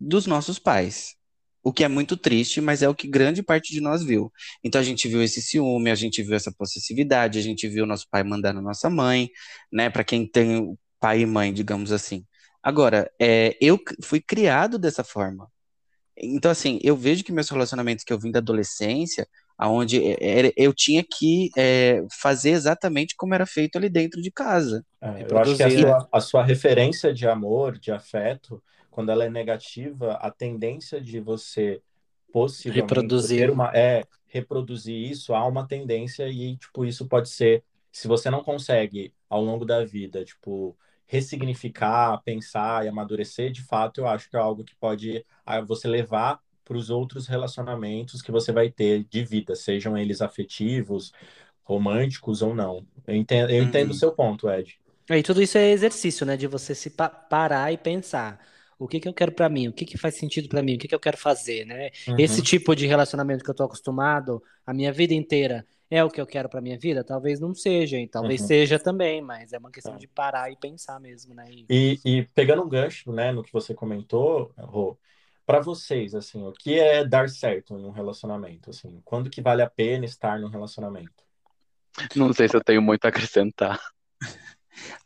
dos 0.01 0.27
nossos 0.27 0.59
pais. 0.59 1.17
O 1.63 1.73
que 1.73 1.83
é 1.83 1.89
muito 1.89 2.17
triste, 2.17 2.61
mas 2.61 2.81
é 2.81 2.89
o 2.89 2.95
que 2.95 3.09
grande 3.09 3.43
parte 3.43 3.73
de 3.73 3.81
nós 3.81 4.05
viu. 4.05 4.33
Então 4.63 4.81
a 4.81 4.85
gente 4.85 5.09
viu 5.09 5.21
esse 5.21 5.43
ciúme, 5.43 5.91
a 5.91 5.97
gente 5.97 6.23
viu 6.23 6.37
essa 6.37 6.53
possessividade, 6.53 7.41
a 7.41 7.43
gente 7.43 7.67
viu 7.69 7.85
nosso 7.85 8.07
pai 8.09 8.23
mandar 8.23 8.53
na 8.53 8.63
nossa 8.63 8.89
mãe, 8.89 9.29
né? 9.73 9.91
Para 9.91 10.05
quem 10.05 10.25
tem 10.25 10.79
pai 11.01 11.23
e 11.23 11.27
mãe, 11.27 11.53
digamos 11.53 11.91
assim. 11.91 12.25
Agora, 12.63 13.11
é, 13.21 13.57
eu 13.61 13.81
fui 14.03 14.21
criado 14.21 14.79
dessa 14.79 15.03
forma. 15.03 15.51
Então, 16.17 16.51
assim, 16.51 16.79
eu 16.83 16.97
vejo 16.97 17.23
que 17.23 17.33
meus 17.33 17.49
relacionamentos 17.51 18.05
que 18.05 18.13
eu 18.13 18.19
vim 18.19 18.31
da 18.31 18.39
adolescência, 18.39 19.29
aonde 19.59 20.03
é, 20.03 20.17
era- 20.39 20.53
eu 20.57 20.73
tinha 20.75 21.05
que 21.05 21.51
é, 21.57 22.05
fazer 22.21 22.51
exatamente 22.51 23.15
como 23.17 23.35
era 23.35 23.47
feito 23.47 23.77
ali 23.79 23.89
dentro 23.89 24.21
de 24.23 24.31
casa. 24.31 24.85
É, 25.01 25.27
eu 25.31 25.39
acho 25.39 25.57
que 25.57 25.63
a 25.63 25.71
sua, 25.71 26.09
a 26.11 26.21
sua 26.21 26.43
referência 26.45 27.13
de 27.13 27.29
amor, 27.29 27.79
de 27.79 27.93
afeto, 27.93 28.63
quando 28.91 29.11
ela 29.11 29.25
é 29.25 29.31
negativa, 29.31 30.15
a 30.15 30.31
tendência 30.31 31.01
de 31.01 31.21
você 31.21 31.83
possivelmente 32.33 33.17
Reproduzir. 33.17 33.51
uma, 33.51 33.71
é, 33.75 34.07
reproduzir 34.27 34.97
isso, 35.11 35.35
há 35.35 35.47
uma 35.47 35.67
tendência 35.67 36.29
e, 36.29 36.57
tipo, 36.57 36.85
isso 36.85 37.07
pode 37.09 37.29
ser, 37.29 37.63
se 37.93 38.09
você 38.09 38.31
não 38.31 38.43
consegue, 38.43 39.15
ao 39.29 39.43
longo 39.43 39.65
da 39.65 39.85
vida, 39.85 40.25
tipo, 40.25 40.77
ressignificar, 41.07 42.21
pensar 42.25 42.85
e 42.85 42.89
amadurecer, 42.89 43.53
de 43.53 43.63
fato, 43.63 44.01
eu 44.01 44.09
acho 44.09 44.29
que 44.31 44.37
é 44.37 44.41
algo 44.41 44.65
que 44.65 44.75
pode 44.77 45.25
ah, 45.45 45.61
você 45.61 45.87
levar 45.89 46.41
para 46.67 46.77
os 46.79 46.91
outros 46.91 47.29
relacionamentos 47.29 48.23
que 48.23 48.33
você 48.33 48.53
vai 48.53 48.71
ter 48.71 49.05
de 49.07 49.25
vida, 49.25 49.57
sejam 49.57 49.97
eles 49.99 50.23
afetivos, 50.23 51.13
românticos 51.65 52.43
ou 52.43 52.55
não. 52.55 52.87
Eu 53.07 53.17
entendo, 53.17 53.51
eu 53.53 53.63
entendo 53.65 53.93
o 53.93 53.95
Uhum. 53.95 54.01
seu 54.01 54.13
ponto, 54.15 54.51
Ed. 54.51 54.79
E 55.09 55.23
tudo 55.23 55.41
isso 55.43 55.57
é 55.59 55.71
exercício, 55.71 56.27
né? 56.27 56.37
De 56.37 56.47
você 56.47 56.75
se 56.75 56.91
pa- 56.91 57.09
parar 57.09 57.73
e 57.73 57.79
pensar. 57.79 58.45
O 58.79 58.87
que 58.89 59.01
que 59.01 59.09
eu 59.09 59.15
quero 59.15 59.33
pra 59.33 59.49
mim? 59.49 59.69
O 59.69 59.73
que 59.73 59.85
que 59.87 59.97
faz 59.97 60.17
sentido 60.17 60.49
pra 60.49 60.63
mim? 60.63 60.75
O 60.77 60.79
que 60.79 60.89
que 60.89 60.95
eu 60.95 61.01
quero 61.01 61.17
fazer, 61.17 61.65
né? 61.65 61.91
Uhum. 62.07 62.19
Esse 62.19 62.43
tipo 62.43 62.75
de 62.75 62.87
relacionamento 62.87 63.45
que 63.45 63.51
eu 63.51 63.55
tô 63.55 63.65
acostumado 63.65 64.43
a 64.67 64.75
minha 64.75 64.93
vida 64.93 65.15
inteira 65.15 65.67
é 65.89 66.03
o 66.05 66.11
que 66.11 66.21
eu 66.21 66.27
quero 66.27 66.49
pra 66.49 66.61
minha 66.61 66.79
vida? 66.79 67.05
Talvez 67.05 67.41
não 67.41 67.55
seja, 67.55 67.99
e 67.99 68.09
talvez 68.09 68.41
Uhum. 68.41 68.47
seja 68.47 68.79
também, 68.79 69.23
mas 69.23 69.53
é 69.53 69.59
uma 69.59 69.71
questão 69.71 69.97
Tá. 69.97 69.99
de 69.99 70.09
parar 70.09 70.51
e 70.51 70.57
pensar 70.57 71.01
mesmo, 71.01 71.35
né? 71.35 71.51
E- 71.53 71.69
E, 71.69 72.01
e 72.05 72.23
pegando 72.29 72.63
um 72.63 72.69
gancho, 72.69 73.13
né, 73.13 73.33
no 73.33 73.43
que 73.43 73.53
você 73.53 73.75
comentou, 73.75 74.53
Rô, 74.57 74.97
para 75.47 75.61
vocês, 75.61 76.15
assim, 76.15 76.43
o 76.45 76.53
que 76.53 76.79
é 76.79 77.05
dar 77.05 77.29
certo 77.29 77.79
em 77.79 77.85
um 77.85 77.91
relacionamento? 77.91 78.71
Assim, 78.71 79.01
quando 79.05 79.31
que 79.31 79.41
vale 79.41 79.63
a 79.63 79.71
pena 79.71 80.05
estar 80.05 80.39
num 80.41 80.49
relacionamento? 80.49 81.25
Não 82.15 82.33
sei 82.33 82.49
se 82.49 82.57
eu 82.57 82.63
tenho 82.63 82.83
muito 82.83 83.05
a 83.05 83.09
acrescentar. 83.09 83.81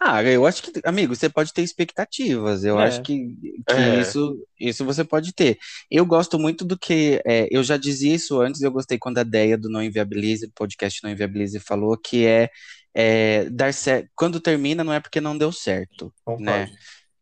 Ah, 0.00 0.20
eu 0.24 0.46
acho 0.46 0.62
que, 0.64 0.72
amigo, 0.84 1.14
você 1.14 1.28
pode 1.28 1.52
ter 1.52 1.62
expectativas. 1.62 2.64
Eu 2.64 2.80
É. 2.80 2.86
acho 2.88 3.02
que, 3.02 3.28
que 3.68 3.72
É. 3.72 4.00
isso, 4.00 4.44
isso 4.58 4.84
você 4.84 5.04
pode 5.04 5.32
ter. 5.32 5.58
Eu 5.88 6.04
gosto 6.04 6.38
muito 6.40 6.64
do 6.64 6.76
que. 6.76 7.20
é, 7.24 7.46
eu 7.50 7.62
já 7.62 7.76
dizia 7.76 8.14
isso 8.14 8.40
antes, 8.40 8.62
eu 8.62 8.72
gostei 8.72 8.98
quando 8.98 9.18
a 9.18 9.22
Deia 9.22 9.56
do 9.56 9.70
Não 9.70 9.80
Inviabilize, 9.80 10.46
do 10.48 10.52
podcast 10.54 11.02
Não 11.04 11.10
Inviabilize, 11.10 11.60
falou 11.60 11.96
que 11.96 12.26
é, 12.26 12.50
é 12.92 13.48
dar 13.50 13.72
certo. 13.72 14.08
Quando 14.16 14.40
termina, 14.40 14.82
não 14.82 14.92
é 14.92 14.98
porque 14.98 15.20
não 15.20 15.38
deu 15.38 15.52
certo. 15.52 16.12
Concordo. 16.24 16.44
Né? 16.44 16.68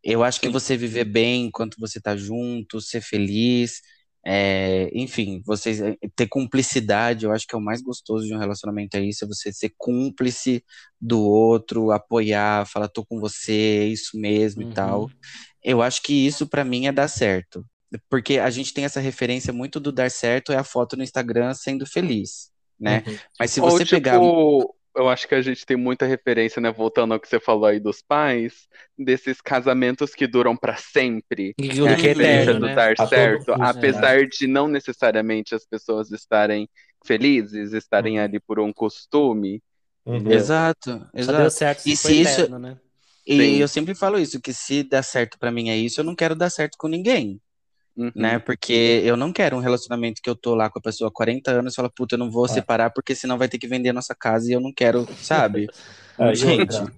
Eu 0.03 0.23
acho 0.25 0.41
que 0.41 0.49
Sim. 0.49 0.51
você 0.51 0.77
viver 0.77 1.05
bem 1.05 1.47
enquanto 1.47 1.77
você 1.79 2.01
tá 2.01 2.17
junto, 2.17 2.81
ser 2.81 3.01
feliz, 3.01 3.81
É, 4.27 4.91
enfim, 4.93 5.41
vocês 5.47 5.81
é, 5.81 5.97
ter 6.17 6.27
cumplicidade, 6.29 7.25
eu 7.25 7.33
acho 7.33 7.47
que 7.47 7.55
é 7.55 7.59
o 7.59 7.61
mais 7.63 7.81
gostoso 7.81 8.27
de 8.27 8.35
um 8.35 8.39
relacionamento 8.39 8.97
é 8.97 9.01
isso, 9.01 9.25
é 9.25 9.29
você 9.29 9.53
ser 9.53 9.73
cúmplice 9.79 10.63
do 11.01 11.21
outro, 11.23 11.91
apoiar, 11.93 12.67
falar 12.67 12.89
tô 12.89 13.05
com 13.07 13.21
você, 13.21 13.53
é 13.53 13.85
isso 13.87 14.19
mesmo 14.19 14.61
Uhum. 14.61 14.63
e 14.63 14.67
tal. 14.67 15.09
Eu 15.63 15.83
acho 15.83 16.03
que 16.03 16.13
isso 16.27 16.47
pra 16.49 16.65
mim 16.65 16.87
é 16.87 16.93
dar 16.93 17.09
certo. 17.09 17.65
Porque 18.11 18.39
a 18.39 18.51
gente 18.51 18.75
tem 18.75 18.85
essa 18.85 19.01
referência 19.01 19.53
muito 19.53 19.81
do 19.81 19.91
dar 19.93 20.11
certo 20.11 20.53
é 20.53 20.57
a 20.57 20.65
foto 20.65 20.97
no 20.97 21.03
Instagram 21.03 21.55
sendo 21.55 21.87
feliz, 21.87 22.51
né? 22.79 23.03
Uhum. 23.03 23.21
Mas 23.39 23.51
se 23.53 23.61
Ou 23.61 23.61
você 23.61 23.85
tipo, 23.85 24.09
pegar 24.09 24.21
eu 24.99 25.09
acho 25.09 25.29
que 25.29 25.35
a 25.35 25.43
gente 25.43 25.65
tem 25.67 25.77
muita 25.77 26.07
referência, 26.07 26.61
né? 26.61 26.71
Voltando 26.73 27.15
ao 27.15 27.21
que 27.21 27.29
você 27.29 27.41
falou 27.41 27.67
aí 27.67 27.81
dos 27.81 28.03
pais, 28.03 28.69
desses 28.99 29.41
casamentos 29.41 30.15
que 30.15 30.27
duram 30.27 30.57
pra 30.57 30.77
sempre. 30.77 31.57
E 31.59 31.83
É, 31.83 31.93
o 31.93 31.95
que 31.97 32.09
é 32.09 32.13
eterno, 32.13 32.59
do 32.59 32.69
né? 32.69 32.73
dar 32.73 32.97
A 32.97 33.07
certo, 33.07 33.55
apesar 33.61 34.27
de 34.27 34.47
não 34.47 34.69
necessariamente 34.69 35.55
as 35.55 35.65
pessoas 35.67 36.11
estarem 36.13 36.69
felizes, 37.07 37.73
estarem 37.73 38.19
Uhum. 38.19 38.21
ali 38.21 38.41
por 38.41 38.61
um 38.61 38.73
costume. 38.73 39.63
Uhum. 40.05 40.53
Exato, 40.53 41.09
exato. 41.15 41.51
certo 41.51 41.81
se 41.83 41.93
E 41.93 41.97
se 41.97 42.21
isso, 42.23 42.49
eterno, 42.49 42.59
né? 42.59 42.81
e 43.27 43.59
Sim. 43.59 43.61
eu 43.61 43.69
sempre 43.69 43.95
falo 43.95 44.19
isso, 44.19 44.41
que 44.41 44.53
se 44.55 44.83
dar 44.85 45.03
certo 45.05 45.39
pra 45.39 45.53
mim 45.53 45.71
é 45.71 45.77
isso, 45.79 46.01
eu 46.01 46.05
não 46.05 46.17
quero 46.17 46.35
dar 46.37 46.51
certo 46.51 46.77
com 46.79 46.89
ninguém. 46.89 47.41
Uhum. 47.99 48.13
né? 48.15 48.39
Porque 48.39 49.03
eu 49.05 49.17
não 49.17 49.33
quero 49.33 49.57
um 49.57 49.61
relacionamento 49.61 50.23
que 50.23 50.31
eu 50.31 50.37
tô 50.37 50.55
lá 50.55 50.71
com 50.71 50.79
a 50.79 50.83
pessoa 50.83 51.09
há 51.09 51.13
40 51.13 51.51
anos 51.51 51.73
e 51.73 51.77
fala, 51.77 51.91
puta, 51.91 52.15
eu 52.15 52.19
não 52.19 52.31
vou 52.31 52.45
Ah. 52.45 52.49
separar 52.49 52.91
porque 52.91 53.15
senão 53.15 53.37
vai 53.37 53.49
ter 53.49 53.59
que 53.59 53.67
vender 53.67 53.89
a 53.89 53.93
nossa 53.93 54.15
casa 54.15 54.49
e 54.49 54.53
eu 54.55 54.61
não 54.61 54.73
quero, 54.73 55.05
sabe? 55.17 55.67
É, 56.21 56.35
Gente. 56.35 56.61
outra, 56.75 56.93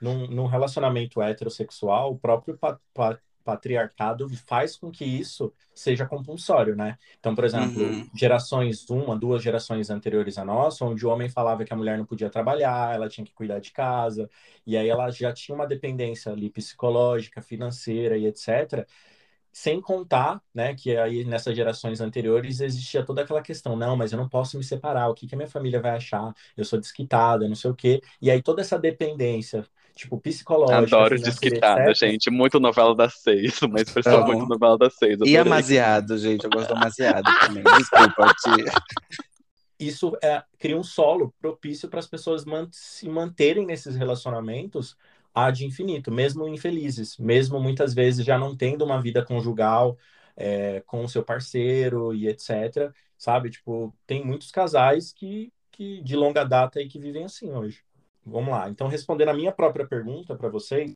num, 0.00 0.26
num 0.28 0.46
relacionamento 0.46 1.20
heterossexual, 1.20 2.12
o 2.12 2.18
próprio 2.18 2.56
pa- 2.56 2.78
pa- 2.94 3.18
patriarcado 3.44 4.28
faz 4.46 4.76
com 4.76 4.90
que 4.90 5.04
isso 5.04 5.52
seja 5.74 6.06
compulsório, 6.06 6.76
né? 6.76 6.96
Então, 7.18 7.34
por 7.34 7.44
exemplo, 7.44 7.82
Uhum. 7.82 8.08
gerações, 8.14 8.88
uma, 8.90 9.16
duas 9.16 9.42
gerações 9.42 9.90
anteriores 9.90 10.38
a 10.38 10.44
nossa, 10.44 10.84
onde 10.84 11.04
o 11.04 11.10
homem 11.10 11.28
falava 11.28 11.64
que 11.64 11.72
a 11.72 11.76
mulher 11.76 11.98
não 11.98 12.04
podia 12.04 12.30
trabalhar, 12.30 12.94
ela 12.94 13.08
tinha 13.08 13.24
que 13.24 13.32
cuidar 13.32 13.58
de 13.60 13.72
casa, 13.72 14.28
e 14.66 14.76
aí 14.76 14.88
ela 14.88 15.10
já 15.10 15.32
tinha 15.32 15.54
uma 15.54 15.66
dependência 15.66 16.30
ali 16.32 16.48
psicológica, 16.50 17.40
financeira 17.42 18.16
e 18.16 18.26
etc. 18.26 18.86
Sem 19.52 19.80
contar, 19.80 20.40
né, 20.54 20.74
que 20.74 20.96
aí 20.96 21.24
nessas 21.24 21.56
gerações 21.56 22.00
anteriores 22.00 22.60
existia 22.60 23.04
toda 23.04 23.22
aquela 23.22 23.42
questão, 23.42 23.76
não, 23.76 23.96
mas 23.96 24.12
eu 24.12 24.18
não 24.18 24.28
posso 24.28 24.56
me 24.56 24.62
separar, 24.64 25.08
o 25.08 25.14
que 25.14 25.26
que 25.26 25.34
a 25.34 25.38
minha 25.38 25.48
família 25.48 25.80
vai 25.80 25.92
achar? 25.96 26.32
Eu 26.56 26.64
sou 26.64 26.78
desquitada, 26.78 27.48
não 27.48 27.56
sei 27.56 27.70
o 27.70 27.74
quê. 27.74 28.00
E 28.22 28.30
aí 28.30 28.40
toda 28.42 28.60
essa 28.60 28.78
dependência, 28.78 29.66
tipo, 29.94 30.20
psicológica, 30.20 30.96
Adoro 30.96 31.18
desquitada, 31.18 31.92
gente. 31.94 32.30
Muito 32.30 32.60
novela 32.60 32.94
das 32.94 33.14
seis, 33.14 33.60
uma 33.62 33.80
expressão 33.80 34.24
muito 34.24 34.46
novela 34.46 34.78
das 34.78 34.94
seis. 34.94 35.18
E 35.24 35.36
amaziado, 35.36 36.16
gente, 36.16 36.44
eu 36.44 36.50
gosto 36.50 36.68
do 36.68 36.74
amaziado 36.74 37.30
também. 37.40 37.64
Desculpa, 37.64 38.34
tia. 38.34 38.64
Isso 39.80 40.14
é, 40.22 40.44
cria 40.58 40.76
um 40.76 40.82
solo 40.82 41.34
propício 41.40 41.88
para 41.88 42.00
as 42.00 42.06
pessoas 42.06 42.44
man- 42.44 42.68
se 42.70 43.08
manterem 43.08 43.64
nesses 43.64 43.96
relacionamentos 43.96 44.94
ad 45.34 45.64
infinito, 45.64 46.10
mesmo 46.10 46.48
infelizes, 46.48 47.16
mesmo 47.18 47.60
muitas 47.60 47.94
vezes 47.94 48.24
já 48.24 48.38
não 48.38 48.56
tendo 48.56 48.84
uma 48.84 49.00
vida 49.00 49.24
conjugal 49.24 49.96
é, 50.36 50.80
com 50.86 51.04
o 51.04 51.08
seu 51.08 51.24
parceiro 51.24 52.14
e 52.14 52.28
etc. 52.28 52.92
Sabe? 53.18 53.50
Tipo, 53.50 53.94
tem 54.06 54.24
muitos 54.24 54.50
casais 54.50 55.12
que, 55.12 55.52
que 55.70 56.02
de 56.02 56.16
longa 56.16 56.44
data 56.44 56.80
e 56.80 56.88
que 56.88 56.98
vivem 56.98 57.24
assim 57.24 57.52
hoje. 57.52 57.82
Vamos 58.24 58.50
lá. 58.50 58.68
Então, 58.68 58.88
respondendo 58.88 59.30
a 59.30 59.34
minha 59.34 59.52
própria 59.52 59.86
pergunta 59.86 60.34
para 60.36 60.48
vocês, 60.48 60.94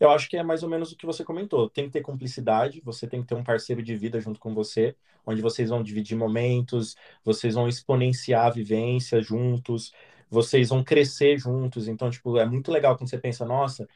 eu 0.00 0.10
acho 0.10 0.28
que 0.28 0.36
é 0.36 0.42
mais 0.42 0.62
ou 0.62 0.68
menos 0.68 0.92
o 0.92 0.96
que 0.96 1.06
você 1.06 1.24
comentou. 1.24 1.68
Tem 1.68 1.86
que 1.86 1.92
ter 1.92 2.00
cumplicidade, 2.02 2.80
você 2.84 3.06
tem 3.06 3.20
que 3.22 3.28
ter 3.28 3.34
um 3.34 3.44
parceiro 3.44 3.82
de 3.82 3.96
vida 3.96 4.20
junto 4.20 4.38
com 4.40 4.54
você, 4.54 4.96
onde 5.26 5.42
vocês 5.42 5.70
vão 5.70 5.82
dividir 5.82 6.16
momentos, 6.16 6.96
vocês 7.24 7.54
vão 7.54 7.68
exponenciar 7.68 8.46
a 8.46 8.50
vivência 8.50 9.20
juntos, 9.20 9.92
vocês 10.30 10.68
vão 10.70 10.82
crescer 10.84 11.38
juntos. 11.38 11.88
Então, 11.88 12.10
tipo, 12.10 12.38
é 12.38 12.46
muito 12.46 12.70
legal 12.72 12.96
quando 12.96 13.08
você 13.10 13.18
pensa, 13.18 13.44
nossa, 13.44 13.88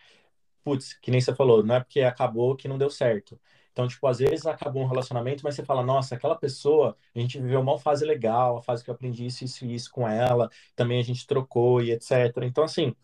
putz, 0.64 0.94
que 0.94 1.10
nem 1.10 1.20
você 1.20 1.34
falou, 1.34 1.64
não 1.64 1.76
é 1.76 1.80
porque 1.80 2.00
acabou 2.02 2.56
que 2.56 2.68
não 2.68 2.78
deu 2.78 2.90
certo. 2.90 3.38
Então, 3.72 3.88
tipo, 3.88 4.06
às 4.06 4.18
vezes 4.18 4.46
acabou 4.46 4.82
um 4.82 4.86
relacionamento, 4.86 5.42
mas 5.44 5.54
você 5.54 5.64
fala, 5.64 5.82
nossa, 5.82 6.14
aquela 6.14 6.36
pessoa, 6.36 6.96
a 7.14 7.18
gente 7.18 7.40
viveu 7.40 7.60
uma 7.60 7.78
fase 7.78 8.04
legal, 8.04 8.58
a 8.58 8.62
fase 8.62 8.84
que 8.84 8.90
eu 8.90 8.94
aprendi 8.94 9.26
isso, 9.26 9.44
isso 9.44 9.64
e 9.64 9.74
isso 9.74 9.90
com 9.90 10.06
ela, 10.06 10.50
também 10.76 11.00
a 11.00 11.02
gente 11.04 11.26
trocou 11.26 11.80
e 11.82 11.90
etc. 11.92 12.12
Então, 12.44 12.64
assim, 12.64 12.94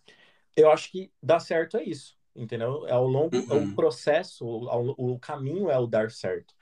eu 0.57 0.71
acho 0.71 0.91
que 0.91 1.13
dar 1.23 1.41
certo 1.41 1.77
é 1.77 1.85
isso, 1.85 2.19
entendeu? 2.35 2.87
É 2.87 2.93
ao 2.93 3.07
longo, 3.07 3.47
é 3.51 3.55
Uhum. 3.55 3.65
o 3.73 3.75
processo, 3.75 4.45
o, 4.47 5.15
o 5.15 5.19
caminho 5.19 5.71
é 5.71 5.79
o 5.79 5.87
dar 5.87 6.11
certo, 6.11 6.55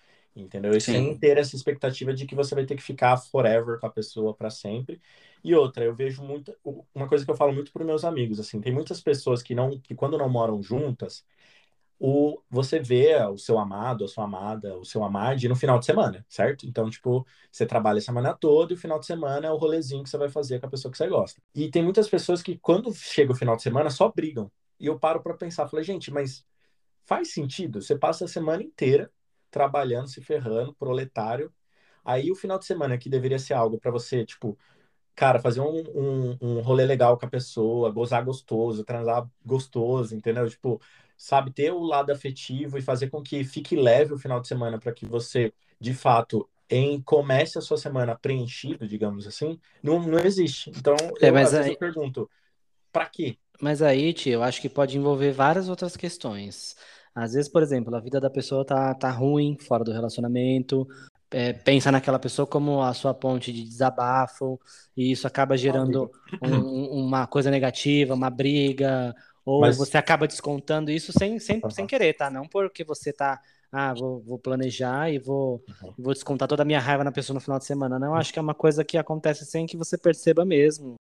entendeu? 0.43 0.73
E 0.77 0.81
sem 0.81 1.17
ter 1.19 1.39
essa 1.39 1.57
expectativa 1.57 2.13
de 2.13 2.27
que 2.27 2.35
você 2.35 2.55
vai 2.55 2.67
ter 2.67 2.77
que 2.77 2.83
ficar 2.83 3.17
forever 3.17 3.79
com 3.81 3.87
a 3.87 3.91
pessoa 3.91 4.35
para 4.35 4.51
sempre. 4.51 5.01
E 5.43 5.55
outra, 5.55 5.85
eu 5.85 5.95
vejo 5.95 6.23
muito, 6.23 6.55
uma 6.95 7.09
coisa 7.09 7.25
que 7.25 7.31
eu 7.31 7.37
falo 7.37 7.53
muito 7.53 7.73
para 7.73 7.85
meus 7.85 8.05
amigos, 8.05 8.41
assim, 8.41 8.61
tem 8.61 8.73
muitas 8.73 9.01
pessoas 9.01 9.43
que 9.43 9.55
não, 9.55 9.79
que 9.81 9.95
quando 9.95 10.19
não 10.19 10.29
moram 10.29 10.63
juntas, 10.63 11.25
o, 11.99 12.43
você 12.51 12.79
vê 12.79 13.17
o 13.25 13.39
seu 13.39 13.59
amado, 13.59 14.05
a 14.05 14.09
sua 14.09 14.25
amada, 14.25 14.77
o 14.77 14.85
seu 14.85 15.03
amade 15.03 15.49
no 15.49 15.57
final 15.57 15.79
de 15.79 15.87
semana, 15.87 16.25
certo? 16.29 16.67
Então, 16.67 16.91
tipo, 16.91 17.27
você 17.51 17.65
trabalha 17.65 17.99
a 17.99 18.03
semana 18.03 18.35
toda 18.35 18.73
e 18.73 18.77
o 18.77 18.79
final 18.79 18.99
de 18.99 19.07
semana 19.07 19.47
é 19.47 19.51
o 19.51 19.57
rolezinho 19.57 20.03
que 20.03 20.11
você 20.11 20.19
vai 20.19 20.29
fazer 20.29 20.61
com 20.61 20.67
a 20.67 20.71
pessoa 20.71 20.93
que 20.93 20.99
você 20.99 21.09
gosta. 21.09 21.41
E 21.55 21.71
tem 21.71 21.83
muitas 21.83 22.09
pessoas 22.09 22.43
que, 22.43 22.59
quando 22.59 22.93
chega 22.95 23.33
o 23.33 23.37
final 23.37 23.57
de 23.57 23.63
semana, 23.63 23.89
só 23.91 24.11
brigam. 24.11 24.51
E 24.79 24.87
eu 24.87 24.99
paro 24.99 25.23
para 25.23 25.35
pensar, 25.35 25.69
falei, 25.69 25.85
gente, 25.85 26.11
mas 26.13 26.45
faz 27.07 27.33
sentido? 27.33 27.81
Você 27.81 27.97
passa 27.97 28.27
a 28.27 28.29
semana 28.29 28.63
inteira 28.63 29.11
trabalhando, 29.57 30.09
se 30.09 30.21
ferrando, 30.23 30.75
proletário. 30.75 31.51
Aí 32.05 32.31
o 32.31 32.37
final 32.37 32.59
de 32.59 32.67
semana, 32.67 32.99
que 32.99 33.09
deveria 33.11 33.39
ser 33.39 33.55
algo 33.55 33.79
para 33.81 33.91
você, 33.91 34.25
tipo, 34.25 34.59
cara, 35.15 35.41
fazer 35.41 35.61
um, 35.61 35.85
um, 35.95 36.39
um 36.41 36.61
rolê 36.61 36.85
legal 36.87 37.19
com 37.19 37.27
a 37.27 37.31
pessoa, 37.31 37.91
gozar 37.91 38.25
gostoso, 38.25 38.85
transar 38.85 39.29
gostoso, 39.45 40.15
entendeu? 40.15 40.49
Tipo, 40.49 40.81
sabe, 41.17 41.53
ter 41.53 41.73
o 41.73 41.81
lado 41.83 42.13
afetivo 42.13 42.79
e 42.79 42.83
fazer 42.83 43.11
com 43.11 43.23
que 43.23 43.45
fique 43.45 43.77
leve 43.77 44.15
o 44.15 44.19
final 44.19 44.41
de 44.41 44.49
semana 44.49 44.79
para 44.79 44.93
que 44.93 45.07
você, 45.07 45.53
de 45.81 45.95
fato, 45.95 46.49
em 46.69 47.01
comece 47.03 47.59
a 47.59 47.63
sua 47.63 47.79
semana 47.79 48.17
preenchido, 48.17 48.87
digamos 48.89 49.27
assim, 49.27 49.59
não, 49.83 50.01
não 50.01 50.19
existe. 50.19 50.71
Então, 50.71 50.97
É, 51.21 51.29
eu, 51.29 51.33
mas 51.33 51.55
aí- 51.55 51.71
eu 51.71 51.77
pergunto, 51.77 52.31
para 52.93 53.07
quê? 53.09 53.39
Mas 53.61 53.81
aí, 53.83 54.13
tia, 54.13 54.35
eu 54.35 54.43
acho 54.43 54.61
que 54.61 54.69
pode 54.69 54.99
envolver 54.99 55.33
várias 55.33 55.69
outras 55.69 55.97
questões. 55.97 56.77
Às 57.17 57.33
vezes, 57.33 57.49
por 57.51 57.63
exemplo, 57.63 57.95
a 57.97 58.01
vida 58.01 58.21
da 58.21 58.29
pessoa 58.29 58.63
tá, 58.63 58.93
tá 58.95 59.11
ruim 59.11 59.57
fora 59.59 59.83
do 59.83 59.91
relacionamento, 59.91 60.87
é, 61.31 61.55
pensa 61.55 61.91
naquela 61.91 62.19
pessoa 62.19 62.47
como 62.47 62.83
a 62.83 62.93
sua 62.93 63.15
ponte 63.15 63.51
de 63.51 63.65
desabafo, 63.65 64.61
e 64.95 65.11
isso 65.11 65.27
acaba 65.27 65.57
gerando 65.57 66.13
um- 66.43 67.07
uma 67.07 67.27
coisa 67.27 67.51
negativa, 67.51 68.13
uma 68.13 68.29
briga, 68.29 69.15
ou 69.47 69.63
Mas- 69.63 69.79
você 69.79 69.97
acaba 69.97 70.27
descontando 70.29 70.91
isso 70.91 71.11
sem, 71.19 71.39
sem, 71.39 71.59
Aham. 71.59 71.71
sem 71.71 71.87
querer, 71.87 72.13
tá? 72.15 72.29
Não 72.29 72.47
porque 72.47 72.85
você 72.85 73.13
tá, 73.15 73.41
ah, 73.73 73.95
vou, 73.95 74.21
vou 74.21 74.39
planejar 74.39 75.11
e 75.11 75.19
vou, 75.19 75.65
Uhum. 75.83 75.93
vou 75.99 76.13
descontar 76.13 76.47
toda 76.47 76.63
a 76.63 76.67
minha 76.67 76.81
raiva 76.81 77.03
na 77.03 77.11
pessoa 77.13 77.35
no 77.35 77.41
final 77.41 77.59
de 77.59 77.65
semana. 77.65 77.99
Não, 77.99 78.15
acho 78.15 78.31
que 78.31 78.39
é 78.39 78.43
uma 78.43 78.55
coisa 78.55 78.85
que 78.85 78.99
acontece 78.99 79.47
sem 79.47 79.67
que 79.67 79.77
você 79.77 79.97
perceba 79.97 80.45
mesmo. 80.45 80.97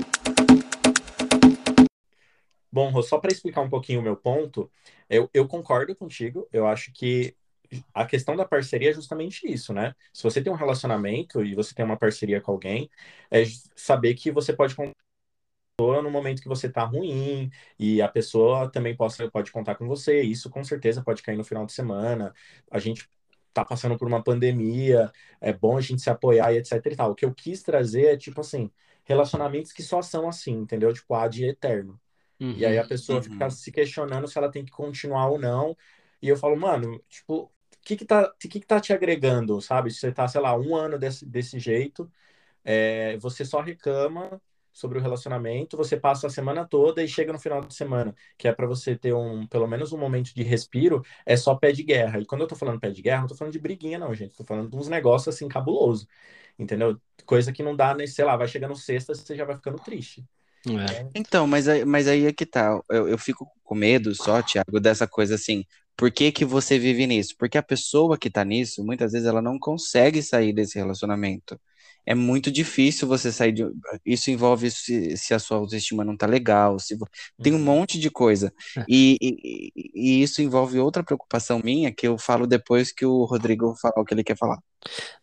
Bom, 2.73 2.89
Rô, 2.91 3.03
só 3.03 3.19
para 3.19 3.31
explicar 3.31 3.61
um 3.61 3.69
pouquinho 3.69 3.99
o 3.99 4.03
meu 4.03 4.17
ponto, 4.17 4.71
eu, 5.09 5.29
eu 5.33 5.47
concordo 5.47 5.95
contigo. 5.95 6.47
Eu 6.51 6.65
acho 6.67 6.91
que 6.91 7.35
a 7.93 8.05
questão 8.05 8.35
da 8.35 8.45
parceria 8.45 8.91
é 8.91 8.93
justamente 8.93 9.47
isso, 9.51 9.73
né? 9.73 9.95
Se 10.13 10.23
você 10.23 10.41
tem 10.43 10.51
um 10.53 10.55
relacionamento 10.57 11.43
e 11.45 11.55
você 11.55 11.75
tem 11.75 11.85
uma 11.85 11.97
parceria 11.97 12.41
com 12.41 12.51
alguém, 12.51 12.89
é 13.31 13.43
saber 13.75 14.15
que 14.15 14.31
você 14.31 14.53
pode 14.53 14.75
contar 14.75 14.93
no 16.03 16.11
momento 16.11 16.41
que 16.41 16.47
você 16.47 16.69
tá 16.69 16.83
ruim 16.85 17.49
e 17.79 18.01
a 18.01 18.07
pessoa 18.07 18.71
também 18.71 18.95
possa, 18.95 19.29
pode 19.31 19.51
contar 19.51 19.75
com 19.75 19.87
você. 19.87 20.21
Isso 20.21 20.49
com 20.49 20.63
certeza 20.63 21.03
pode 21.03 21.21
cair 21.23 21.37
no 21.37 21.43
final 21.43 21.65
de 21.65 21.73
semana. 21.73 22.33
A 22.71 22.79
gente 22.79 23.09
tá 23.53 23.65
passando 23.65 23.97
por 23.97 24.07
uma 24.07 24.23
pandemia, 24.23 25.11
é 25.41 25.53
bom 25.53 25.77
a 25.77 25.81
gente 25.81 26.01
se 26.01 26.09
apoiar 26.09 26.53
e 26.53 26.57
etc 26.57 26.73
e 26.85 26.95
tal. 26.95 27.11
O 27.11 27.15
que 27.15 27.25
eu 27.25 27.33
quis 27.33 27.61
trazer 27.63 28.05
é 28.07 28.17
tipo 28.17 28.41
assim, 28.41 28.71
relacionamentos 29.05 29.71
que 29.73 29.83
só 29.83 30.01
são 30.01 30.27
assim, 30.29 30.53
entendeu? 30.53 30.93
Tipo, 30.93 31.15
ad 31.15 31.43
eterno. 31.45 31.99
E 32.51 32.65
aí 32.65 32.77
a 32.77 32.85
pessoa 32.85 33.21
Uhum. 33.21 33.23
fica 33.23 33.49
se 33.49 33.71
questionando 33.71 34.27
se 34.27 34.37
ela 34.37 34.51
tem 34.51 34.65
que 34.65 34.71
continuar 34.71 35.29
ou 35.29 35.39
não. 35.39 35.75
E 36.21 36.27
eu 36.29 36.37
falo, 36.37 36.55
mano, 36.57 36.99
tipo, 37.09 37.43
o 37.45 37.51
que 37.83 37.95
que 37.97 38.05
tá, 38.05 38.31
que 38.39 38.47
que 38.47 38.59
tá 38.61 38.79
te 38.79 38.93
agregando, 38.93 39.59
sabe? 39.61 39.91
Se 39.91 39.99
você 39.99 40.11
tá, 40.11 40.27
sei 40.27 40.41
lá, 40.41 40.55
um 40.57 40.75
ano 40.75 40.97
desse, 40.99 41.25
desse 41.25 41.59
jeito, 41.59 42.11
é, 42.63 43.17
você 43.17 43.45
só 43.45 43.61
reclama 43.61 44.41
sobre 44.71 44.97
o 44.97 45.01
relacionamento, 45.01 45.77
você 45.77 45.95
passa 45.97 46.27
a 46.27 46.29
semana 46.29 46.65
toda 46.67 47.03
e 47.03 47.07
chega 47.07 47.31
no 47.31 47.39
final 47.39 47.61
de 47.61 47.73
semana, 47.75 48.15
que 48.37 48.47
é 48.47 48.53
pra 48.53 48.65
você 48.65 48.95
ter 48.95 49.13
um, 49.13 49.45
pelo 49.47 49.67
menos 49.67 49.91
um 49.93 49.97
momento 49.99 50.33
de 50.33 50.41
respiro, 50.43 51.03
é 51.25 51.37
só 51.37 51.53
pé 51.55 51.71
de 51.71 51.83
guerra. 51.83 52.19
E 52.19 52.25
quando 52.25 52.41
eu 52.41 52.47
tô 52.47 52.55
falando 52.55 52.79
pé 52.79 52.89
de 52.89 53.01
guerra, 53.01 53.21
não 53.21 53.27
tô 53.27 53.35
falando 53.35 53.53
de 53.53 53.59
briguinha, 53.59 53.99
não, 53.99 54.13
gente. 54.15 54.35
Tô 54.35 54.43
falando 54.43 54.69
de 54.71 54.75
uns 54.77 54.87
negócios 54.89 55.33
assim 55.35 55.47
cabuloso. 55.47 56.07
Entendeu? 56.57 56.99
Coisa 57.25 57.51
que 57.53 57.63
não 57.63 57.75
dá, 57.75 57.93
né, 57.95 58.07
sei 58.07 58.25
lá, 58.25 58.35
vai 58.35 58.47
chegando 58.47 58.75
sexta, 58.75 59.13
você 59.15 59.35
já 59.35 59.45
vai 59.45 59.55
ficando 59.55 59.77
triste. 59.79 60.25
É. 60.67 61.13
Então, 61.15 61.45
mas 61.47 61.67
aí, 61.67 61.85
mas 61.85 62.07
aí 62.07 62.25
é 62.25 62.33
que 62.33 62.45
tá. 62.45 62.79
Eu, 62.89 63.07
eu 63.07 63.17
fico 63.17 63.47
com 63.63 63.75
medo 63.75 64.15
só, 64.15 64.41
Thiago, 64.41 64.79
dessa 64.79 65.07
coisa 65.07 65.35
assim. 65.35 65.63
Por 65.95 66.11
que 66.11 66.31
que 66.31 66.43
você 66.45 66.79
vive 66.79 67.05
nisso? 67.05 67.35
Porque 67.37 67.57
a 67.57 67.63
pessoa 67.63 68.17
que 68.17 68.29
tá 68.29 68.43
nisso, 68.43 68.83
muitas 68.83 69.11
vezes 69.11 69.27
ela 69.27 69.41
não 69.41 69.59
consegue 69.59 70.23
sair 70.23 70.51
desse 70.53 70.77
relacionamento. 70.77 71.59
É 72.05 72.15
muito 72.15 72.51
difícil 72.51 73.07
você 73.07 73.31
sair 73.31 73.51
de. 73.53 73.63
Isso 74.05 74.31
envolve 74.31 74.69
se, 74.71 75.15
se 75.17 75.33
a 75.33 75.39
sua 75.39 75.57
autoestima 75.57 76.03
não 76.03 76.17
tá 76.17 76.25
legal, 76.25 76.79
se 76.79 76.97
tem 77.41 77.53
um 77.53 77.57
Uhum. 77.57 77.63
monte 77.63 77.99
de 77.99 78.09
coisa. 78.09 78.51
É. 78.75 78.87
E, 78.87 79.17
e, 79.21 79.71
e 80.19 80.23
isso 80.23 80.41
envolve 80.41 80.79
outra 80.79 81.03
preocupação 81.03 81.59
minha 81.63 81.93
que 81.93 82.07
eu 82.07 82.17
falo 82.17 82.47
depois 82.47 82.91
que 82.91 83.05
o 83.05 83.23
Rodrigo 83.25 83.75
falar 83.81 83.93
o 84.01 84.05
que 84.05 84.13
ele 84.13 84.23
quer 84.23 84.37
falar. 84.37 84.57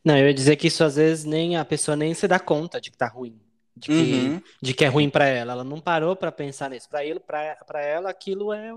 Não, 0.05 0.17
eu 0.19 0.27
ia 0.29 0.35
dizer 0.35 0.57
que 0.57 0.67
isso 0.69 0.85
às 0.85 0.97
vezes 0.97 1.25
nem 1.25 1.57
a 1.57 1.64
pessoa 1.64 1.97
nem 1.97 2.14
se 2.14 2.27
dá 2.29 2.39
conta 2.39 2.81
de 2.81 2.91
que 2.91 2.97
tá 2.97 3.09
ruim, 3.09 3.39
de 3.77 3.89
que, 3.89 3.93
Uhum. 3.93 4.43
de 4.62 4.75
que 4.75 4.85
é 4.85 4.89
ruim 4.89 5.09
pra 5.11 5.27
ela. 5.27 5.53
Ela 5.53 5.64
não 5.64 5.81
parou 5.81 6.14
pra 6.16 6.31
pensar 6.33 6.71
nisso. 6.71 6.89
Pra 6.89 7.05
ele, 7.05 7.21
para 7.21 7.57
para 7.66 7.83
ela, 7.83 8.11
aquilo 8.11 8.53
é 8.53 8.73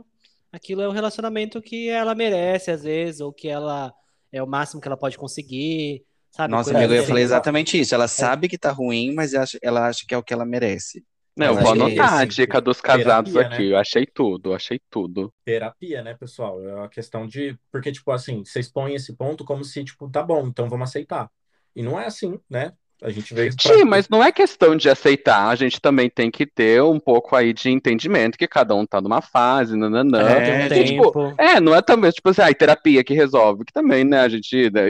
aquilo 0.51 0.81
é 0.81 0.87
o 0.87 0.91
relacionamento 0.91 1.61
que 1.61 1.89
ela 1.89 2.13
merece 2.15 2.71
às 2.71 2.83
vezes, 2.83 3.21
ou 3.21 3.33
que 3.33 3.47
ela 3.47 3.91
é 4.31 4.41
o 4.41 4.47
máximo 4.47 4.79
que 4.81 4.87
ela 4.87 4.97
pode 4.97 5.17
conseguir, 5.17 6.03
sabe? 6.31 6.51
Nossa, 6.51 6.75
amigo, 6.75 6.93
eu 6.93 7.01
ia 7.01 7.07
falar 7.07 7.21
exatamente 7.21 7.79
isso. 7.79 7.93
Ela 7.95 8.07
sabe 8.07 8.47
que 8.47 8.57
tá 8.57 8.71
ruim, 8.71 9.13
mas 9.13 9.31
ela 9.61 9.87
acha 9.87 10.05
que 10.07 10.13
é 10.13 10.17
o 10.17 10.23
que 10.23 10.33
ela 10.33 10.45
merece. 10.45 11.03
Não, 11.35 11.47
eu 11.47 11.55
vou 11.55 11.69
é 11.69 11.71
anotar 11.71 12.13
a 12.19 12.25
dica 12.25 12.61
dos 12.61 12.79
casados 12.79 13.33
Terapia, 13.33 13.55
aqui. 13.55 13.69
né? 13.69 13.73
Eu 13.73 13.77
achei 13.79 14.05
tudo, 14.05 14.53
achei 14.53 14.79
tudo. 14.89 15.33
terapia, 15.43 16.03
né, 16.03 16.13
pessoal? 16.13 16.63
É 16.63 16.75
uma 16.75 16.87
questão 16.87 17.25
de. 17.25 17.57
Porque, 17.71 17.91
tipo, 17.91 18.11
assim, 18.11 18.45
vocês 18.45 18.71
põem 18.71 18.93
esse 18.93 19.15
ponto 19.15 19.43
como 19.43 19.63
se, 19.63 19.83
tipo, 19.83 20.07
tá 20.11 20.21
bom, 20.21 20.45
então 20.47 20.69
vamos 20.69 20.89
aceitar. 20.89 21.27
E 21.75 21.81
não 21.81 21.99
é 21.99 22.05
assim, 22.05 22.39
né? 22.47 22.71
A 23.03 23.09
gente 23.09 23.33
veio 23.33 23.53
pra. 23.53 23.75
Sim, 23.75 23.83
mas 23.83 24.07
não 24.07 24.23
é 24.23 24.31
questão 24.31 24.77
de 24.77 24.89
aceitar, 24.89 25.49
a 25.49 25.55
gente 25.55 25.81
também 25.81 26.09
tem 26.09 26.31
que 26.31 26.45
ter 26.45 26.81
um 26.81 26.97
pouco 26.99 27.35
aí 27.35 27.51
de 27.51 27.69
entendimento 27.69 28.37
que 28.37 28.47
cada 28.47 28.73
um 28.73 28.85
tá 28.85 29.01
numa 29.01 29.21
fase, 29.21 29.75
nananã. 29.75 30.21
É, 30.21 30.69
Tem 30.69 30.79
um 30.79 30.81
E, 30.81 30.85
tipo, 30.85 31.11
tempo. 31.11 31.35
É, 31.37 31.59
não 31.59 31.75
é 31.75 31.81
também, 31.81 32.09
tipo 32.11 32.29
assim, 32.29 32.41
ah, 32.41 32.53
terapia 32.53 33.03
que 33.03 33.13
resolve, 33.13 33.65
que 33.65 33.73
também, 33.73 34.05
né, 34.05 34.21
a 34.21 34.29
gente, 34.29 34.71
né, 34.71 34.83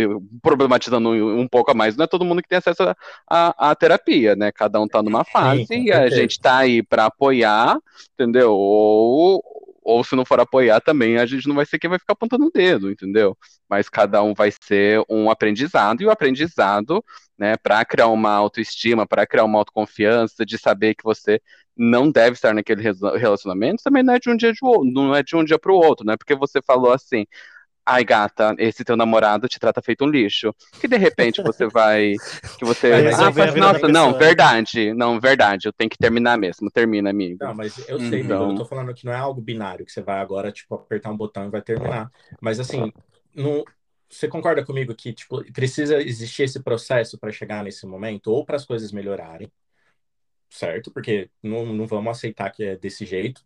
problematizando 0.43 1.09
um, 1.09 1.39
um 1.39 1.47
pouco 1.47 1.71
a 1.71 1.73
mais, 1.73 1.97
não 1.97 2.03
é 2.03 2.07
todo 2.07 2.23
mundo 2.23 2.43
que 2.43 2.47
tem 2.47 2.59
acesso 2.59 2.83
à 3.27 3.75
terapia, 3.75 4.35
né, 4.35 4.51
cada 4.51 4.79
um 4.79 4.87
tá 4.87 5.01
numa 5.01 5.23
fase 5.23 5.65
com 5.65 5.73
e 5.73 5.91
a 5.91 6.07
gente 6.07 6.39
tá 6.39 6.57
aí 6.57 6.83
pra 6.83 7.05
apoiar, 7.05 7.77
entendeu? 8.13 8.51
Ou, 8.51 9.43
ou 9.83 10.03
se 10.03 10.15
não 10.15 10.25
for 10.25 10.39
apoiar 10.39 10.79
também, 10.81 11.17
a 11.17 11.25
gente 11.25 11.47
não 11.47 11.55
vai 11.55 11.65
ser 11.65 11.79
quem 11.79 11.89
vai 11.89 11.99
ficar 11.99 12.13
apontando 12.13 12.45
o 12.47 12.51
dedo, 12.51 12.89
entendeu? 12.91 13.37
Mas 13.69 13.89
cada 13.89 14.21
um 14.23 14.33
vai 14.33 14.51
ser 14.51 15.03
um 15.09 15.29
aprendizado, 15.29 16.01
e 16.01 16.05
o 16.05 16.11
aprendizado, 16.11 17.03
né, 17.37 17.55
pra 17.57 17.83
criar 17.85 18.07
uma 18.07 18.31
autoestima, 18.31 19.07
pra 19.07 19.25
criar 19.27 19.43
uma 19.45 19.59
autoconfiança, 19.59 20.45
de 20.45 20.57
saber 20.57 20.95
que 20.95 21.03
você 21.03 21.41
não 21.75 22.11
deve 22.11 22.33
estar 22.35 22.53
naquele 22.53 22.81
relacionamento, 22.83 23.81
também 23.83 24.03
não 24.03 24.13
é 24.13 24.19
de 24.19 24.29
um 24.29 24.37
dia 24.37 24.53
o- 24.61 24.85
não 24.85 25.15
é 25.15 25.23
de 25.23 25.35
um 25.35 25.43
dia 25.43 25.57
pro 25.59 25.75
outro, 25.75 26.05
né? 26.05 26.15
Porque 26.17 26.35
você 26.35 26.61
falou 26.61 26.91
assim, 26.93 27.25
ai 27.85 28.03
gata, 28.03 28.55
esse 28.57 28.83
teu 28.83 28.95
namorado 28.95 29.47
te 29.47 29.59
trata 29.59 29.81
feito 29.81 30.05
um 30.05 30.09
lixo. 30.09 30.53
Que 30.79 30.87
de 30.87 30.97
repente 30.97 31.41
você 31.41 31.67
vai, 31.67 32.13
que 32.57 32.65
você, 32.65 32.89
Vai 32.89 33.07
ah, 33.07 33.31
faz- 33.33 33.55
nossa, 33.55 33.87
não, 33.87 34.17
verdade, 34.17 34.93
não, 34.93 35.19
verdade, 35.19 35.67
eu 35.67 35.73
tenho 35.73 35.89
que 35.89 35.97
terminar 35.97 36.37
mesmo, 36.37 36.71
termina, 36.71 37.09
amigo. 37.09 37.43
Não, 37.43 37.53
mas 37.53 37.77
eu 37.89 37.99
sei, 37.99 38.21
Então- 38.21 38.43
amigo, 38.43 38.53
eu 38.53 38.63
tô 38.63 38.65
falando 38.65 38.93
que 38.93 39.05
não 39.05 39.13
é 39.13 39.17
algo 39.17 39.41
binário, 39.41 39.85
que 39.85 39.91
você 39.91 40.01
vai 40.01 40.19
agora, 40.19 40.51
tipo, 40.51 40.75
apertar 40.75 41.11
um 41.11 41.17
botão 41.17 41.45
e 41.47 41.49
vai 41.49 41.61
terminar. 41.61 42.09
Mas, 42.41 42.59
assim, 42.59 42.91
não... 43.35 43.63
você 44.09 44.27
concorda 44.27 44.63
comigo 44.63 44.95
que, 44.95 45.11
tipo, 45.11 45.43
precisa 45.51 46.01
existir 46.01 46.43
esse 46.43 46.61
processo 46.61 47.17
para 47.17 47.31
chegar 47.31 47.63
nesse 47.63 47.85
momento, 47.85 48.27
ou 48.27 48.45
para 48.45 48.55
as 48.55 48.65
coisas 48.65 48.91
melhorarem, 48.91 49.51
certo? 50.49 50.91
Porque 50.91 51.29
não, 51.41 51.65
não 51.65 51.87
vamos 51.87 52.17
aceitar 52.17 52.49
que 52.51 52.63
é 52.63 52.75
desse 52.77 53.05
jeito, 53.05 53.43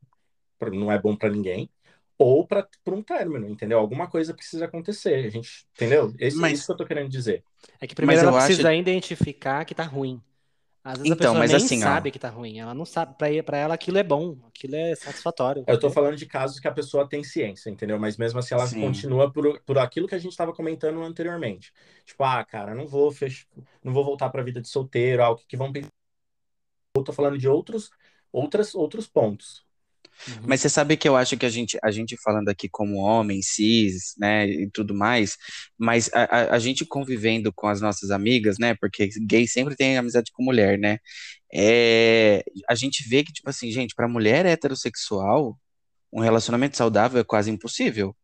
não 0.74 0.92
é 0.92 1.00
bom 1.00 1.16
para 1.16 1.30
ninguém, 1.30 1.70
ou 2.18 2.47
para 2.47 2.68
um 2.88 3.03
término, 3.03 3.47
entendeu? 3.47 3.78
Alguma 3.80 4.07
coisa 4.07 4.34
precisa 4.34 4.65
acontecer, 4.65 5.26
a 5.26 5.30
gente, 5.30 5.68
entendeu? 5.76 6.13
Esse, 6.20 6.38
Mas- 6.38 6.59
isso 6.59 6.65
que 6.68 6.72
eu 6.72 6.78
tô 6.78 6.86
querendo 6.86 7.09
dizer. 7.09 7.43
É 7.80 7.86
que 7.86 7.93
primeiro 7.95 8.22
Mas 8.22 8.28
ela 8.28 8.36
eu 8.36 8.38
acho- 8.38 8.47
precisa 8.47 8.74
identificar 8.74 9.63
que 9.65 9.76
tá 9.76 9.84
ruim. 9.84 10.22
Às 10.84 10.99
vezes 10.99 11.11
Então, 11.11 11.15
a 11.15 11.18
pessoa 11.18 11.39
mas 11.39 11.51
nem 11.51 11.57
assim, 11.65 11.84
ó. 11.84 11.88
sabe 11.88 12.11
que 12.11 12.18
tá 12.18 12.30
ruim. 12.30 12.59
Ela 12.59 12.74
não 12.74 12.86
sabe. 12.86 13.13
Pra, 13.18 13.28
pra 13.43 13.57
ela 13.57 13.74
aquilo 13.74 13.97
é 13.97 14.03
bom, 14.03 14.38
aquilo 14.47 14.74
é 14.74 14.95
satisfatório. 14.95 15.65
Eu 15.68 15.78
tô 15.78 15.89
falando 15.91 16.15
de 16.15 16.26
casos 16.26 16.61
que 16.61 16.68
a 16.68 16.72
pessoa 16.72 17.05
tem 17.07 17.26
ciência, 17.26 17.70
entendeu? 17.70 17.99
Mas 17.99 18.15
mesmo 18.15 18.39
assim 18.39 18.55
ela 18.55 18.65
Sim. 18.65 18.80
continua 18.80 19.30
por, 19.30 19.59
por 19.65 19.78
aquilo 19.78 20.07
que 20.07 20.15
a 20.15 20.18
gente 20.18 20.32
estava 20.32 20.53
comentando 20.53 21.01
anteriormente. 21.03 21.74
Tipo, 22.05 22.24
ah, 22.24 22.41
cara, 22.45 22.74
não 22.74 22.88
vou 22.88 23.11
fech... 23.11 23.45
não 23.84 23.91
vou 23.91 24.05
voltar 24.05 24.30
para 24.30 24.39
a 24.39 24.45
vida 24.45 24.61
de 24.61 24.70
solteiro, 24.70 25.22
algo 25.22 25.41
que 25.45 25.57
vão 25.57 25.74
pensar. 25.74 25.89
Eu 26.95 27.03
tô 27.03 27.11
falando 27.11 27.38
de 27.38 27.49
outros 27.49 27.91
outras 28.32 28.74
outros 28.74 29.07
pontos. 29.07 29.66
Uhum. 30.28 30.43
Mas 30.47 30.62
você 30.62 30.70
sabe 30.70 30.97
que 30.97 31.08
eu 31.08 31.16
acho 31.16 31.38
que 31.38 31.45
a 31.45 31.49
gente, 31.49 31.78
a 31.84 31.91
gente 31.91 32.18
falando 32.18 32.49
aqui 32.49 32.68
como 32.70 32.97
homem, 32.97 33.41
cis, 33.41 34.14
né, 34.18 34.47
e 34.47 34.70
tudo 34.72 34.93
mais, 34.93 35.38
mas 35.78 36.10
a, 36.14 36.24
a, 36.24 36.55
a 36.55 36.60
gente 36.60 36.86
convivendo 36.86 37.51
com 37.53 37.68
as 37.68 37.82
nossas 37.82 38.12
amigas, 38.12 38.58
né, 38.60 38.76
porque 38.76 39.10
gay 39.28 39.47
sempre 39.47 39.76
tem 39.76 39.97
amizade 39.97 40.32
com 40.32 40.43
mulher, 40.43 40.78
né, 40.78 40.99
é, 41.53 42.43
a 42.70 42.76
gente 42.76 43.08
vê 43.08 43.24
que, 43.24 43.32
tipo 43.32 43.49
assim, 43.49 43.72
gente, 43.72 43.95
para 43.95 44.08
mulher 44.08 44.45
heterossexual, 44.45 45.58
um 46.12 46.20
relacionamento 46.20 46.78
saudável 46.78 47.20
é 47.20 47.24
quase 47.24 47.51
impossível. 47.51 48.16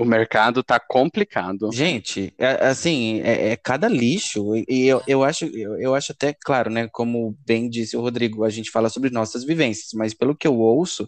O 0.00 0.04
mercado 0.04 0.62
tá 0.62 0.80
complicado. 0.80 1.70
Gente, 1.72 2.32
é- 2.38 2.66
assim, 2.68 3.20
é, 3.22 3.50
é 3.52 3.56
cada 3.56 3.86
lixo, 3.86 4.56
e 4.68 4.86
eu, 4.86 5.02
eu 5.06 5.22
acho, 5.22 5.44
eu, 5.44 5.78
eu 5.78 5.94
acho 5.94 6.12
até, 6.12 6.32
claro, 6.32 6.70
né, 6.70 6.88
como 6.90 7.36
bem 7.46 7.68
disse 7.68 7.96
o 7.96 8.00
Rodrigo, 8.00 8.42
a 8.44 8.48
gente 8.48 8.70
fala 8.70 8.88
sobre 8.88 9.10
nossas 9.10 9.44
vivências, 9.44 9.90
mas 9.94 10.14
pelo 10.14 10.34
que 10.34 10.46
eu 10.48 10.56
ouço, 10.58 11.06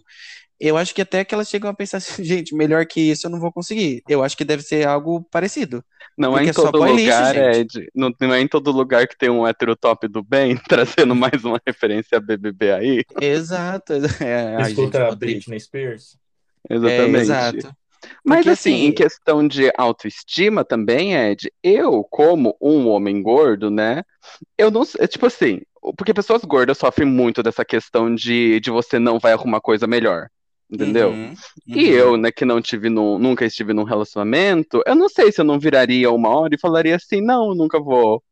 eu 0.59 0.77
acho 0.77 0.93
que 0.93 1.01
até 1.01 1.25
que 1.25 1.33
elas 1.33 1.49
chegam 1.49 1.69
a 1.69 1.73
pensar 1.73 1.97
assim, 1.97 2.23
gente, 2.23 2.55
melhor 2.55 2.85
que 2.85 3.01
isso 3.01 3.27
eu 3.27 3.31
não 3.31 3.39
vou 3.39 3.51
conseguir. 3.51 4.03
Eu 4.07 4.23
acho 4.23 4.37
que 4.37 4.45
deve 4.45 4.63
ser 4.63 4.87
algo 4.87 5.23
parecido. 5.31 5.83
Não 6.17 6.33
é 6.37 6.41
Porque 6.41 6.49
em 6.51 6.53
só 6.53 6.71
todo 6.71 6.79
põe 6.79 6.95
lixo, 6.95 7.05
lugar, 7.05 7.33
gente. 7.33 7.77
Ed. 7.79 7.89
Não, 7.95 8.13
não 8.21 8.33
é 8.33 8.39
em 8.39 8.47
todo 8.47 8.71
lugar 8.71 9.07
que 9.07 9.17
tem 9.17 9.29
um 9.29 9.47
hétero 9.47 9.75
top 9.75 10.07
do 10.07 10.23
bem, 10.23 10.55
trazendo 10.69 11.15
mais 11.15 11.43
uma 11.43 11.59
referência 11.65 12.17
a 12.17 12.21
BBB 12.21 12.71
aí. 12.71 13.05
Exato. 13.19 13.93
É, 14.23 14.55
ai, 14.55 14.65
gente, 14.65 14.79
Escuta 14.79 15.09
Rodrigo. 15.09 15.39
Britney 15.39 15.59
Spears. 15.59 16.17
É, 16.69 16.75
Exatamente. 16.75 17.21
exato. 17.21 17.75
Mas 18.25 18.45
Porque, 18.45 18.49
assim, 18.49 18.71
assim, 18.71 18.85
em 18.85 18.93
questão 18.93 19.47
de 19.47 19.71
autoestima 19.77 20.63
também, 20.65 21.13
Ed, 21.15 21.51
eu, 21.63 22.03
como 22.05 22.55
um 22.61 22.87
homem 22.89 23.21
gordo, 23.21 23.69
né? 23.69 24.03
Eu 24.57 24.71
não 24.71 24.85
sei, 24.85 25.07
tipo 25.07 25.25
assim, 25.27 25.61
porque 25.97 26.13
pessoas 26.13 26.43
gordas 26.45 26.77
sofrem 26.79 27.07
muito 27.09 27.43
dessa 27.43 27.65
questão 27.65 28.13
de, 28.15 28.59
de 28.61 28.71
você 28.71 28.99
não 28.99 29.19
vai 29.19 29.33
arrumar 29.33 29.61
coisa 29.61 29.87
melhor. 29.87 30.29
Entendeu? 30.71 31.19
Uhum, 31.19 31.37
E 31.75 31.87
uhum. 31.87 31.89
eu, 31.89 32.17
né, 32.17 32.31
que 32.31 32.45
não 32.45 32.61
tive 32.61 32.89
num, 32.89 33.19
nunca 33.19 33.45
estive 33.45 33.73
num 33.73 33.83
relacionamento, 33.83 34.81
eu 34.87 34.95
não 34.95 35.09
sei 35.09 35.31
se 35.31 35.41
eu 35.41 35.45
não 35.45 35.59
viraria 35.59 36.11
uma 36.11 36.29
hora 36.29 36.55
e 36.55 36.59
falaria 36.59 36.95
assim, 36.97 37.21
não, 37.21 37.49
eu 37.49 37.55
nunca 37.55 37.79
vou 37.81 38.23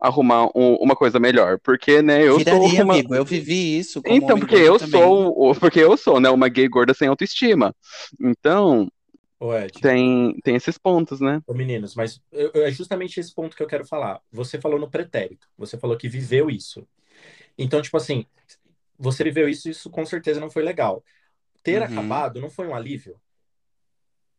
arrumar 0.00 0.46
um- 0.56 0.76
uma 0.76 0.96
coisa 0.96 1.20
melhor, 1.20 1.58
porque, 1.62 2.02
né, 2.02 2.22
eu 2.26 2.40
sou 2.40 2.66
Viraria, 2.66 2.82
uma... 2.82 3.02
amigo, 3.02 3.14
eu 3.14 3.24
vivi 3.24 3.78
isso 3.78 4.04
Então, 4.06 4.38
porque 4.38 4.56
eu 4.56 4.78
também. 4.78 4.78
sou, 4.78 5.54
porque 5.58 5.80
eu 5.80 5.96
sou, 5.96 6.20
né, 6.20 6.28
uma 6.30 6.48
gay 6.48 6.68
gorda 6.68 6.92
sem 6.94 7.08
autoestima. 7.08 7.74
Então, 8.20 8.88
Ô, 9.38 9.52
Ed, 9.54 9.72
tem, 9.80 10.34
tem 10.42 10.56
esses 10.56 10.78
pontos, 10.78 11.20
né? 11.20 11.40
ô, 11.46 11.54
meninos, 11.54 11.94
mas 11.94 12.20
eu- 12.32 12.50
eu- 12.54 12.66
é 12.66 12.70
justamente 12.70 13.20
esse 13.20 13.34
ponto 13.34 13.56
que 13.56 13.62
eu 13.62 13.66
quero 13.66 13.86
falar. 13.86 14.20
Você 14.32 14.60
falou 14.60 14.78
no 14.78 14.90
pretérito, 14.90 15.48
você 15.56 15.78
falou 15.78 15.96
que 15.96 16.08
viveu 16.08 16.50
isso. 16.50 16.86
Então, 17.58 17.82
tipo 17.82 17.96
assim, 17.96 18.26
você 18.98 19.24
viveu 19.24 19.48
isso, 19.48 19.68
isso 19.70 19.90
com 19.90 20.06
certeza 20.06 20.40
não 20.40 20.50
foi 20.50 20.62
legal. 20.64 21.04
Ter 21.62 21.78
Uhum. 21.80 21.84
acabado 21.84 22.40
não 22.40 22.50
foi 22.50 22.66
um 22.68 22.74
alívio? 22.74 23.20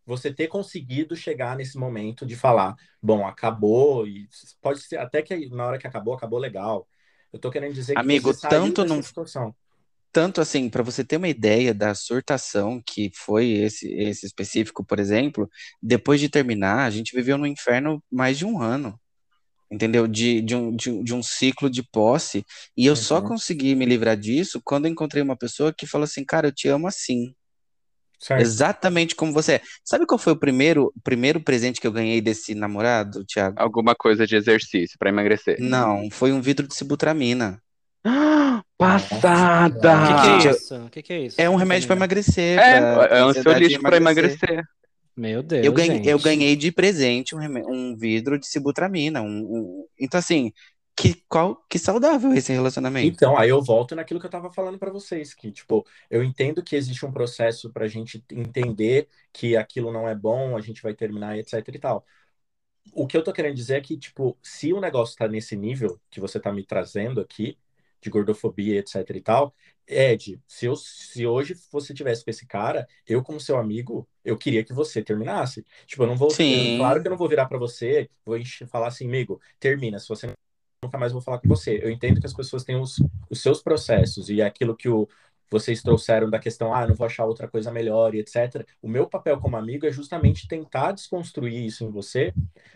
Você 0.05 0.31
ter 0.31 0.47
conseguido 0.47 1.15
chegar 1.15 1.57
nesse 1.57 1.77
momento 1.77 2.25
de 2.25 2.35
falar, 2.35 2.75
bom, 3.01 3.25
acabou, 3.25 4.07
e 4.07 4.27
pode 4.61 4.81
ser 4.81 4.97
até 4.97 5.21
que 5.21 5.49
na 5.49 5.65
hora 5.65 5.79
que 5.79 5.87
acabou, 5.87 6.13
acabou 6.13 6.37
legal. 6.37 6.87
Eu 7.33 7.39
tô 7.39 7.49
querendo 7.49 7.73
dizer 7.73 7.95
que 7.95 7.99
Amigo, 7.99 8.31
você 8.31 8.39
saiu 8.41 8.59
tanto 8.59 8.85
não- 8.85 9.01
situação. 9.01 9.55
Tanto 10.15 10.39
assim, 10.39 10.69
para 10.69 10.81
você 10.81 11.03
ter 11.03 11.17
uma 11.17 11.27
ideia 11.27 11.73
da 11.73 11.93
surtação 11.93 12.81
que 12.85 13.11
foi 13.13 13.49
esse, 13.51 13.87
esse 13.95 14.25
específico, 14.25 14.85
por 14.85 14.97
exemplo, 14.97 15.49
depois 15.83 16.21
de 16.21 16.29
terminar, 16.29 16.85
a 16.85 16.89
gente 16.89 17.13
viveu 17.13 17.37
no 17.37 17.45
inferno 17.45 18.01
mais 18.09 18.37
de 18.37 18.45
um 18.45 18.61
ano, 18.61 18.97
entendeu? 19.71 20.07
De, 20.07 20.41
de, 20.41 20.55
um, 20.55 20.75
de, 20.75 21.03
de 21.03 21.13
um 21.13 21.23
ciclo 21.23 21.69
de 21.69 21.83
posse. 21.83 22.45
E 22.77 22.85
eu 22.85 22.95
só 22.95 23.21
Uhum. 23.21 23.29
consegui 23.29 23.75
me 23.75 23.85
livrar 23.85 24.17
disso 24.17 24.61
quando 24.63 24.87
encontrei 24.87 25.23
uma 25.23 25.37
pessoa 25.37 25.73
que 25.73 25.87
falou 25.87 26.05
assim, 26.05 26.25
cara, 26.25 26.47
eu 26.49 26.53
te 26.53 26.67
amo 26.69 26.87
assim, 26.87 27.35
Certo? 28.19 28.51
exatamente 28.53 29.15
como 29.15 29.33
você 29.33 29.53
é. 29.55 29.61
Sabe 29.83 30.05
qual 30.05 30.17
foi 30.19 30.33
o 30.33 30.39
primeiro, 30.39 30.93
primeiro 31.03 31.41
presente 31.43 31.79
que 31.81 31.87
eu 31.87 31.91
ganhei 31.91 32.21
desse 32.21 32.53
namorado, 32.55 33.25
Thiago? 33.25 33.61
Alguma 33.63 33.93
coisa 33.95 34.25
de 34.25 34.35
exercício 34.37 34.97
pra 34.97 35.09
emagrecer. 35.09 35.57
Não, 35.57 36.09
foi 36.09 36.31
um 36.31 36.41
vidro 36.41 36.65
de 36.67 36.73
sibutramina. 36.75 37.61
Ah, 38.79 39.97
O 39.97 40.01
que, 40.01 40.13
Passada! 40.13 40.15
que 40.15 40.27
é 40.27 40.37
isso? 40.49 40.75
O 40.75 40.89
que, 40.89 41.01
que 41.01 41.13
é 41.13 41.19
isso? 41.21 41.41
É 41.41 41.49
um 41.49 41.55
remédio 41.55 41.87
para 41.87 41.95
emagrecer, 41.95 42.61
É, 42.61 42.81
pra 42.81 43.07
é 43.17 43.23
um 43.23 43.29
ansiolítico 43.29 43.85
pra 43.85 43.97
emagrecer. 43.97 44.63
Meu 45.15 45.41
Deus, 45.43 45.65
Eu 45.65 45.73
ganhei, 45.73 46.01
eu 46.03 46.19
ganhei 46.19 46.55
de 46.55 46.71
presente 46.71 47.35
um, 47.35 47.39
um 47.69 47.95
vidro 47.97 48.37
de 48.39 48.47
sibutramina. 48.47 49.21
Um, 49.21 49.27
um- 49.27 49.87
Então, 49.99 50.19
assim, 50.19 50.51
que, 50.95 51.15
qual, 51.27 51.55
que 51.69 51.79
saudável 51.79 52.33
esse 52.33 52.51
relacionamento. 52.53 53.17
Então, 53.17 53.37
aí 53.37 53.49
eu 53.49 53.61
volto 53.61 53.95
naquilo 53.95 54.19
que 54.19 54.25
eu 54.25 54.29
tava 54.29 54.51
falando 54.51 54.79
para 54.79 54.91
vocês, 54.91 55.33
que, 55.33 55.51
tipo, 55.51 55.85
eu 56.09 56.23
entendo 56.23 56.63
que 56.63 56.75
existe 56.75 57.05
um 57.05 57.11
processo 57.11 57.71
pra 57.71 57.87
gente 57.87 58.23
entender 58.31 59.09
que 59.33 59.57
aquilo 59.57 59.91
não 59.91 60.07
é 60.07 60.15
bom, 60.15 60.55
a 60.55 60.61
gente 60.61 60.81
vai 60.81 60.93
terminar, 60.93 61.37
etc 61.37 61.67
e 61.73 61.79
tal. 61.79 62.05
O 62.93 63.07
que 63.07 63.17
eu 63.17 63.23
tô 63.23 63.33
querendo 63.33 63.55
dizer 63.55 63.77
é 63.77 63.81
que, 63.81 63.97
tipo, 63.97 64.37
se 64.43 64.73
o 64.73 64.81
negócio 64.81 65.15
tá 65.17 65.27
nesse 65.27 65.55
nível 65.55 65.99
que 66.09 66.19
você 66.21 66.39
tá 66.39 66.51
me 66.53 66.65
trazendo 66.65 67.21
aqui, 67.21 67.57
de 68.05 68.09
gordofobia, 68.11 68.79
etc 68.79 69.09
e 69.15 69.21
tal, 69.21 69.53
Ed, 69.87 70.39
se, 70.47 70.67
eu, 70.67 70.75
se 70.75 71.25
hoje 71.25 71.55
você 71.71 71.93
tivesse 71.93 72.23
com 72.23 72.29
esse 72.29 72.45
cara, 72.45 72.87
eu 73.07 73.23
como 73.23 73.39
seu 73.39 73.57
amigo, 73.57 74.07
eu 74.23 74.37
queria 74.37 74.63
que 74.63 74.73
você 74.73 75.01
terminasse. 75.01 75.65
Tipo, 75.87 76.03
eu 76.03 76.07
não 76.07 76.15
vou, 76.15 76.29
Sim. 76.29 76.77
claro 76.77 77.01
que 77.01 77.07
eu 77.07 77.09
não 77.09 77.17
vou 77.17 77.27
virar 77.27 77.47
para 77.47 77.57
você, 77.57 78.09
vou 78.23 78.37
falar 78.67 78.87
assim, 78.87 79.07
amigo, 79.07 79.41
termina, 79.59 79.99
se 79.99 80.07
você 80.07 80.31
nunca 80.83 80.97
mais 80.99 81.11
vou 81.11 81.21
falar 81.21 81.39
com 81.39 81.47
você. 81.47 81.79
Eu 81.81 81.89
entendo 81.89 82.19
que 82.19 82.27
as 82.27 82.33
pessoas 82.33 82.63
têm 82.63 82.75
os, 82.75 82.97
os 83.27 83.41
seus 83.41 83.61
processos 83.61 84.29
e 84.29 84.39
aquilo 84.39 84.75
que 84.75 84.87
o, 84.87 85.07
vocês 85.49 85.81
trouxeram 85.81 86.29
da 86.29 86.37
questão, 86.37 86.73
ah, 86.73 86.87
não 86.87 86.95
vou 86.95 87.07
achar 87.07 87.25
outra 87.25 87.47
coisa 87.47 87.71
melhor 87.71 88.13
e 88.13 88.19
etc. 88.19 88.65
O 88.83 88.87
meu 88.87 89.07
papel 89.07 89.39
como 89.39 89.57
amigo 89.57 89.87
é 89.87 89.91
justamente 89.91 90.47
tentar 90.47 90.91
desconstruir 90.91 91.65
isso 91.65 91.83
em 91.83 91.89
você, 91.89 92.33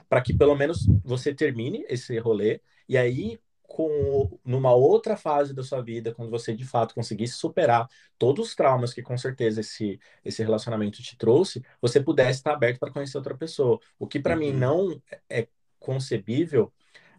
para 0.08 0.22
que 0.22 0.34
pelo 0.34 0.56
menos 0.56 0.88
você 1.04 1.34
termine 1.34 1.86
esse 1.88 2.18
rolê 2.18 2.62
e 2.88 2.98
aí 2.98 3.40
com 3.70 4.40
numa 4.44 4.74
outra 4.74 5.16
fase 5.16 5.54
da 5.54 5.62
sua 5.64 5.80
vida, 5.80 6.14
quando 6.14 6.32
você 6.32 6.56
de 6.56 6.66
fato 6.66 6.96
conseguisse 6.96 7.36
superar 7.36 7.88
todos 8.18 8.48
os 8.48 8.56
traumas 8.56 8.94
que 8.94 9.04
com 9.04 9.16
certeza 9.16 9.62
esse 9.62 10.00
esse 10.26 10.44
relacionamento 10.44 11.04
te 11.04 11.16
trouxe, 11.16 11.64
você 11.80 12.02
pudesse 12.02 12.40
estar 12.40 12.54
aberto 12.54 12.80
para 12.80 12.92
conhecer 12.92 13.18
outra 13.18 13.38
pessoa. 13.38 13.80
O 14.00 14.08
que 14.08 14.20
para 14.20 14.34
uhum. 14.34 14.40
mim 14.40 14.52
não 14.52 15.02
é 15.30 15.48
concebível 15.80 16.74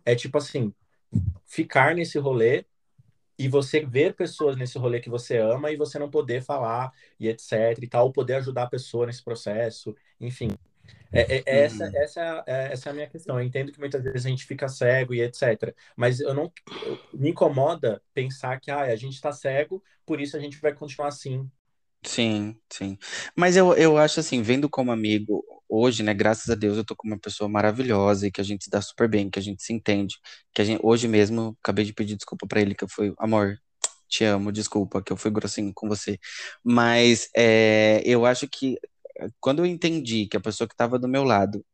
é 0.04 0.14
tipo 0.16 0.38
assim, 0.38 0.74
ficar 1.46 1.94
nesse 1.94 2.18
rolê 2.18 2.64
e 3.38 3.48
você 3.48 3.86
ver 3.86 4.14
pessoas 4.14 4.56
nesse 4.56 4.76
rolê 4.76 5.00
que 5.00 5.08
você 5.08 5.38
ama 5.38 5.70
e 5.70 5.76
você 5.76 5.98
não 6.00 6.10
poder 6.10 6.42
falar 6.42 6.92
e 7.18 7.28
etc 7.28 7.78
e 7.80 7.86
tal, 7.88 8.12
poder 8.12 8.34
ajudar 8.34 8.64
a 8.64 8.70
pessoa 8.70 9.06
nesse 9.06 9.22
processo, 9.22 9.94
enfim. 10.20 10.50
É, 11.12 11.36
é, 11.36 11.42
é 11.46 11.64
essa, 11.64 11.84
uhum. 11.84 11.96
essa, 11.96 12.44
é, 12.46 12.72
essa 12.72 12.88
é 12.88 12.90
a 12.90 12.94
minha 12.94 13.08
questão. 13.08 13.38
Eu 13.38 13.44
entendo 13.44 13.72
que 13.72 13.80
muitas 13.80 14.02
vezes 14.02 14.24
a 14.24 14.28
gente 14.28 14.44
fica 14.44 14.68
cego 14.68 15.14
e 15.14 15.20
etc. 15.22 15.74
Mas 15.96 16.20
eu 16.20 16.34
não 16.34 16.52
eu, 16.84 16.98
me 17.12 17.30
incomoda 17.30 18.00
pensar 18.14 18.60
que 18.60 18.70
ah, 18.70 18.82
a 18.82 18.96
gente 18.96 19.14
está 19.14 19.32
cego, 19.32 19.82
por 20.06 20.20
isso 20.20 20.36
a 20.36 20.40
gente 20.40 20.60
vai 20.60 20.72
continuar 20.74 21.08
assim. 21.08 21.48
Sim, 22.02 22.56
sim. 22.72 22.96
Mas 23.36 23.56
eu, 23.56 23.74
eu 23.74 23.98
acho 23.98 24.20
assim, 24.20 24.40
vendo 24.40 24.70
como 24.70 24.90
amigo, 24.90 25.44
hoje, 25.68 26.02
né, 26.02 26.14
graças 26.14 26.48
a 26.48 26.54
Deus, 26.54 26.76
eu 26.76 26.84
tô 26.84 26.96
com 26.96 27.06
uma 27.06 27.18
pessoa 27.18 27.48
maravilhosa 27.48 28.26
e 28.26 28.30
que 28.30 28.40
a 28.40 28.44
gente 28.44 28.64
se 28.64 28.70
dá 28.70 28.80
super 28.80 29.08
bem, 29.08 29.28
que 29.28 29.38
a 29.38 29.42
gente 29.42 29.62
se 29.62 29.72
entende, 29.72 30.16
que 30.54 30.62
a 30.62 30.64
gente, 30.64 30.80
hoje 30.82 31.06
mesmo, 31.06 31.56
acabei 31.62 31.84
de 31.84 31.92
pedir 31.92 32.16
desculpa 32.16 32.46
para 32.46 32.60
ele, 32.60 32.74
que 32.74 32.84
eu 32.84 32.88
fui, 32.88 33.12
amor, 33.18 33.58
te 34.08 34.24
amo, 34.24 34.50
desculpa, 34.50 35.02
que 35.02 35.12
eu 35.12 35.16
fui 35.16 35.30
grossinho 35.30 35.72
com 35.74 35.88
você. 35.88 36.18
Mas 36.64 37.28
é, 37.36 38.02
eu 38.04 38.26
acho 38.26 38.48
que 38.48 38.76
quando 39.40 39.60
eu 39.60 39.66
entendi 39.66 40.26
que 40.26 40.36
a 40.36 40.40
pessoa 40.40 40.66
que 40.66 40.74
estava 40.74 40.98
do 40.98 41.08
meu 41.08 41.24
lado 41.24 41.64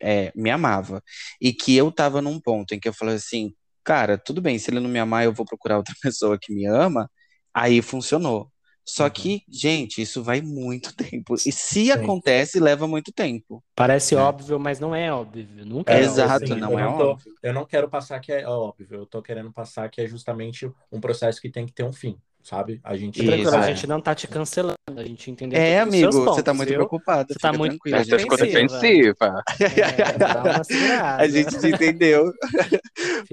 é, 0.00 0.32
me 0.34 0.50
amava 0.50 1.02
e 1.40 1.52
que 1.52 1.76
eu 1.76 1.88
estava 1.88 2.20
num 2.22 2.40
ponto 2.40 2.74
em 2.74 2.80
que 2.80 2.88
eu 2.88 2.92
falei 2.92 3.16
assim, 3.16 3.54
cara, 3.84 4.16
tudo 4.18 4.40
bem, 4.40 4.58
se 4.58 4.70
ele 4.70 4.80
não 4.80 4.88
me 4.88 4.98
amar, 4.98 5.24
eu 5.24 5.32
vou 5.32 5.46
procurar 5.46 5.78
outra 5.78 5.94
pessoa 6.02 6.38
que 6.40 6.52
me 6.52 6.66
ama, 6.66 7.10
aí 7.54 7.82
funcionou. 7.82 8.50
Só 8.84 9.04
uhum. 9.04 9.10
que, 9.10 9.42
gente, 9.48 10.02
isso 10.02 10.24
vai 10.24 10.40
muito 10.40 10.94
tempo. 10.96 11.34
E 11.34 11.52
se 11.52 11.84
Sim. 11.84 11.90
acontece, 11.92 12.58
leva 12.58 12.88
muito 12.88 13.12
tempo. 13.12 13.62
Parece 13.76 14.14
é. 14.14 14.18
óbvio, 14.18 14.58
mas 14.58 14.80
não 14.80 14.94
é 14.94 15.12
óbvio. 15.12 15.46
Nunca 15.64 15.92
é, 15.92 15.98
é 15.98 16.00
Exato, 16.00 16.44
assim, 16.44 16.56
não 16.56 16.78
é 16.78 16.82
não 16.82 16.98
tô, 16.98 17.10
óbvio. 17.10 17.32
Eu 17.42 17.54
não 17.54 17.64
quero 17.64 17.88
passar 17.88 18.18
que 18.18 18.32
é 18.32 18.46
óbvio. 18.46 18.88
Eu 18.90 19.06
tô 19.06 19.22
querendo 19.22 19.52
passar 19.52 19.88
que 19.88 20.00
é 20.00 20.06
justamente 20.06 20.70
um 20.90 21.00
processo 21.00 21.40
que 21.40 21.50
tem 21.50 21.64
que 21.64 21.72
ter 21.72 21.84
um 21.84 21.92
fim 21.92 22.18
sabe? 22.42 22.80
A 22.82 22.96
gente, 22.96 23.24
Isso, 23.24 23.54
a 23.54 23.62
gente 23.62 23.86
não 23.86 24.00
tá 24.00 24.14
te 24.14 24.26
cancelando, 24.26 24.76
a 24.96 25.04
gente 25.04 25.30
entendeu. 25.30 25.60
É, 25.60 25.78
amigo, 25.80 26.10
pontos, 26.10 26.34
você 26.34 26.42
tá 26.42 26.52
muito 26.52 26.68
viu? 26.68 26.78
preocupado. 26.78 27.32
Você 27.32 27.38
tá 27.38 27.52
muito 27.52 27.78
tranquilo. 27.78 28.04
Você 28.04 28.18
ficou 28.18 28.38
defensiva. 28.38 29.42
É, 29.60 30.96
a 31.22 31.28
gente 31.28 31.58
te 31.58 31.68
entendeu. 31.68 32.32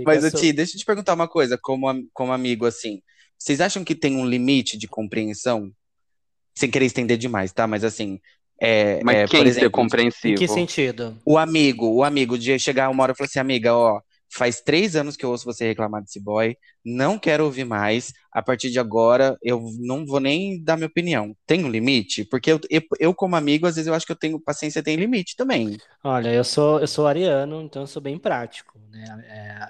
Mas, 0.05 0.24
so... 0.24 0.38
Ti, 0.38 0.53
deixa 0.53 0.76
eu 0.76 0.80
te 0.80 0.86
perguntar 0.86 1.14
uma 1.14 1.28
coisa, 1.28 1.57
como, 1.62 1.88
como 2.14 2.32
amigo, 2.32 2.66
assim. 2.66 3.01
Vocês 3.38 3.62
acham 3.62 3.84
que 3.84 3.95
tem 3.95 4.16
um 4.16 4.26
limite 4.26 4.78
de 4.78 4.88
compreensão? 4.88 5.72
Sem 6.53 6.70
querer 6.70 6.86
estender 6.86 7.18
demais, 7.18 7.51
tá? 7.51 7.66
Mas 7.66 7.84
assim. 7.84 8.20
É, 8.62 9.01
Mas 9.03 9.16
é, 9.16 9.28
quem 9.28 9.39
por 9.39 9.47
exemplo, 9.47 9.68
ser 9.68 9.72
compreensivo? 9.72 10.34
Em 10.34 10.38
que 10.38 10.47
sentido? 10.47 11.18
O 11.26 11.38
amigo, 11.38 11.88
o 11.88 12.03
amigo 12.03 12.38
de 12.38 12.60
chegar 12.60 12.89
uma 12.89 13.03
hora 13.03 13.14
e 13.14 13.16
falar 13.16 13.28
assim, 13.28 13.39
amiga, 13.39 13.74
ó, 13.74 14.01
Faz 14.32 14.61
três 14.61 14.95
anos 14.95 15.17
que 15.17 15.25
eu 15.25 15.32
ouço 15.32 15.45
você 15.45 15.65
reclamar 15.67 16.01
desse 16.01 16.19
boy. 16.19 16.55
Não 16.86 17.17
quero 17.17 17.45
ouvir 17.45 17.65
mais. 17.65 18.13
A 18.32 18.41
partir 18.43 18.69
de 18.69 18.80
agora, 18.80 19.38
eu 19.41 19.71
não 19.80 20.05
vou 20.05 20.19
nem 20.19 20.63
dar 20.63 20.77
minha 20.77 20.88
opinião. 20.88 21.36
Tem 21.47 21.65
um 21.65 21.69
limite? 21.69 22.23
Porque 22.23 22.51
eu, 22.51 22.59
eu, 22.69 22.82
eu 22.99 23.13
como 23.13 23.36
amigo, 23.36 23.65
às 23.65 23.75
vezes 23.75 23.88
eu 23.88 23.93
acho 23.93 24.05
que 24.05 24.11
eu 24.11 24.15
tenho 24.15 24.39
paciência 24.39 24.84
tem 24.84 24.95
limite 24.95 25.36
também. 25.36 25.77
Olha, 26.03 26.32
eu 26.32 26.43
sou 26.43 26.80
eu 26.80 26.88
sou 26.88 27.07
ariano, 27.07 27.61
então 27.63 27.82
eu 27.84 27.88
sou 27.88 28.01
bem 28.01 28.19
prático, 28.19 28.80
né? 28.91 29.25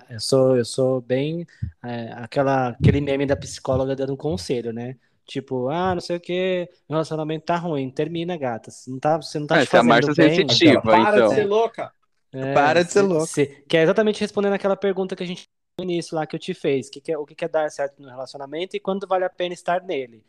É, 0.09 0.15
eu 0.15 0.19
sou 0.19 0.57
eu 0.57 0.65
sou 0.65 0.99
bem 1.01 1.45
é, 1.83 2.11
aquela 2.17 2.69
aquele 2.69 2.99
meme 2.99 3.25
da 3.25 3.37
psicóloga 3.37 3.95
dando 3.95 4.13
um 4.13 4.17
conselho, 4.17 4.73
né? 4.73 4.95
Tipo, 5.29 5.69
ah, 5.69 5.93
não 5.93 6.01
sei 6.01 6.17
o 6.17 6.19
que, 6.19 6.67
o 6.87 6.93
relacionamento 6.93 7.45
tá 7.45 7.55
ruim, 7.55 7.91
termina, 7.91 8.35
gata. 8.35 8.71
Você 8.71 8.89
não 8.89 8.97
tá, 8.99 9.17
você 9.17 9.37
não 9.37 9.45
tá 9.45 9.59
é, 9.59 9.61
te 9.61 9.67
fazendo 9.67 10.09
a 10.09 10.13
bem. 10.15 10.35
Sensitiva, 10.35 10.81
Para 10.81 11.17
então. 11.17 11.29
de 11.29 11.35
ser 11.35 11.45
louca. 11.45 11.91
É, 12.31 12.53
Para 12.53 12.83
de 12.83 12.91
ser 12.91 13.01
louco. 13.01 13.27
Que 13.67 13.77
é 13.77 13.83
exatamente 13.83 14.19
respondendo 14.21 14.53
aquela 14.53 14.75
pergunta 14.75 15.15
que 15.15 15.23
a 15.23 15.25
gente 15.25 15.47
no 15.79 15.83
início 15.83 16.15
lá 16.15 16.27
que 16.27 16.35
eu 16.35 16.39
te 16.39 16.53
fez, 16.53 16.89
que 16.89 16.99
que 16.99 17.11
é, 17.11 17.17
o 17.17 17.25
que, 17.25 17.33
que 17.33 17.45
é 17.45 17.47
dar 17.47 17.69
certo 17.71 18.01
no 18.01 18.09
relacionamento 18.09 18.75
e 18.75 18.79
quando 18.79 19.07
vale 19.07 19.23
a 19.23 19.29
pena 19.29 19.53
estar 19.53 19.81
nele. 19.81 20.23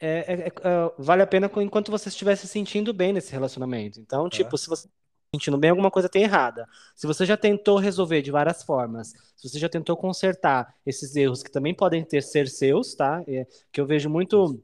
É, 0.00 0.08
é, 0.08 0.32
é, 0.32 0.46
é 0.46 0.92
vale 0.98 1.22
a 1.22 1.26
pena 1.26 1.50
enquanto 1.56 1.90
você 1.90 2.08
estiver 2.08 2.34
se 2.36 2.48
sentindo 2.48 2.92
bem 2.92 3.12
nesse 3.12 3.32
relacionamento. 3.32 4.00
Então, 4.00 4.28
tipo, 4.28 4.58
se 4.58 4.68
você 4.68 4.86
está 4.86 4.90
se 4.90 5.36
sentindo 5.36 5.56
bem, 5.56 5.70
alguma 5.70 5.90
coisa 5.90 6.08
tem 6.08 6.24
errada. 6.24 6.68
Se 6.96 7.06
você 7.06 7.24
já 7.24 7.36
tentou 7.36 7.78
resolver 7.78 8.20
de 8.22 8.32
várias 8.32 8.64
formas, 8.64 9.12
se 9.36 9.48
você 9.48 9.58
já 9.58 9.68
tentou 9.68 9.96
consertar 9.96 10.74
esses 10.84 11.14
erros 11.14 11.42
que 11.42 11.50
também 11.50 11.74
podem 11.74 12.04
ter 12.04 12.22
ser 12.22 12.48
seus, 12.48 12.94
tá? 12.94 13.22
É, 13.28 13.46
que 13.70 13.80
eu 13.80 13.86
vejo 13.86 14.10
muito 14.10 14.60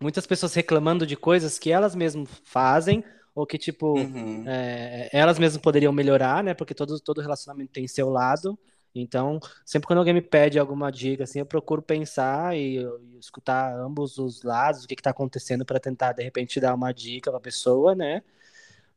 muitas 0.00 0.26
pessoas 0.26 0.54
reclamando 0.54 1.06
de 1.06 1.14
coisas 1.14 1.58
que 1.58 1.70
elas 1.70 1.94
mesmas 1.94 2.28
fazem 2.42 3.04
ou 3.34 3.46
que, 3.46 3.58
tipo, 3.58 3.98
uhum. 3.98 4.44
é, 4.46 5.08
elas 5.12 5.38
mesmas 5.38 5.62
poderiam 5.62 5.92
melhorar, 5.92 6.42
né? 6.42 6.54
Porque 6.54 6.74
todo, 6.74 6.98
todo 7.00 7.20
relacionamento 7.20 7.72
tem 7.72 7.86
seu 7.86 8.08
lado. 8.10 8.58
Então, 8.94 9.38
sempre 9.64 9.86
quando 9.86 10.00
alguém 10.00 10.14
me 10.14 10.20
pede 10.20 10.58
alguma 10.58 10.90
dica, 10.90 11.24
assim, 11.24 11.38
eu 11.38 11.46
procuro 11.46 11.80
pensar 11.80 12.56
e, 12.56 12.78
e 12.78 13.18
escutar 13.18 13.72
ambos 13.78 14.18
os 14.18 14.42
lados, 14.42 14.84
o 14.84 14.88
que 14.88 14.94
está 14.94 15.10
acontecendo 15.10 15.64
para 15.64 15.78
tentar, 15.78 16.12
de 16.12 16.22
repente, 16.22 16.60
dar 16.60 16.74
uma 16.74 16.92
dica 16.92 17.30
para 17.30 17.38
a 17.38 17.42
pessoa, 17.42 17.94
né? 17.94 18.22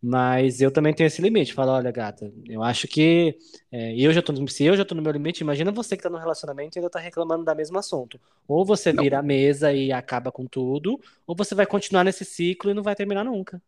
Mas 0.06 0.60
eu 0.60 0.70
também 0.70 0.94
tenho 0.94 1.08
esse 1.08 1.22
limite. 1.22 1.54
Falo, 1.54 1.72
olha, 1.72 1.90
gata, 1.90 2.30
eu 2.50 2.62
acho 2.62 2.90
que 2.90 3.38
é, 3.72 3.96
eu 3.98 4.12
já 4.12 4.22
tô, 4.22 4.36
se 4.48 4.66
eu 4.66 4.76
já 4.76 4.84
tô 4.84 4.94
no 4.94 5.02
meu 5.02 5.14
limite, 5.14 5.42
imagina 5.42 5.72
você 5.72 5.96
que 5.96 6.04
tá 6.04 6.10
no 6.10 6.18
relacionamento 6.18 6.76
e 6.76 6.80
ainda 6.80 6.90
tá 6.90 7.00
reclamando 7.00 7.46
da 7.46 7.56
mesmo 7.56 7.80
assunto. 7.80 8.20
Ou 8.46 8.66
você 8.66 8.92
vira 8.92 9.20
a 9.20 9.24
mesa 9.24 9.72
e 9.72 9.94
acaba 9.94 10.30
com 10.30 10.46
tudo, 10.46 11.00
ou 11.26 11.34
você 11.34 11.56
vai 11.56 11.66
continuar 11.66 12.04
nesse 12.04 12.26
ciclo 12.26 12.72
e 12.72 12.74
não 12.74 12.84
vai 12.84 12.96
terminar 12.96 13.24
nunca. 13.24 13.62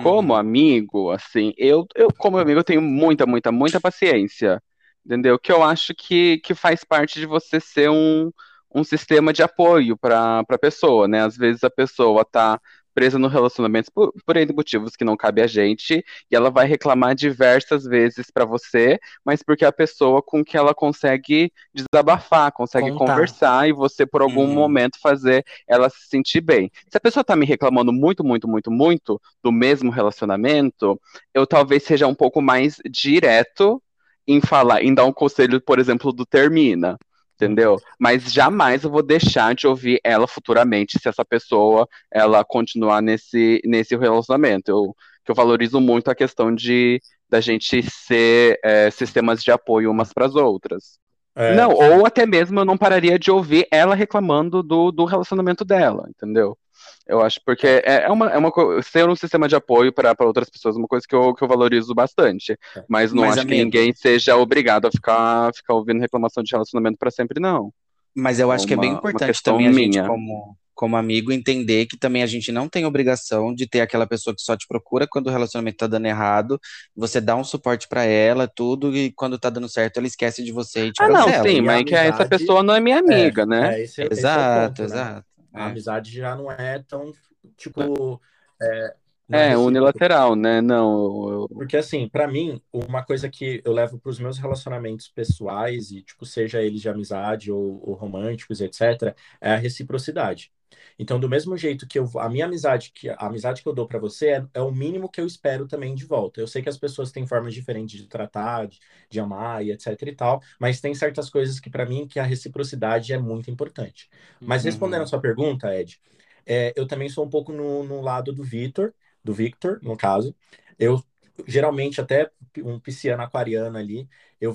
Como 0.00 0.32
uhum. 0.32 0.38
amigo, 0.38 1.10
assim, 1.10 1.52
eu, 1.56 1.86
eu 1.94 2.08
como 2.16 2.38
amigo, 2.38 2.58
eu 2.60 2.64
tenho 2.64 2.80
muita, 2.80 3.26
muita, 3.26 3.52
muita 3.52 3.80
paciência, 3.80 4.62
entendeu? 5.04 5.38
Que 5.38 5.52
eu 5.52 5.62
acho 5.62 5.94
que, 5.94 6.38
que 6.38 6.54
faz 6.54 6.82
parte 6.84 7.20
de 7.20 7.26
você 7.26 7.60
ser 7.60 7.90
um, 7.90 8.30
um 8.74 8.82
sistema 8.84 9.32
de 9.32 9.42
apoio 9.42 9.96
para 9.96 10.40
a 10.48 10.58
pessoa, 10.58 11.06
né? 11.06 11.22
Às 11.22 11.36
vezes 11.36 11.62
a 11.62 11.70
pessoa 11.70 12.24
tá 12.24 12.58
presa 12.94 13.18
no 13.18 13.28
relacionamento 13.28 13.90
por, 13.92 14.12
por 14.24 14.36
N 14.36 14.52
motivos 14.52 14.96
que 14.96 15.04
não 15.04 15.16
cabe 15.16 15.42
a 15.42 15.46
gente, 15.46 16.04
e 16.30 16.36
ela 16.36 16.50
vai 16.50 16.66
reclamar 16.66 17.14
diversas 17.14 17.84
vezes 17.84 18.30
para 18.30 18.44
você, 18.44 18.98
mas 19.24 19.42
porque 19.42 19.64
é 19.64 19.68
a 19.68 19.72
pessoa 19.72 20.22
com 20.22 20.44
que 20.44 20.56
ela 20.56 20.74
consegue 20.74 21.52
desabafar, 21.74 22.52
consegue 22.52 22.90
Contar. 22.92 23.12
conversar 23.12 23.68
e 23.68 23.72
você 23.72 24.06
por 24.06 24.22
algum 24.22 24.44
uhum. 24.44 24.54
momento 24.54 24.98
fazer 25.00 25.44
ela 25.66 25.88
se 25.88 26.08
sentir 26.08 26.40
bem. 26.40 26.70
Se 26.88 26.96
a 26.96 27.00
pessoa 27.00 27.24
tá 27.24 27.36
me 27.36 27.46
reclamando 27.46 27.92
muito, 27.92 28.24
muito, 28.24 28.48
muito, 28.48 28.70
muito 28.70 29.20
do 29.42 29.52
mesmo 29.52 29.90
relacionamento, 29.90 31.00
eu 31.34 31.46
talvez 31.46 31.82
seja 31.82 32.06
um 32.06 32.14
pouco 32.14 32.40
mais 32.40 32.76
direto 32.90 33.82
em 34.26 34.40
falar, 34.40 34.82
em 34.82 34.94
dar 34.94 35.04
um 35.04 35.12
conselho, 35.12 35.60
por 35.60 35.78
exemplo, 35.78 36.12
do 36.12 36.24
termina 36.24 36.98
entendeu? 37.42 37.76
Mas 37.98 38.32
jamais 38.32 38.84
eu 38.84 38.90
vou 38.90 39.02
deixar 39.02 39.54
de 39.54 39.66
ouvir 39.66 40.00
ela 40.04 40.26
futuramente 40.28 40.98
se 40.98 41.08
essa 41.08 41.24
pessoa 41.24 41.88
ela 42.10 42.44
continuar 42.44 43.02
nesse, 43.02 43.60
nesse 43.64 43.96
relacionamento. 43.96 44.70
Eu, 44.70 44.96
que 45.24 45.30
eu 45.30 45.34
valorizo 45.34 45.80
muito 45.80 46.10
a 46.10 46.14
questão 46.14 46.54
de 46.54 47.00
da 47.28 47.40
gente 47.40 47.82
ser 47.82 48.60
é, 48.62 48.90
sistemas 48.90 49.42
de 49.42 49.50
apoio 49.50 49.90
umas 49.90 50.12
para 50.12 50.26
as 50.26 50.34
outras. 50.34 50.98
É, 51.34 51.54
não, 51.54 51.70
ou 51.72 52.04
até 52.04 52.26
mesmo 52.26 52.60
eu 52.60 52.64
não 52.64 52.76
pararia 52.76 53.18
de 53.18 53.30
ouvir 53.30 53.66
ela 53.70 53.94
reclamando 53.94 54.62
do, 54.62 54.92
do 54.92 55.06
relacionamento 55.06 55.64
dela, 55.64 56.06
entendeu? 56.10 56.58
Eu 57.06 57.20
acho 57.20 57.40
porque 57.44 57.66
é, 57.66 58.04
é 58.04 58.08
uma, 58.10 58.30
é 58.30 58.38
uma 58.38 58.52
ser 58.82 59.08
um 59.08 59.16
sistema 59.16 59.48
de 59.48 59.56
apoio 59.56 59.92
para 59.92 60.14
outras 60.20 60.48
pessoas, 60.48 60.76
é 60.76 60.78
uma 60.78 60.88
coisa 60.88 61.04
que 61.08 61.14
eu, 61.14 61.34
que 61.34 61.42
eu 61.42 61.48
valorizo 61.48 61.94
bastante. 61.94 62.52
É. 62.76 62.84
Mas 62.88 63.12
não 63.12 63.22
Mas, 63.22 63.38
acho 63.38 63.46
que 63.46 63.54
ninguém 63.54 63.92
seja 63.92 64.36
obrigado 64.36 64.86
a 64.86 64.90
ficar, 64.90 65.52
ficar 65.54 65.74
ouvindo 65.74 66.00
reclamação 66.00 66.42
de 66.42 66.52
relacionamento 66.52 66.96
para 66.98 67.10
sempre, 67.10 67.40
não. 67.40 67.72
Mas 68.14 68.38
eu 68.38 68.52
acho 68.52 68.66
que 68.66 68.74
é 68.74 68.76
bem 68.76 68.90
Uma- 68.90 69.00
uma 69.00 69.08
importante 69.10 69.42
também 69.42 69.66
a 69.66 69.72
gente, 69.72 69.90
minha. 69.90 70.06
como, 70.06 70.56
como 70.74 70.96
amigo, 70.96 71.32
entender 71.32 71.86
que 71.86 71.96
também 71.96 72.22
a 72.22 72.26
gente 72.26 72.52
não 72.52 72.68
tem 72.68 72.84
obrigação 72.84 73.54
de 73.54 73.66
ter 73.66 73.80
aquela 73.80 74.06
pessoa 74.06 74.34
que 74.34 74.42
só 74.42 74.56
te 74.56 74.66
procura 74.68 75.06
quando 75.08 75.28
o 75.28 75.30
relacionamento 75.30 75.78
tá 75.78 75.86
dando 75.86 76.06
errado, 76.06 76.60
você 76.94 77.20
dá 77.20 77.34
um 77.34 77.44
suporte 77.44 77.88
pra 77.88 78.04
ela, 78.04 78.46
tudo, 78.46 78.94
e 78.96 79.12
quando 79.12 79.38
tá 79.38 79.48
dando 79.48 79.68
certo, 79.68 79.96
ela 79.96 80.06
esquece 80.06 80.44
de 80.44 80.52
você 80.52 80.86
e 80.86 80.92
te 80.92 81.02
Ah, 81.02 81.08
não, 81.08 81.42
sim, 81.42 81.60
mas 81.62 81.84
que 81.84 81.94
essa 81.94 82.28
pessoa 82.28 82.62
não 82.62 82.74
é 82.74 82.80
minha 82.80 82.98
amiga, 82.98 83.46
né? 83.46 83.78
É, 83.78 83.82
esse, 83.82 84.02
esse 84.02 84.02
é 84.02 84.06
o 84.06 84.10
Exato, 84.12 84.82
ponto, 84.82 84.94
né? 84.94 85.22
A 85.52 85.66
É. 85.66 85.66
amizade 85.66 86.12
já 86.12 86.34
não 86.36 86.50
é 86.50 86.82
tão, 86.82 87.12
tipo, 87.56 88.20
é, 88.60 88.96
não 89.28 89.40
É, 89.40 89.48
recíproco. 89.48 89.66
unilateral, 89.66 90.36
né? 90.36 90.60
Não, 90.60 91.30
eu- 91.30 91.48
Porque, 91.52 91.76
assim, 91.76 92.08
pra 92.08 92.26
mim, 92.26 92.62
uma 92.72 93.04
coisa 93.04 93.28
que 93.28 93.60
eu 93.64 93.72
levo 93.72 93.98
pros 93.98 94.18
meus 94.18 94.38
relacionamentos 94.38 95.08
pessoais, 95.08 95.90
e, 95.90 96.02
tipo, 96.02 96.24
seja 96.24 96.62
eles 96.62 96.80
de 96.80 96.88
amizade 96.88 97.52
ou, 97.52 97.80
ou 97.88 97.94
românticos, 97.94 98.60
etc., 98.60 99.14
é 99.40 99.52
a 99.52 99.56
reciprocidade. 99.56 100.52
Então, 100.98 101.18
do 101.20 101.28
mesmo 101.28 101.56
jeito 101.56 101.86
que 101.86 101.98
eu, 101.98 102.08
a 102.18 102.28
minha 102.28 102.46
amizade, 102.46 102.92
que 102.94 103.08
a 103.08 103.16
amizade 103.16 103.62
que 103.62 103.68
eu 103.68 103.74
dou 103.74 103.86
pra 103.86 103.98
você 103.98 104.28
é, 104.30 104.46
é 104.54 104.60
o 104.60 104.70
mínimo 104.72 105.08
que 105.08 105.20
eu 105.20 105.26
espero 105.26 105.66
também 105.66 105.94
de 105.94 106.04
volta. 106.06 106.40
Eu 106.40 106.46
sei 106.48 106.62
que 106.62 106.68
as 106.68 106.78
pessoas 106.78 107.10
têm 107.12 107.26
formas 107.26 107.54
diferentes 107.54 108.00
de 108.00 108.06
tratar, 108.08 108.66
de, 108.68 108.78
de 109.10 109.20
amar 109.20 109.64
e 109.64 109.72
etc 109.72 110.00
e 110.02 110.14
tal, 110.14 110.40
mas 110.60 110.80
tem 110.80 110.94
certas 110.94 111.30
coisas 111.30 111.60
que 111.60 111.70
pra 111.70 111.86
mim 111.86 112.06
que 112.06 112.18
a 112.20 112.24
reciprocidade 112.24 113.12
é 113.12 113.18
muito 113.18 113.50
importante. 113.50 114.08
Mas 114.44 114.64
respondendo 114.64 115.02
Uhum. 115.02 115.04
a 115.04 115.06
sua 115.06 115.20
pergunta, 115.20 115.74
Ed, 115.74 116.00
é, 116.46 116.72
eu 116.76 116.86
também 116.86 117.08
sou 117.08 117.24
um 117.24 117.30
pouco 117.30 117.52
no, 117.52 117.82
no 117.84 118.00
lado 118.00 118.32
do 118.32 118.42
Vitor, 118.42 118.92
do 119.24 119.32
Victor, 119.32 119.80
no 119.82 119.96
caso. 119.96 120.34
Eu 120.78 121.02
geralmente 121.46 122.00
até 122.00 122.30
um 122.58 122.78
pisciano 122.78 123.22
aquariano 123.22 123.78
ali, 123.78 124.08
eu 124.40 124.54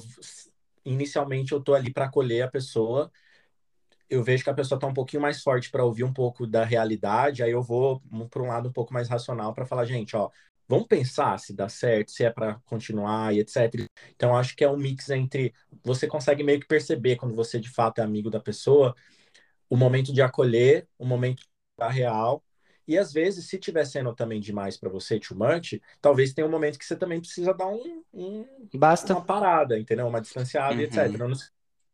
inicialmente 0.86 1.52
eu 1.52 1.62
tô 1.62 1.74
ali 1.74 1.92
para 1.94 2.06
acolher 2.06 2.44
a 2.44 2.48
pessoa. 2.52 3.12
Eu 4.10 4.24
vejo 4.24 4.44
que 4.44 4.50
a 4.50 4.54
pessoa 4.54 4.80
tá 4.80 4.88
um 4.88 4.94
pouquinho 4.94 5.22
mais 5.22 5.42
forte 5.44 5.70
para 5.70 5.84
ouvir 5.84 6.04
um 6.04 6.14
pouco 6.14 6.48
da 6.48 6.64
realidade, 6.64 7.44
aí 7.44 7.52
eu 7.52 7.62
vou 7.62 8.02
para 8.30 8.42
um 8.42 8.48
lado 8.48 8.70
um 8.70 8.72
pouco 8.74 8.94
mais 8.94 9.10
racional 9.10 9.54
para 9.54 9.66
falar, 9.66 9.86
gente, 9.86 10.16
ó, 10.16 10.30
vamos 10.68 10.88
pensar 10.88 11.38
se 11.40 11.54
dá 11.54 11.68
certo, 11.70 12.12
se 12.12 12.24
é 12.24 12.32
para 12.32 12.56
continuar 12.66 13.34
e 13.36 13.40
etc. 13.40 13.86
Então 14.16 14.36
acho 14.38 14.56
que 14.56 14.64
é 14.64 14.70
um 14.70 14.78
mix 14.78 15.10
entre 15.10 15.54
você 15.84 16.08
consegue 16.08 16.44
meio 16.44 16.60
que 16.60 16.68
perceber 16.68 17.18
quando 17.18 17.36
você 17.36 17.60
de 17.60 17.70
fato 17.70 18.00
é 18.00 18.04
amigo 18.04 18.30
da 18.30 18.40
pessoa, 18.40 18.96
o 19.70 19.76
momento 19.78 20.14
de 20.14 20.22
acolher, 20.22 20.88
o 20.98 21.06
momento 21.06 21.44
da 21.78 21.90
real 21.90 22.44
e 22.88 22.98
às 22.98 23.12
vezes, 23.12 23.50
se 23.50 23.60
tiver 23.60 23.84
sendo 23.86 24.16
também 24.16 24.40
demais 24.40 24.78
para 24.78 24.90
você, 24.90 25.20
too 25.20 25.38
much, 25.38 25.74
talvez 26.02 26.34
tenha 26.34 26.48
um 26.48 26.50
momento 26.52 26.80
que 26.80 26.86
você 26.86 26.96
também 26.96 27.20
precisa 27.20 27.54
dar 27.54 27.68
um, 27.68 28.02
um- 28.14 28.46
Basta. 28.74 29.14
uma 29.14 29.26
parada, 29.26 29.78
entendeu? 29.78 30.08
Uma 30.08 30.22
distanciada 30.22 30.82
e 30.82 30.86
Uhum. 30.86 30.90
etc. 30.90 31.28
Não 31.28 31.36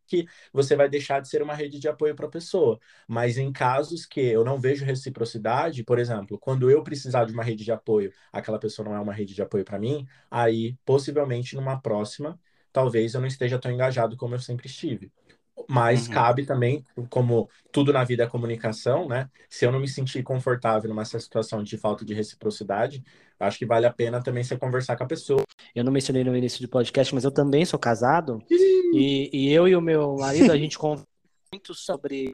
que 0.07 0.25
você 0.51 0.75
vai 0.75 0.89
deixar 0.89 1.19
de 1.19 1.27
ser 1.29 1.41
uma 1.41 1.53
rede 1.55 1.79
de 1.79 1.87
apoio 1.87 2.15
para 2.15 2.27
a 2.27 2.29
pessoa. 2.29 2.79
Mas 3.07 3.37
em 3.37 3.51
casos 3.51 4.05
que 4.05 4.19
eu 4.21 4.43
não 4.43 4.59
vejo 4.59 4.85
reciprocidade, 4.85 5.83
por 5.83 5.99
exemplo, 5.99 6.37
quando 6.39 6.69
eu 6.69 6.83
precisar 6.83 7.25
de 7.25 7.33
uma 7.33 7.43
rede 7.43 7.63
de 7.63 7.71
apoio, 7.71 8.11
aquela 8.31 8.59
pessoa 8.59 8.87
não 8.87 8.95
é 8.95 8.99
uma 8.99 9.13
rede 9.13 9.33
de 9.33 9.41
apoio 9.41 9.65
para 9.65 9.79
mim, 9.79 10.05
aí 10.29 10.77
possivelmente 10.85 11.55
numa 11.55 11.79
próxima, 11.79 12.39
talvez 12.71 13.13
eu 13.13 13.21
não 13.21 13.27
esteja 13.27 13.59
tão 13.59 13.71
engajado 13.71 14.17
como 14.17 14.35
eu 14.35 14.39
sempre 14.39 14.67
estive. 14.67 15.11
Mas 15.67 16.07
Uhum. 16.07 16.13
cabe 16.13 16.45
também, 16.45 16.83
como 17.09 17.49
tudo 17.71 17.93
na 17.93 18.03
vida 18.03 18.23
é 18.23 18.27
comunicação, 18.27 19.07
né? 19.07 19.29
Se 19.49 19.65
eu 19.65 19.71
não 19.71 19.79
me 19.79 19.87
sentir 19.87 20.23
confortável 20.23 20.89
numa 20.89 21.05
situação 21.05 21.63
de 21.63 21.77
falta 21.77 22.03
de 22.03 22.13
reciprocidade, 22.13 23.03
acho 23.39 23.59
que 23.59 23.65
vale 23.65 23.85
a 23.85 23.93
pena 23.93 24.21
também 24.21 24.43
você 24.43 24.57
conversar 24.57 24.95
com 24.97 25.03
a 25.03 25.07
pessoa. 25.07 25.43
Eu 25.75 25.83
não 25.83 25.91
mencionei 25.91 26.23
no 26.23 26.35
início 26.35 26.61
do 26.61 26.67
podcast, 26.69 27.13
mas 27.13 27.23
eu 27.23 27.31
também 27.31 27.65
sou 27.65 27.79
casado. 27.79 28.41
E, 28.49 29.29
e 29.31 29.51
eu 29.51 29.67
e 29.67 29.75
o 29.75 29.81
meu 29.81 30.15
marido, 30.17 30.51
a 30.51 30.57
gente 30.57 30.77
conversa 30.77 31.07
muito 31.51 31.73
sobre, 31.73 32.33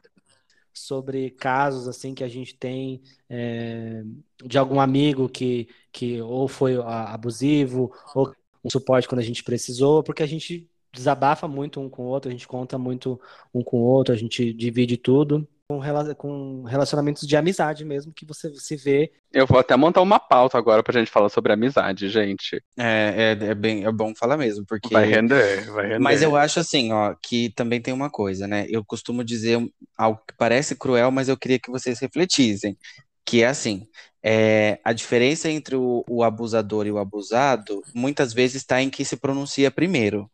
sobre 0.72 1.30
casos 1.30 1.88
assim 1.88 2.14
que 2.14 2.24
a 2.24 2.28
gente 2.28 2.56
tem 2.56 3.02
é, 3.28 4.02
de 4.44 4.58
algum 4.58 4.80
amigo 4.80 5.28
que, 5.28 5.68
que 5.92 6.20
ou 6.20 6.48
foi 6.48 6.76
abusivo, 6.76 7.92
ou 8.14 8.34
um 8.64 8.70
suporte 8.70 9.08
quando 9.08 9.20
a 9.20 9.24
gente 9.24 9.44
precisou, 9.44 10.02
porque 10.02 10.22
a 10.22 10.26
gente 10.26 10.68
desabafa 10.92 11.46
muito 11.48 11.80
um 11.80 11.88
com 11.88 12.02
o 12.04 12.06
outro, 12.06 12.28
a 12.28 12.32
gente 12.32 12.46
conta 12.48 12.78
muito 12.78 13.20
um 13.54 13.62
com 13.62 13.78
o 13.78 13.84
outro, 13.84 14.14
a 14.14 14.16
gente 14.16 14.52
divide 14.52 14.96
tudo. 14.96 15.46
Com 15.68 15.78
rela- 15.78 16.14
com 16.16 16.64
relacionamentos 16.64 17.26
de 17.28 17.36
amizade 17.36 17.84
mesmo, 17.84 18.12
que 18.12 18.26
você 18.26 18.52
se 18.56 18.74
vê 18.74 19.12
eu 19.32 19.46
vou 19.46 19.60
até 19.60 19.76
montar 19.76 20.02
uma 20.02 20.18
pauta 20.18 20.58
agora 20.58 20.82
pra 20.82 20.98
gente 20.98 21.10
falar 21.10 21.28
sobre 21.28 21.52
amizade, 21.52 22.08
gente. 22.08 22.60
É, 22.76 23.36
é, 23.40 23.44
é 23.50 23.54
bem, 23.54 23.84
é 23.84 23.92
bom 23.92 24.12
falar 24.14 24.36
mesmo, 24.36 24.64
porque 24.66 24.92
Vai 24.92 25.06
render, 25.08 25.70
vai 25.70 25.84
render. 25.86 26.00
Mas 26.02 26.22
eu 26.22 26.34
acho 26.34 26.58
assim, 26.58 26.92
ó, 26.92 27.14
que 27.22 27.50
também 27.54 27.80
tem 27.80 27.94
uma 27.94 28.10
coisa, 28.10 28.48
né? 28.48 28.66
Eu 28.68 28.84
costumo 28.84 29.22
dizer 29.22 29.60
algo 29.96 30.20
que 30.26 30.34
parece 30.36 30.74
cruel, 30.74 31.12
mas 31.12 31.28
eu 31.28 31.36
queria 31.36 31.60
que 31.60 31.70
vocês 31.70 32.00
refletissem, 32.00 32.76
que 33.24 33.42
é 33.42 33.46
assim, 33.46 33.86
é, 34.22 34.80
a 34.84 34.92
diferença 34.92 35.48
entre 35.48 35.76
o, 35.76 36.04
o 36.08 36.24
abusador 36.24 36.86
e 36.86 36.90
o 36.92 36.98
abusado, 36.98 37.82
muitas 37.94 38.32
vezes 38.32 38.56
está 38.56 38.82
em 38.82 38.90
que 38.90 39.04
se 39.04 39.16
pronuncia 39.16 39.70
primeiro. 39.70 40.28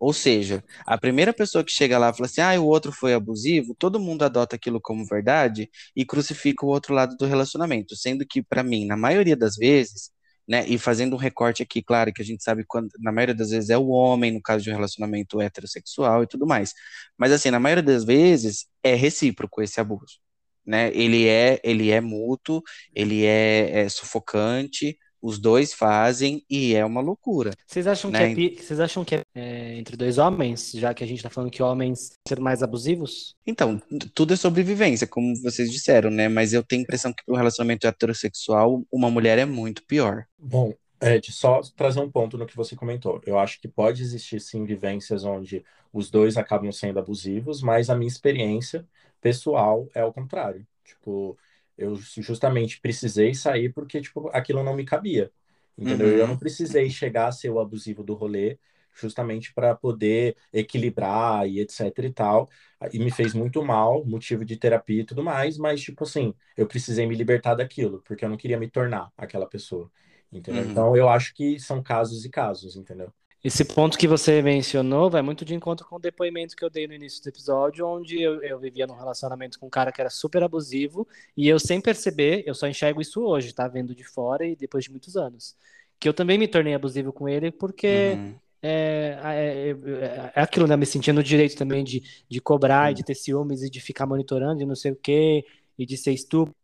Ou 0.00 0.12
seja, 0.14 0.64
a 0.86 0.98
primeira 0.98 1.32
pessoa 1.34 1.64
que 1.64 1.72
chega 1.72 1.98
lá 1.98 2.10
e 2.10 2.14
fala 2.14 2.26
assim, 2.26 2.40
ah, 2.40 2.60
o 2.60 2.66
outro 2.66 2.92
foi 2.92 3.14
abusivo, 3.14 3.74
todo 3.78 4.00
mundo 4.00 4.24
adota 4.24 4.56
aquilo 4.56 4.80
como 4.80 5.04
verdade 5.06 5.70
e 5.94 6.06
crucifica 6.06 6.64
o 6.66 6.70
outro 6.70 6.94
lado 6.94 7.16
do 7.18 7.26
relacionamento, 7.26 7.94
sendo 7.96 8.26
que, 8.26 8.42
para 8.42 8.62
mim, 8.62 8.86
na 8.86 8.96
maioria 8.96 9.36
das 9.36 9.56
vezes, 9.56 10.10
né, 10.48 10.64
e 10.66 10.78
fazendo 10.78 11.14
um 11.14 11.18
recorte 11.18 11.62
aqui, 11.62 11.82
claro, 11.82 12.12
que 12.12 12.22
a 12.22 12.24
gente 12.24 12.42
sabe 12.42 12.64
quando, 12.66 12.90
na 12.98 13.12
maioria 13.12 13.34
das 13.34 13.50
vezes 13.50 13.70
é 13.70 13.78
o 13.78 13.88
homem, 13.88 14.32
no 14.32 14.42
caso 14.42 14.64
de 14.64 14.70
um 14.70 14.74
relacionamento 14.74 15.40
heterossexual 15.40 16.22
e 16.22 16.26
tudo 16.26 16.46
mais, 16.46 16.74
mas 17.18 17.30
assim, 17.32 17.50
na 17.50 17.60
maioria 17.60 17.82
das 17.82 18.04
vezes 18.04 18.66
é 18.82 18.94
recíproco 18.94 19.62
esse 19.62 19.80
abuso, 19.80 20.18
né, 20.66 20.90
ele 20.94 21.26
é, 21.28 21.60
ele 21.64 21.90
é 21.90 22.00
mútuo, 22.00 22.62
ele 22.94 23.24
é, 23.24 23.82
é 23.82 23.88
sufocante, 23.88 24.98
os 25.22 25.38
dois 25.38 25.72
fazem 25.72 26.44
e 26.48 26.74
é 26.74 26.84
uma 26.84 27.00
loucura. 27.00 27.52
Vocês 27.66 27.86
acham 27.86 28.10
que 28.10 28.18
Né? 28.18 28.32
é, 28.32 28.34
pi- 28.34 28.56
vocês 28.60 28.80
acham 28.80 29.04
que 29.04 29.14
é, 29.16 29.22
é, 29.34 29.78
entre 29.78 29.96
dois 29.96 30.18
homens, 30.18 30.72
já 30.72 30.94
que 30.94 31.04
a 31.04 31.06
gente 31.06 31.22
tá 31.22 31.30
falando 31.30 31.50
que 31.50 31.62
homens 31.62 32.12
ser 32.26 32.40
mais 32.40 32.62
abusivos? 32.62 33.34
Então, 33.46 33.80
tudo 34.14 34.32
é 34.34 34.36
sobrevivência, 34.36 35.06
como 35.06 35.34
vocês 35.42 35.70
disseram, 35.70 36.10
né? 36.10 36.28
Mas 36.28 36.52
eu 36.52 36.62
tenho 36.62 36.80
a 36.80 36.84
impressão 36.84 37.12
que 37.12 37.24
para 37.24 37.34
um 37.34 37.36
relacionamento 37.36 37.86
heterossexual, 37.86 38.84
uma 38.92 39.10
mulher 39.10 39.38
é 39.38 39.44
muito 39.44 39.84
pior. 39.84 40.24
Bom, 40.38 40.72
Ed, 41.02 41.32
só 41.32 41.60
trazer 41.76 42.00
um 42.00 42.10
ponto 42.10 42.36
no 42.36 42.46
que 42.46 42.56
você 42.56 42.76
comentou. 42.76 43.20
Eu 43.26 43.38
acho 43.38 43.60
que 43.60 43.68
pode 43.68 44.02
existir 44.02 44.40
sim 44.40 44.64
vivências 44.64 45.24
onde 45.24 45.64
os 45.92 46.10
dois 46.10 46.36
acabam 46.36 46.70
sendo 46.70 46.98
abusivos, 46.98 47.62
mas 47.62 47.90
a 47.90 47.96
minha 47.96 48.08
experiência 48.08 48.86
pessoal 49.20 49.88
é 49.94 50.04
o 50.04 50.12
contrário. 50.12 50.66
Tipo, 50.84 51.36
eu 51.80 51.96
justamente 51.96 52.80
precisei 52.80 53.34
sair 53.34 53.72
porque 53.72 54.00
tipo 54.00 54.28
aquilo 54.32 54.62
não 54.62 54.74
me 54.74 54.84
cabia. 54.84 55.32
Entendeu? 55.76 56.08
Uhum. 56.08 56.14
Eu 56.14 56.26
não 56.28 56.36
precisei 56.38 56.90
chegar 56.90 57.28
a 57.28 57.32
ser 57.32 57.48
o 57.50 57.58
abusivo 57.58 58.04
do 58.04 58.14
rolê 58.14 58.58
justamente 58.94 59.52
para 59.54 59.74
poder 59.74 60.36
equilibrar 60.52 61.48
e 61.48 61.60
etc 61.60 61.80
e 61.98 62.12
tal. 62.12 62.50
E 62.92 62.98
me 62.98 63.10
fez 63.10 63.32
muito 63.34 63.62
mal, 63.64 64.04
motivo 64.04 64.44
de 64.44 64.56
terapia 64.56 65.02
e 65.02 65.04
tudo 65.04 65.22
mais, 65.24 65.56
mas 65.56 65.80
tipo 65.80 66.04
assim, 66.04 66.34
eu 66.56 66.66
precisei 66.66 67.06
me 67.06 67.14
libertar 67.14 67.54
daquilo, 67.54 68.02
porque 68.02 68.24
eu 68.24 68.28
não 68.28 68.36
queria 68.36 68.58
me 68.58 68.68
tornar 68.68 69.10
aquela 69.16 69.46
pessoa. 69.46 69.90
Entendeu? 70.32 70.64
Uhum. 70.64 70.70
Então 70.70 70.96
eu 70.96 71.08
acho 71.08 71.34
que 71.34 71.58
são 71.58 71.82
casos 71.82 72.24
e 72.24 72.30
casos, 72.30 72.76
entendeu? 72.76 73.12
Esse 73.42 73.64
ponto 73.64 73.96
que 73.96 74.06
você 74.06 74.42
mencionou 74.42 75.08
vai 75.08 75.22
muito 75.22 75.46
de 75.46 75.54
encontro 75.54 75.86
com 75.86 75.96
o 75.96 75.98
depoimento 75.98 76.54
que 76.54 76.62
eu 76.62 76.68
dei 76.68 76.86
no 76.86 76.92
início 76.92 77.22
do 77.22 77.28
episódio, 77.28 77.86
onde 77.86 78.20
eu, 78.20 78.42
eu 78.42 78.58
vivia 78.58 78.86
num 78.86 78.94
relacionamento 78.94 79.58
com 79.58 79.66
um 79.66 79.70
cara 79.70 79.90
que 79.90 80.00
era 80.00 80.10
super 80.10 80.42
abusivo, 80.42 81.08
e 81.34 81.48
eu, 81.48 81.58
sem 81.58 81.80
perceber, 81.80 82.44
eu 82.46 82.54
só 82.54 82.66
enxergo 82.68 83.00
isso 83.00 83.22
hoje, 83.22 83.54
tá? 83.54 83.66
Vendo 83.66 83.94
de 83.94 84.04
fora 84.04 84.46
e 84.46 84.54
depois 84.54 84.84
de 84.84 84.90
muitos 84.90 85.16
anos. 85.16 85.56
Que 85.98 86.06
eu 86.08 86.12
também 86.14 86.36
me 86.38 86.46
tornei 86.48 86.74
abusivo 86.74 87.12
com 87.14 87.28
ele, 87.28 87.50
porque 87.50 87.86
Uhum. 87.86 88.38
é, 88.62 89.18
é, 89.24 89.70
é, 89.70 90.32
é 90.34 90.40
aquilo, 90.42 90.66
né? 90.66 90.76
Me 90.76 90.84
sentindo 90.84 91.16
no 91.16 91.22
direito 91.22 91.56
também 91.56 91.82
de, 91.82 92.02
de 92.28 92.40
cobrar, 92.42 92.90
e 92.92 92.94
de 92.94 93.02
ter 93.02 93.14
ciúmes 93.14 93.62
e 93.62 93.70
de 93.70 93.80
ficar 93.80 94.06
monitorando 94.06 94.62
e 94.62 94.66
não 94.66 94.76
sei 94.76 94.92
o 94.92 94.96
quê, 94.96 95.46
e 95.78 95.86
de 95.86 95.96
ser 95.96 96.12
estúpido, 96.12 96.54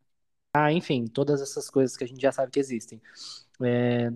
ah, 0.55 0.72
enfim, 0.72 1.07
todas 1.07 1.41
essas 1.43 1.70
coisas 1.70 1.97
que 1.97 2.05
a 2.05 2.07
gente 2.09 2.20
já 2.20 2.33
sabe 2.33 2.51
que 2.53 2.61
existem. 2.61 3.01
É, 3.62 4.11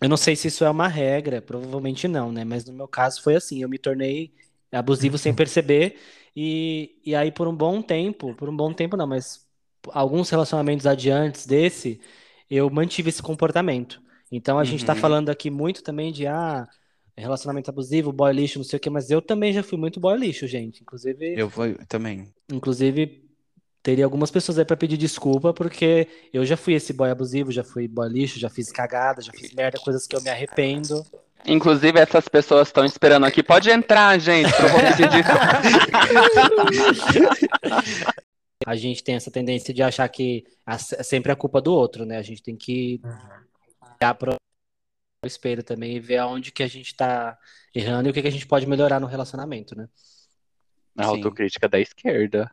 eu 0.00 0.08
não 0.08 0.16
sei 0.16 0.36
se 0.36 0.48
isso 0.48 0.64
é 0.64 0.70
uma 0.70 0.88
regra, 0.88 1.42
provavelmente 1.42 2.08
não, 2.08 2.32
né? 2.32 2.44
Mas 2.44 2.64
no 2.64 2.72
meu 2.72 2.88
caso 2.88 3.22
foi 3.22 3.36
assim, 3.36 3.62
eu 3.62 3.68
me 3.68 3.78
tornei 3.78 4.32
abusivo 4.72 5.18
sem 5.18 5.34
perceber, 5.34 5.98
e, 6.34 7.00
e 7.04 7.14
aí 7.14 7.30
por 7.32 7.48
um 7.48 7.54
bom 7.56 7.82
tempo, 7.82 8.34
por 8.34 8.48
um 8.48 8.56
bom 8.56 8.72
tempo 8.72 8.96
não, 8.96 9.06
mas 9.06 9.46
alguns 9.90 10.30
relacionamentos 10.30 10.86
adiantes 10.86 11.46
desse, 11.46 12.00
eu 12.48 12.68
mantive 12.70 13.08
esse 13.10 13.22
comportamento. 13.22 14.00
Então 14.30 14.58
a 14.58 14.64
gente 14.64 14.84
tá 14.84 14.94
Uhum. 14.94 15.00
falando 15.00 15.28
aqui 15.30 15.50
muito 15.50 15.82
também 15.82 16.12
de 16.12 16.26
ah, 16.26 16.68
relacionamento 17.16 17.70
abusivo, 17.70 18.12
boy 18.12 18.32
lixo, 18.32 18.58
não 18.58 18.64
sei 18.64 18.76
o 18.78 18.80
quê, 18.80 18.88
mas 18.90 19.10
eu 19.10 19.20
também 19.22 19.52
já 19.52 19.62
fui 19.62 19.78
muito 19.78 19.98
boy 20.00 20.16
lixo, 20.18 20.46
gente. 20.46 20.82
Inclusive, 20.82 21.42
Eu 21.42 21.48
vou 21.48 21.74
também. 21.88 22.32
inclusive 22.48 23.29
teria 23.82 24.04
algumas 24.04 24.30
pessoas 24.30 24.58
aí 24.58 24.64
pra 24.64 24.76
pedir 24.76 24.96
desculpa, 24.96 25.52
porque 25.52 26.06
eu 26.32 26.44
já 26.44 26.56
fui 26.56 26.74
esse 26.74 26.92
boy 26.92 27.10
abusivo, 27.10 27.50
já 27.50 27.64
fui 27.64 27.88
boy 27.88 28.08
lixo, 28.08 28.38
já 28.38 28.48
fiz 28.48 28.70
cagada, 28.70 29.22
já 29.22 29.32
fiz 29.32 29.52
merda, 29.52 29.78
coisas 29.78 30.06
que 30.06 30.14
eu 30.14 30.22
me 30.22 30.30
arrependo. 30.30 31.04
Inclusive, 31.46 31.98
essas 31.98 32.28
pessoas 32.28 32.68
estão 32.68 32.84
esperando 32.84 33.24
aqui. 33.24 33.42
Pode 33.42 33.70
entrar, 33.70 34.20
gente, 34.20 34.54
que 34.54 34.62
eu 34.62 34.68
vou 34.68 34.80
pedir 34.80 35.24
A 38.66 38.76
gente 38.76 39.02
tem 39.02 39.14
essa 39.14 39.30
tendência 39.30 39.72
de 39.72 39.82
achar 39.82 40.06
que 40.08 40.44
é 40.66 41.02
sempre 41.02 41.32
a 41.32 41.36
culpa 41.36 41.62
do 41.62 41.72
outro, 41.72 42.04
né? 42.04 42.18
A 42.18 42.22
gente 42.22 42.42
tem 42.42 42.54
que 42.54 43.00
olhar 43.98 44.14
pro 44.14 44.34
espelho 45.24 45.62
também 45.62 45.96
e 45.96 46.00
ver 46.00 46.18
aonde 46.18 46.52
que 46.52 46.62
a 46.62 46.68
gente 46.68 46.94
tá 46.94 47.38
errando 47.74 48.08
e 48.08 48.10
o 48.10 48.14
que 48.14 48.20
que 48.20 48.28
a 48.28 48.32
gente 48.32 48.46
pode 48.46 48.66
melhorar 48.66 49.00
no 49.00 49.06
relacionamento, 49.06 49.74
né? 49.74 49.88
A 50.96 51.06
autocrítica 51.06 51.68
da 51.68 51.80
esquerda. 51.80 52.50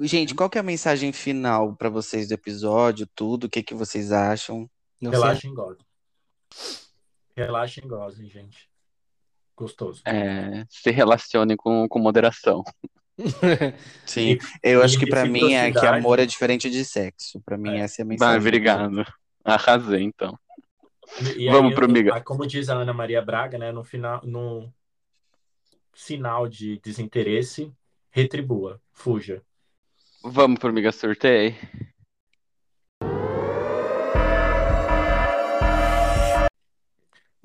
Gente, 0.00 0.34
qual 0.34 0.50
que 0.50 0.58
é 0.58 0.60
a 0.60 0.64
mensagem 0.64 1.12
final 1.12 1.74
pra 1.74 1.88
vocês 1.88 2.28
do 2.28 2.34
episódio, 2.34 3.06
tudo? 3.14 3.44
O 3.44 3.48
que 3.50 3.62
que 3.62 3.74
vocês 3.74 4.12
acham? 4.12 4.68
Não 5.00 5.10
sei. 5.10 5.20
Relaxem 5.20 5.50
e 5.50 5.54
gozem. 5.54 5.86
Relaxem 7.36 7.84
e 7.84 7.88
gozem, 7.88 8.28
gente. 8.28 8.68
Gostoso. 9.56 10.02
É, 10.04 10.64
se 10.68 10.90
relacione 10.90 11.56
com, 11.56 11.88
com 11.88 11.98
moderação. 11.98 12.62
Sim, 14.04 14.36
eu 14.62 14.82
acho 14.82 14.96
e 14.96 14.98
que 14.98 15.06
pra 15.06 15.24
mim 15.24 15.54
é 15.54 15.72
que 15.72 15.78
amor 15.86 16.18
é 16.18 16.26
diferente 16.26 16.68
de 16.70 16.84
sexo. 16.84 17.40
Pra 17.40 17.56
mim 17.56 17.78
É. 17.78 17.80
essa 17.80 18.02
é 18.02 18.04
a 18.04 18.06
mensagem. 18.06 18.38
obrigado. 18.38 19.02
Arrasei, 19.42 20.02
então. 20.02 20.38
E 21.36 21.48
Vamos 21.48 21.70
aí, 21.70 21.74
pro 21.74 21.88
Miga. 21.90 22.16
a- 22.16 22.20
Como 22.20 22.46
diz 22.46 22.68
a 22.68 22.74
Ana 22.74 22.92
Maria 22.92 23.22
Braga, 23.22 23.56
né? 23.56 23.72
No 23.72 23.82
final, 23.82 24.20
no 24.24 24.70
sinal 25.94 26.46
de 26.48 26.78
desinteresse, 26.80 27.72
retribua, 28.10 28.78
fuja. 28.92 29.42
Vamos 30.28 30.58
pro 30.58 30.72
Miga 30.72 30.90
Sorteio? 30.92 31.54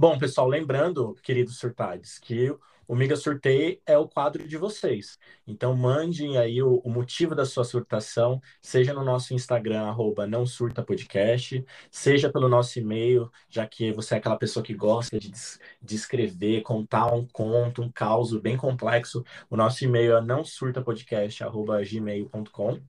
Bom, 0.02 0.18
pessoal, 0.18 0.48
lembrando, 0.48 1.14
queridos 1.22 1.60
surtades, 1.60 2.18
que 2.18 2.52
o 2.88 2.96
Miga 2.96 3.16
Surtei 3.16 3.84
é 3.86 3.96
o 4.00 4.08
quadro 4.08 4.48
de 4.48 4.58
vocês. 4.58 5.20
Então, 5.46 5.78
mandem 5.78 6.40
aí 6.40 6.60
o, 6.64 6.78
o 6.78 6.90
motivo 6.90 7.36
da 7.36 7.46
sua 7.46 7.64
surtação, 7.64 8.42
seja 8.60 8.96
no 8.96 9.04
nosso 9.04 9.36
Instagram, 9.36 9.84
arroba 9.84 10.26
não 10.26 10.44
surta 10.44 10.82
podcast, 10.82 11.64
seja 11.92 12.32
pelo 12.32 12.50
nosso 12.50 12.80
e-mail, 12.80 13.32
já 13.48 13.68
que 13.68 13.92
você 13.92 14.16
é 14.16 14.18
aquela 14.18 14.38
pessoa 14.38 14.66
que 14.66 14.74
gosta 14.74 15.20
de, 15.20 15.32
de 15.80 15.96
escrever, 15.96 16.64
contar 16.64 17.14
um 17.14 17.28
conto, 17.28 17.84
um 17.84 17.92
caos 17.92 18.36
bem 18.42 18.58
complexo. 18.58 19.24
O 19.52 19.56
nosso 19.56 19.84
e-mail 19.86 20.18
é 20.18 20.22
não 20.22 20.44
surtapodcast, 20.44 21.44
arroba 21.44 21.80
gmail.com. 21.84 22.82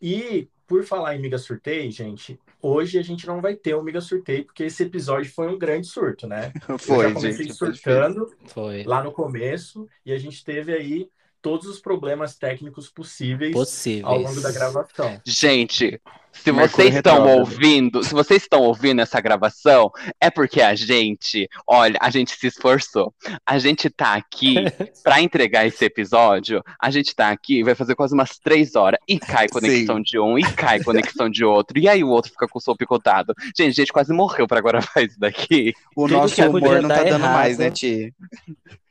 E 0.00 0.48
por 0.70 0.84
falar 0.84 1.16
em 1.16 1.20
Miga 1.20 1.36
Surtei, 1.36 1.90
gente, 1.90 2.38
hoje 2.62 2.96
a 2.96 3.02
gente 3.02 3.26
não 3.26 3.40
vai 3.40 3.56
ter 3.56 3.74
o 3.74 3.82
Miga 3.82 4.00
Surtei, 4.00 4.44
porque 4.44 4.62
esse 4.62 4.84
episódio 4.84 5.28
foi 5.32 5.48
um 5.48 5.58
grande 5.58 5.88
surto, 5.88 6.28
né? 6.28 6.52
Eu 6.68 6.78
Foi, 6.78 7.08
já 7.08 7.12
comecei 7.12 7.46
gente. 7.46 7.56
surtando 7.56 8.32
Foi 8.46 8.84
lá 8.84 9.02
no 9.02 9.10
começo 9.10 9.88
e 10.06 10.12
a 10.12 10.18
gente 10.18 10.44
teve 10.44 10.72
aí 10.72 11.10
todos 11.42 11.66
os 11.66 11.80
problemas 11.80 12.36
técnicos 12.36 12.88
possíveis 12.88 13.52
possível. 13.52 14.08
ao 14.08 14.18
longo 14.18 14.40
da 14.40 14.52
gravação. 14.52 15.20
Gente, 15.24 16.00
se 16.32 16.52
vocês 16.52 16.94
estão 16.94 17.28
ouvindo, 17.28 18.02
se 18.02 18.12
vocês 18.12 18.42
estão 18.42 18.62
ouvindo 18.62 19.00
essa 19.00 19.20
gravação, 19.20 19.90
é 20.20 20.30
porque 20.30 20.62
a 20.62 20.74
gente, 20.74 21.48
olha, 21.66 21.98
a 22.00 22.10
gente 22.10 22.32
se 22.32 22.46
esforçou. 22.46 23.12
A 23.44 23.58
gente 23.58 23.90
tá 23.90 24.14
aqui 24.14 24.54
pra 25.02 25.20
entregar 25.20 25.66
esse 25.66 25.84
episódio. 25.84 26.62
A 26.80 26.90
gente 26.90 27.14
tá 27.14 27.30
aqui, 27.30 27.62
vai 27.62 27.74
fazer 27.74 27.94
quase 27.94 28.14
umas 28.14 28.38
três 28.38 28.74
horas 28.74 28.98
e 29.06 29.18
cai 29.18 29.48
conexão 29.48 30.00
de 30.00 30.18
um 30.18 30.38
e 30.38 30.42
cai 30.52 30.82
conexão 30.82 31.28
de 31.28 31.44
outro. 31.44 31.78
E 31.78 31.88
aí 31.88 32.02
o 32.02 32.08
outro 32.08 32.30
fica 32.30 32.48
com 32.48 32.58
o 32.58 32.62
som 32.62 32.74
picotado. 32.74 33.34
Gente, 33.56 33.72
a 33.72 33.82
gente 33.82 33.92
quase 33.92 34.12
morreu 34.12 34.46
pra 34.46 34.60
gravar 34.60 35.02
isso 35.02 35.18
daqui. 35.18 35.74
O 35.96 36.02
Tudo 36.02 36.14
nosso 36.14 36.42
humor 36.42 36.80
não 36.80 36.88
tá 36.88 37.02
dando 37.02 37.24
mais, 37.24 37.58
né, 37.58 37.70
Ti? 37.70 38.14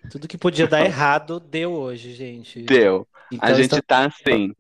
Tudo 0.10 0.28
que 0.28 0.38
podia 0.38 0.68
dar 0.68 0.86
errado 0.86 1.40
deu 1.40 1.72
hoje, 1.74 2.14
gente. 2.14 2.64
Deu. 2.64 3.08
Então 3.32 3.50
A 3.50 3.54
gente 3.54 3.76
está 3.76 3.82
tá 3.82 4.06
assim, 4.08 4.54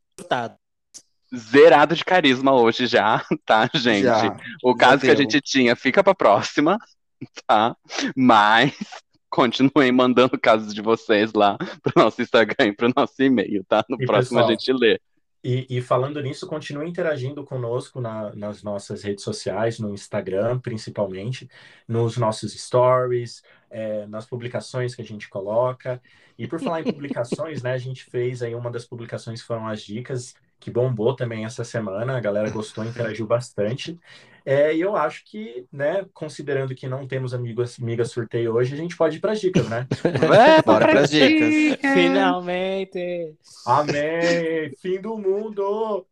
zerado 1.35 1.95
de 1.95 2.03
carisma 2.03 2.53
hoje 2.53 2.87
já, 2.87 3.23
tá, 3.45 3.69
gente? 3.73 4.03
Já. 4.03 4.37
O 4.63 4.71
Já 4.71 4.77
caso 4.77 5.01
que 5.01 5.11
a 5.11 5.15
gente 5.15 5.39
tinha 5.41 5.75
fica 5.75 6.03
pra 6.03 6.15
próxima, 6.15 6.77
tá? 7.47 7.75
Mas 8.15 8.73
continuem 9.29 9.91
mandando 9.91 10.39
casos 10.39 10.73
de 10.73 10.81
vocês 10.81 11.33
lá 11.33 11.57
pro 11.83 12.03
nosso 12.03 12.21
Instagram 12.21 12.67
e 12.67 12.75
pro 12.75 12.91
nosso 12.95 13.21
e-mail, 13.21 13.63
tá? 13.67 13.85
No 13.89 14.01
E, 14.01 14.05
próximo 14.05 14.39
a 14.39 14.47
pessoal, 14.47 14.59
gente 14.59 14.73
lê. 14.73 14.99
E, 15.43 15.65
e 15.69 15.81
falando 15.81 16.21
nisso, 16.21 16.45
continue 16.47 16.89
interagindo 16.89 17.45
conosco 17.45 18.01
na- 18.01 18.35
nas 18.35 18.61
nossas 18.61 19.03
redes 19.03 19.23
sociais, 19.23 19.79
no 19.79 19.93
Instagram, 19.93 20.59
principalmente, 20.59 21.49
nos 21.87 22.17
nossos 22.17 22.53
stories, 22.53 23.41
é, 23.69 24.05
nas 24.07 24.25
publicações 24.25 24.93
que 24.95 25.01
a 25.01 25.05
gente 25.05 25.29
coloca. 25.29 26.01
E 26.37 26.47
por 26.47 26.59
falar 26.59 26.81
em 26.81 26.85
publicações, 26.85 27.61
né, 27.63 27.71
a 27.73 27.77
gente 27.77 28.03
fez 28.05 28.41
aí 28.41 28.53
uma 28.55 28.69
das 28.71 28.85
publicações 28.85 29.41
foram 29.41 29.67
as 29.67 29.81
dicas, 29.81 30.33
que 30.59 30.69
bombou 30.69 31.15
também 31.15 31.45
essa 31.45 31.63
semana, 31.63 32.17
a 32.17 32.19
galera 32.19 32.49
gostou, 32.49 32.83
interagiu 32.83 33.25
bastante. 33.25 33.97
É, 34.45 34.75
e 34.75 34.81
eu 34.81 34.95
acho 34.95 35.23
que, 35.25 35.65
né, 35.71 36.05
considerando 36.13 36.73
que 36.73 36.87
não 36.87 37.07
temos 37.07 37.33
amigos, 37.33 37.79
amiga 37.79 38.03
sorteio 38.03 38.55
hoje, 38.55 38.73
a 38.73 38.77
gente 38.77 38.97
pode 38.97 39.17
ir 39.17 39.19
para 39.19 39.33
as 39.33 39.39
dicas, 39.39 39.67
né? 39.69 39.87
É, 40.59 40.61
Bora 40.61 40.87
pras 40.87 41.09
dicas. 41.09 41.93
Finalmente! 41.93 43.35
Amém! 43.65 44.71
Fim 44.81 44.99
do 44.99 45.17
mundo! 45.17 46.05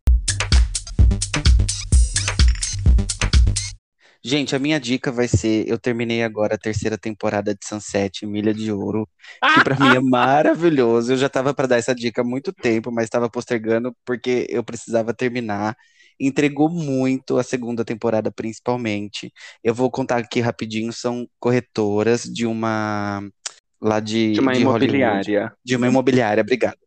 Gente, 4.24 4.56
a 4.56 4.60
minha 4.60 4.80
dica 4.80 5.12
vai 5.12 5.28
ser: 5.28 5.68
eu 5.68 5.78
terminei 5.80 6.24
agora 6.24 6.56
a 6.56 6.58
terceira 6.58 6.98
temporada 6.98 7.54
de 7.54 7.66
Sunset, 7.66 8.26
Milha 8.26 8.54
de 8.54 8.72
Ouro, 8.72 9.08
que 9.54 9.62
pra 9.62 9.76
mim 9.80 9.96
é 9.96 10.00
maravilhoso. 10.02 11.14
Eu 11.14 11.18
já 11.18 11.30
tava 11.30 11.54
pra 11.54 11.68
dar 11.68 11.78
essa 11.78 11.96
dica 11.96 12.22
há 12.22 12.26
muito 12.26 12.52
tempo, 12.54 12.92
mas 12.92 13.10
tava 13.10 13.30
postergando 13.30 13.96
porque 14.06 14.46
eu 14.50 14.64
precisava 14.64 15.14
terminar. 15.14 15.76
Entregou 16.20 16.70
muito 16.70 17.38
a 17.38 17.44
segunda 17.44 17.86
temporada, 17.86 18.32
principalmente. 18.32 19.32
Eu 19.64 19.74
vou 19.74 19.90
contar 19.92 20.18
aqui 20.18 20.40
rapidinho: 20.40 20.92
são 20.92 21.28
corretoras 21.40 22.24
de 22.24 22.46
uma. 22.46 23.22
lá 23.82 24.00
de, 24.00 24.32
De 24.34 24.40
uma 24.40 24.52
de 24.54 24.64
Hollywood. 24.64 24.86
imobiliária. 24.86 25.54
De 25.64 25.76
uma 25.76 25.88
imobiliária, 25.88 26.42
obrigado. 26.42 26.78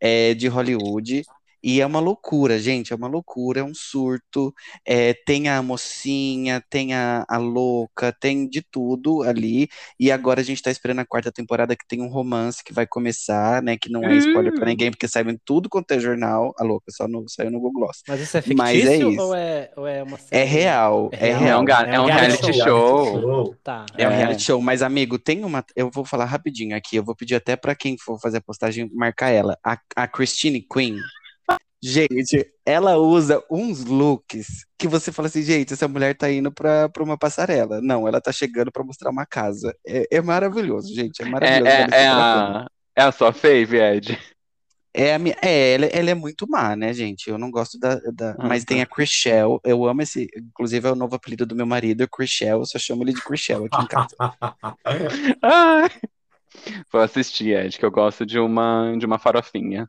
É 0.00 0.34
de 0.34 0.48
Hollywood. 0.48 1.22
E 1.62 1.80
é 1.80 1.86
uma 1.86 2.00
loucura, 2.00 2.58
gente, 2.58 2.92
é 2.92 2.96
uma 2.96 3.08
loucura, 3.08 3.60
é 3.60 3.64
um 3.64 3.74
surto. 3.74 4.52
É, 4.86 5.14
tem 5.26 5.48
a 5.48 5.62
mocinha, 5.62 6.62
tem 6.70 6.94
a, 6.94 7.24
a 7.28 7.36
louca, 7.36 8.12
tem 8.18 8.48
de 8.48 8.62
tudo 8.62 9.22
ali. 9.22 9.68
E 9.98 10.10
agora 10.10 10.40
a 10.40 10.44
gente 10.44 10.62
tá 10.62 10.70
esperando 10.70 11.00
a 11.00 11.06
quarta 11.06 11.30
temporada 11.30 11.76
que 11.76 11.86
tem 11.86 12.00
um 12.00 12.08
romance 12.08 12.62
que 12.64 12.72
vai 12.72 12.86
começar, 12.86 13.62
né? 13.62 13.76
Que 13.76 13.90
não 13.90 14.02
é 14.08 14.16
spoiler 14.16 14.52
pra 14.54 14.64
Hum. 14.64 14.68
ninguém, 14.70 14.90
porque 14.90 15.06
saiu 15.08 15.28
em 15.30 15.38
tudo 15.44 15.68
quanto 15.68 15.90
é 15.92 16.00
jornal. 16.00 16.54
A 16.58 16.64
louca, 16.64 16.90
só 16.90 17.06
no, 17.06 17.24
saiu 17.28 17.50
no 17.50 17.60
Google 17.60 17.80
Gloss. 17.82 18.02
Mas 18.08 18.20
isso 18.20 18.36
é 18.36 18.42
Mas 18.56 18.70
é 18.70 18.80
fictício 18.80 19.10
isso. 19.12 19.22
ou, 19.22 19.34
é, 19.34 19.70
ou 19.76 19.86
é 19.86 20.02
uma 20.02 20.16
É 20.16 20.18
série? 20.18 20.44
real, 20.50 21.10
É 21.12 21.28
é 21.28 21.34
real. 21.36 21.58
É 21.58 21.58
um, 21.58 21.64
ga- 21.64 21.86
é 21.86 22.00
um 22.00 22.04
reality 22.06 22.52
show. 22.54 23.20
show. 23.20 23.56
Tá. 23.62 23.86
É 23.98 24.08
um 24.08 24.10
É. 24.12 24.16
reality 24.16 24.42
show, 24.44 24.60
mas 24.60 24.82
amigo, 24.82 25.18
tem 25.18 25.44
uma. 25.44 25.64
Eu 25.76 25.90
vou 25.92 26.04
falar 26.04 26.24
rapidinho 26.24 26.76
aqui. 26.76 26.96
Eu 26.96 27.04
vou 27.04 27.14
pedir 27.14 27.34
até 27.34 27.56
pra 27.56 27.74
quem 27.74 27.96
for 27.98 28.18
fazer 28.20 28.38
a 28.38 28.42
postagem 28.42 28.90
marcar 28.94 29.30
ela. 29.30 29.58
A, 29.64 29.78
a 29.96 30.08
Christine 30.08 30.60
Quinn. 30.62 30.96
Gente, 31.82 32.46
ela 32.66 32.96
usa 32.98 33.42
uns 33.50 33.84
looks 33.84 34.66
que 34.78 34.86
você 34.86 35.10
fala 35.10 35.28
assim, 35.28 35.42
gente, 35.42 35.72
essa 35.72 35.88
mulher 35.88 36.14
tá 36.14 36.30
indo 36.30 36.52
pra, 36.52 36.88
pra 36.90 37.02
uma 37.02 37.16
passarela. 37.16 37.80
Não, 37.80 38.06
ela 38.06 38.20
tá 38.20 38.30
chegando 38.32 38.70
pra 38.70 38.84
mostrar 38.84 39.10
uma 39.10 39.24
casa. 39.24 39.74
É, 39.86 40.06
é 40.16 40.20
maravilhoso, 40.20 40.94
gente. 40.94 41.22
É 41.22 41.24
É, 41.24 41.28
maravilhoso. 41.28 41.70
é, 41.70 41.80
é, 41.80 41.86
super 41.86 41.96
a 41.96 42.66
é 42.96 43.02
a 43.02 43.12
sua 43.12 43.32
fave, 43.32 43.78
Ed? 43.80 44.18
É, 44.92 45.14
a 45.14 45.18
minha, 45.18 45.36
é, 45.40 45.74
ela, 45.74 45.86
ela 45.86 46.10
é 46.10 46.14
muito 46.14 46.46
má, 46.50 46.74
né, 46.74 46.92
gente? 46.92 47.30
Eu 47.30 47.38
não 47.38 47.50
gosto 47.50 47.78
da. 47.78 47.94
da- 48.12 48.34
Ah, 48.38 48.48
mas 48.48 48.64
tem 48.64 48.78
tá. 48.78 48.82
a 48.82 48.86
Chrishell. 48.86 49.60
Eu 49.64 49.86
amo 49.86 50.02
esse. 50.02 50.26
Inclusive, 50.36 50.86
é 50.88 50.90
o 50.92 50.96
novo 50.96 51.14
apelido 51.14 51.46
do 51.46 51.54
meu 51.54 51.64
marido, 51.64 52.08
Chrishell. 52.08 52.58
Eu 52.58 52.66
só 52.66 52.78
chamo 52.78 53.04
ele 53.04 53.14
de 53.14 53.22
Chrishell 53.22 53.64
aqui 53.66 53.82
em 53.82 53.86
casa. 53.86 54.08
Vou 56.92 57.00
assistir, 57.00 57.56
Ed, 57.56 57.78
que 57.78 57.84
eu 57.84 57.90
gosto 57.90 58.26
de 58.26 58.38
uma, 58.38 58.94
de 58.98 59.06
uma 59.06 59.18
farofinha. 59.18 59.88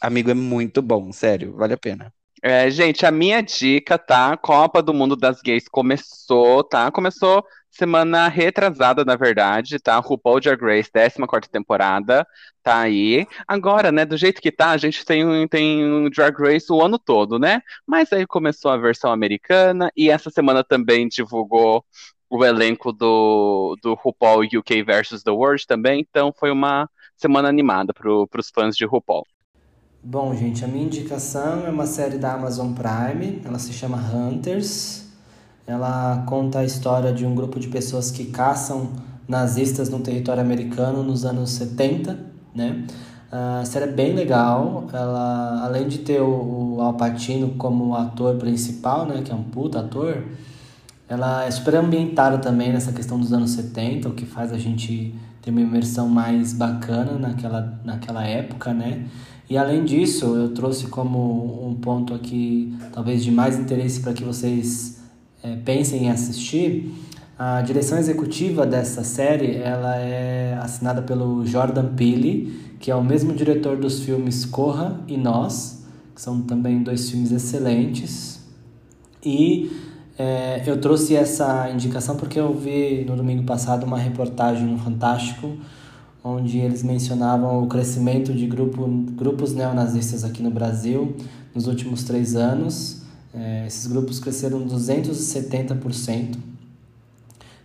Amigo, 0.00 0.30
é 0.30 0.34
muito 0.34 0.80
bom, 0.80 1.12
sério, 1.12 1.54
vale 1.56 1.74
a 1.74 1.78
pena. 1.78 2.12
É, 2.42 2.70
gente, 2.70 3.04
a 3.04 3.10
minha 3.10 3.42
dica, 3.42 3.98
tá? 3.98 4.34
Copa 4.36 4.82
do 4.82 4.94
Mundo 4.94 5.14
das 5.14 5.42
Gays 5.42 5.68
começou, 5.68 6.64
tá? 6.64 6.90
Começou 6.90 7.44
semana 7.70 8.28
retrasada, 8.28 9.04
na 9.04 9.14
verdade, 9.14 9.78
tá? 9.78 9.98
RuPaul 9.98 10.40
Drag 10.40 10.60
Race, 10.62 10.90
14ª 10.90 11.48
temporada, 11.48 12.26
tá 12.62 12.80
aí. 12.80 13.26
Agora, 13.46 13.92
né, 13.92 14.06
do 14.06 14.16
jeito 14.16 14.40
que 14.40 14.50
tá, 14.50 14.70
a 14.70 14.76
gente 14.78 15.04
tem, 15.04 15.46
tem 15.48 15.84
um 15.84 16.08
Drag 16.08 16.34
Race 16.38 16.72
o 16.72 16.82
ano 16.82 16.98
todo, 16.98 17.38
né? 17.38 17.60
Mas 17.86 18.10
aí 18.12 18.26
começou 18.26 18.70
a 18.70 18.76
versão 18.78 19.12
americana 19.12 19.90
e 19.94 20.10
essa 20.10 20.30
semana 20.30 20.64
também 20.64 21.08
divulgou 21.08 21.84
o 22.30 22.44
elenco 22.44 22.92
do, 22.92 23.76
do 23.82 23.94
RuPaul 23.94 24.44
UK 24.44 24.82
versus 24.82 25.22
The 25.22 25.30
World 25.30 25.66
também, 25.66 26.00
então 26.00 26.32
foi 26.38 26.50
uma 26.50 26.88
semana 27.16 27.48
animada 27.48 27.92
pro, 27.92 28.26
pros 28.28 28.50
fãs 28.50 28.76
de 28.76 28.84
RuPaul. 28.86 29.26
Bom, 30.02 30.34
gente, 30.34 30.64
a 30.64 30.68
minha 30.68 30.86
indicação 30.86 31.66
é 31.66 31.68
uma 31.68 31.84
série 31.84 32.16
da 32.16 32.32
Amazon 32.32 32.72
Prime, 32.72 33.42
ela 33.44 33.58
se 33.58 33.70
chama 33.70 33.98
Hunters. 33.98 35.04
Ela 35.66 36.24
conta 36.26 36.60
a 36.60 36.64
história 36.64 37.12
de 37.12 37.26
um 37.26 37.34
grupo 37.34 37.60
de 37.60 37.68
pessoas 37.68 38.10
que 38.10 38.24
caçam 38.24 38.92
nazistas 39.28 39.90
no 39.90 40.00
território 40.00 40.40
americano 40.40 41.02
nos 41.02 41.26
anos 41.26 41.50
70, 41.50 42.18
né? 42.54 42.86
A 43.30 43.62
série 43.66 43.84
é 43.84 43.92
bem 43.92 44.14
legal, 44.14 44.88
ela, 44.90 45.62
além 45.62 45.86
de 45.86 45.98
ter 45.98 46.22
o, 46.22 46.76
o 46.76 46.80
Al 46.80 46.94
Pacino 46.94 47.50
como 47.58 47.94
ator 47.94 48.36
principal, 48.36 49.04
né, 49.04 49.20
que 49.22 49.30
é 49.30 49.34
um 49.34 49.42
puta 49.42 49.80
ator, 49.80 50.24
ela 51.10 51.44
é 51.44 51.50
super 51.50 51.74
ambientada 51.74 52.38
também 52.38 52.72
nessa 52.72 52.90
questão 52.90 53.20
dos 53.20 53.34
anos 53.34 53.50
70, 53.50 54.08
o 54.08 54.14
que 54.14 54.24
faz 54.24 54.50
a 54.50 54.58
gente 54.58 55.14
ter 55.42 55.50
uma 55.50 55.60
imersão 55.60 56.08
mais 56.08 56.54
bacana 56.54 57.18
naquela, 57.18 57.78
naquela 57.84 58.26
época, 58.26 58.72
né? 58.72 59.06
E 59.50 59.58
além 59.58 59.84
disso, 59.84 60.36
eu 60.36 60.54
trouxe 60.54 60.86
como 60.86 61.68
um 61.68 61.74
ponto 61.74 62.14
aqui, 62.14 62.72
talvez 62.92 63.24
de 63.24 63.32
mais 63.32 63.58
interesse 63.58 63.98
para 63.98 64.12
que 64.12 64.22
vocês 64.22 65.02
é, 65.42 65.56
pensem 65.56 66.04
em 66.04 66.10
assistir. 66.10 66.94
A 67.36 67.60
direção 67.60 67.98
executiva 67.98 68.64
dessa 68.64 69.02
série 69.02 69.56
ela 69.56 69.96
é 69.96 70.56
assinada 70.62 71.02
pelo 71.02 71.44
Jordan 71.44 71.94
Peele, 71.96 72.76
que 72.78 72.92
é 72.92 72.94
o 72.94 73.02
mesmo 73.02 73.32
diretor 73.32 73.76
dos 73.76 74.04
filmes 74.04 74.44
Corra 74.44 75.00
e 75.08 75.16
Nós, 75.16 75.84
que 76.14 76.22
são 76.22 76.42
também 76.42 76.84
dois 76.84 77.10
filmes 77.10 77.32
excelentes. 77.32 78.38
E 79.24 79.68
é, 80.16 80.62
eu 80.64 80.80
trouxe 80.80 81.16
essa 81.16 81.68
indicação 81.70 82.14
porque 82.14 82.38
eu 82.38 82.54
vi 82.54 83.04
no 83.04 83.16
domingo 83.16 83.42
passado 83.42 83.84
uma 83.84 83.98
reportagem 83.98 84.64
no 84.64 84.78
Fantástico 84.78 85.58
onde 86.22 86.58
eles 86.58 86.82
mencionavam 86.82 87.62
o 87.62 87.66
crescimento 87.68 88.32
de 88.32 88.46
grupo, 88.46 88.86
grupos 88.86 89.54
neonazistas 89.54 90.24
aqui 90.24 90.42
no 90.42 90.50
Brasil 90.50 91.16
nos 91.54 91.66
últimos 91.66 92.04
três 92.04 92.36
anos. 92.36 93.02
É, 93.34 93.66
esses 93.66 93.86
grupos 93.86 94.18
cresceram 94.20 94.66
270%. 94.66 96.38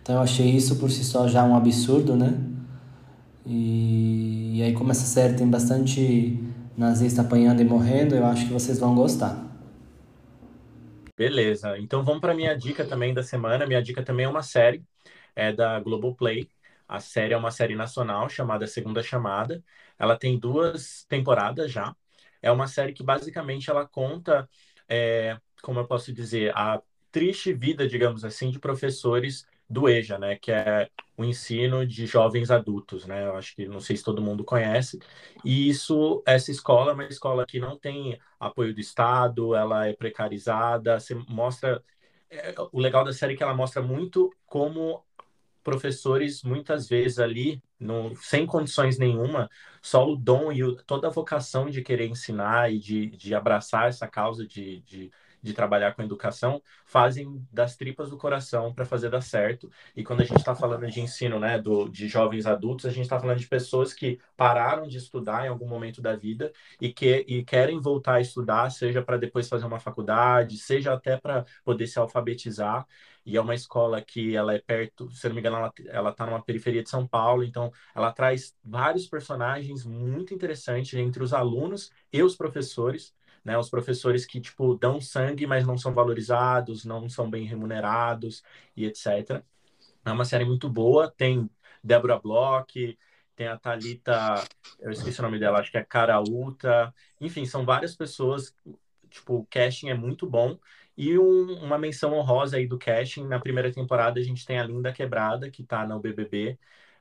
Então 0.02 0.16
eu 0.16 0.20
achei 0.22 0.48
isso 0.50 0.76
por 0.76 0.90
si 0.90 1.04
só 1.04 1.26
já 1.28 1.44
um 1.44 1.56
absurdo, 1.56 2.14
né? 2.16 2.34
E, 3.44 4.58
e 4.58 4.62
aí, 4.62 4.72
como 4.72 4.90
essa 4.90 5.06
série 5.06 5.34
tem 5.34 5.48
bastante 5.48 6.38
nazista 6.76 7.22
apanhando 7.22 7.60
e 7.62 7.64
morrendo, 7.64 8.14
eu 8.14 8.26
acho 8.26 8.46
que 8.46 8.52
vocês 8.52 8.78
vão 8.78 8.94
gostar. 8.94 9.44
Beleza, 11.16 11.78
então 11.78 12.04
vamos 12.04 12.20
para 12.20 12.34
minha 12.34 12.54
dica 12.56 12.86
também 12.86 13.14
da 13.14 13.22
semana. 13.22 13.66
Minha 13.66 13.82
dica 13.82 14.04
também 14.04 14.26
é 14.26 14.28
uma 14.28 14.42
série, 14.42 14.84
é 15.34 15.52
da 15.52 15.80
Globoplay. 15.80 16.50
A 16.88 17.00
série 17.00 17.34
é 17.34 17.36
uma 17.36 17.50
série 17.50 17.74
nacional 17.74 18.28
chamada 18.28 18.66
Segunda 18.66 19.02
Chamada. 19.02 19.62
Ela 19.98 20.16
tem 20.16 20.38
duas 20.38 21.04
temporadas 21.08 21.70
já. 21.72 21.94
É 22.42 22.50
uma 22.50 22.66
série 22.68 22.92
que 22.92 23.02
basicamente 23.02 23.70
ela 23.70 23.86
conta, 23.86 24.48
é, 24.88 25.38
como 25.62 25.80
eu 25.80 25.86
posso 25.86 26.12
dizer, 26.12 26.52
a 26.56 26.80
triste 27.10 27.52
vida, 27.52 27.88
digamos 27.88 28.24
assim, 28.24 28.50
de 28.50 28.58
professores 28.58 29.46
do 29.68 29.88
EJA, 29.88 30.18
né, 30.18 30.36
que 30.36 30.52
é 30.52 30.88
o 31.16 31.24
ensino 31.24 31.84
de 31.86 32.06
jovens 32.06 32.50
adultos, 32.50 33.06
né? 33.06 33.24
Eu 33.26 33.36
acho 33.36 33.54
que 33.56 33.66
não 33.66 33.80
sei 33.80 33.96
se 33.96 34.04
todo 34.04 34.22
mundo 34.22 34.44
conhece. 34.44 34.98
E 35.44 35.68
isso, 35.68 36.22
essa 36.26 36.50
escola 36.50 36.90
é 36.92 36.94
uma 36.94 37.04
escola 37.04 37.46
que 37.46 37.58
não 37.58 37.76
tem 37.78 38.18
apoio 38.38 38.74
do 38.74 38.80
Estado, 38.80 39.54
ela 39.54 39.86
é 39.86 39.94
precarizada. 39.94 41.00
Você 41.00 41.14
mostra 41.28 41.82
é, 42.30 42.54
o 42.72 42.80
legal 42.80 43.04
da 43.04 43.12
série 43.12 43.34
é 43.34 43.36
que 43.36 43.42
ela 43.42 43.54
mostra 43.54 43.82
muito 43.82 44.30
como 44.46 45.04
professores 45.66 46.44
muitas 46.44 46.88
vezes 46.88 47.18
ali, 47.18 47.60
no, 47.78 48.14
sem 48.16 48.46
condições 48.46 48.98
nenhuma, 48.98 49.50
só 49.82 50.08
o 50.08 50.16
dom 50.16 50.52
e 50.52 50.62
o, 50.62 50.76
toda 50.76 51.08
a 51.08 51.10
vocação 51.10 51.68
de 51.68 51.82
querer 51.82 52.06
ensinar 52.06 52.72
e 52.72 52.78
de, 52.78 53.08
de 53.10 53.34
abraçar 53.34 53.88
essa 53.88 54.06
causa 54.06 54.46
de, 54.46 54.80
de 54.82 55.10
de 55.46 55.54
trabalhar 55.54 55.94
com 55.94 56.02
educação 56.02 56.60
fazem 56.84 57.46
das 57.52 57.76
tripas 57.76 58.10
do 58.10 58.18
coração 58.18 58.74
para 58.74 58.84
fazer 58.84 59.08
dar 59.10 59.20
certo. 59.20 59.70
E 59.94 60.02
quando 60.02 60.22
a 60.22 60.24
gente 60.24 60.38
está 60.38 60.54
falando 60.54 60.86
de 60.90 61.00
ensino, 61.00 61.38
né, 61.38 61.58
do, 61.58 61.88
de 61.88 62.08
jovens 62.08 62.46
adultos, 62.46 62.84
a 62.86 62.90
gente 62.90 63.04
está 63.04 63.18
falando 63.18 63.38
de 63.38 63.46
pessoas 63.46 63.92
que 63.92 64.18
pararam 64.36 64.88
de 64.88 64.98
estudar 64.98 65.46
em 65.46 65.48
algum 65.48 65.68
momento 65.68 66.02
da 66.02 66.16
vida 66.16 66.52
e 66.80 66.92
que 66.92 67.24
e 67.28 67.44
querem 67.44 67.80
voltar 67.80 68.14
a 68.14 68.20
estudar, 68.20 68.70
seja 68.70 69.02
para 69.02 69.16
depois 69.16 69.48
fazer 69.48 69.66
uma 69.66 69.78
faculdade, 69.78 70.58
seja 70.58 70.92
até 70.92 71.16
para 71.16 71.44
poder 71.64 71.86
se 71.86 71.98
alfabetizar. 71.98 72.86
E 73.24 73.36
é 73.36 73.40
uma 73.40 73.54
escola 73.54 74.00
que 74.00 74.36
ela 74.36 74.54
é 74.54 74.58
perto, 74.60 75.10
se 75.10 75.26
não 75.28 75.34
me 75.34 75.40
engano, 75.40 75.72
ela 75.88 76.10
está 76.10 76.26
numa 76.26 76.42
periferia 76.42 76.82
de 76.82 76.88
São 76.90 77.06
Paulo, 77.06 77.42
então 77.42 77.72
ela 77.94 78.12
traz 78.12 78.56
vários 78.64 79.06
personagens 79.06 79.84
muito 79.84 80.32
interessantes 80.32 80.94
entre 80.94 81.22
os 81.22 81.32
alunos 81.32 81.90
e 82.12 82.22
os 82.22 82.36
professores 82.36 83.14
né? 83.46 83.56
Os 83.56 83.70
professores 83.70 84.26
que, 84.26 84.40
tipo, 84.40 84.74
dão 84.74 85.00
sangue, 85.00 85.46
mas 85.46 85.64
não 85.64 85.78
são 85.78 85.94
valorizados, 85.94 86.84
não 86.84 87.08
são 87.08 87.30
bem 87.30 87.44
remunerados 87.44 88.42
e 88.76 88.84
etc. 88.84 89.40
É 90.04 90.10
uma 90.10 90.24
série 90.24 90.44
muito 90.44 90.68
boa, 90.68 91.08
tem 91.08 91.48
Débora 91.82 92.18
Bloch, 92.18 92.98
tem 93.36 93.46
a 93.46 93.56
Talita, 93.56 94.42
eu 94.80 94.90
esqueci 94.90 95.20
o 95.20 95.22
nome 95.22 95.38
dela, 95.38 95.60
acho 95.60 95.70
que 95.70 95.78
é 95.78 95.84
Caraúta. 95.84 96.92
Enfim, 97.20 97.46
são 97.46 97.64
várias 97.64 97.94
pessoas, 97.94 98.52
tipo, 99.08 99.36
o 99.36 99.46
casting 99.46 99.90
é 99.90 99.94
muito 99.94 100.28
bom. 100.28 100.58
E 100.96 101.16
um, 101.16 101.62
uma 101.62 101.78
menção 101.78 102.14
honrosa 102.14 102.56
aí 102.56 102.66
do 102.66 102.76
casting, 102.76 103.28
na 103.28 103.38
primeira 103.38 103.70
temporada 103.70 104.18
a 104.18 104.22
gente 104.24 104.44
tem 104.44 104.58
a 104.58 104.64
Linda 104.64 104.92
Quebrada, 104.92 105.48
que 105.48 105.62
tá 105.62 105.86
no 105.86 106.00
BBB. 106.00 106.58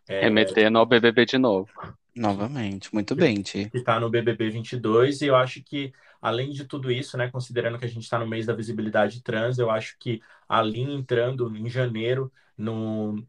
É... 0.07 0.21
Remetendo 0.21 0.77
ao 0.77 0.85
BBB 0.85 1.25
de 1.25 1.39
novo. 1.39 1.71
Novamente, 2.15 2.93
muito 2.93 3.13
bem, 3.13 3.41
Ti. 3.41 3.69
Que 3.69 3.77
está 3.79 3.99
no 3.99 4.09
BBB 4.09 4.49
22, 4.49 5.21
e 5.21 5.27
eu 5.27 5.35
acho 5.35 5.61
que, 5.61 5.91
além 6.21 6.51
de 6.51 6.63
tudo 6.65 6.89
isso, 6.91 7.17
né, 7.17 7.29
considerando 7.29 7.77
que 7.77 7.85
a 7.85 7.89
gente 7.89 8.03
está 8.03 8.17
no 8.17 8.27
mês 8.27 8.45
da 8.45 8.53
visibilidade 8.55 9.21
trans, 9.21 9.59
eu 9.59 9.69
acho 9.69 9.97
que 9.99 10.21
a 10.47 10.61
Lin 10.61 10.95
entrando 10.95 11.53
em 11.55 11.69
janeiro 11.69 12.31
no, 12.57 13.21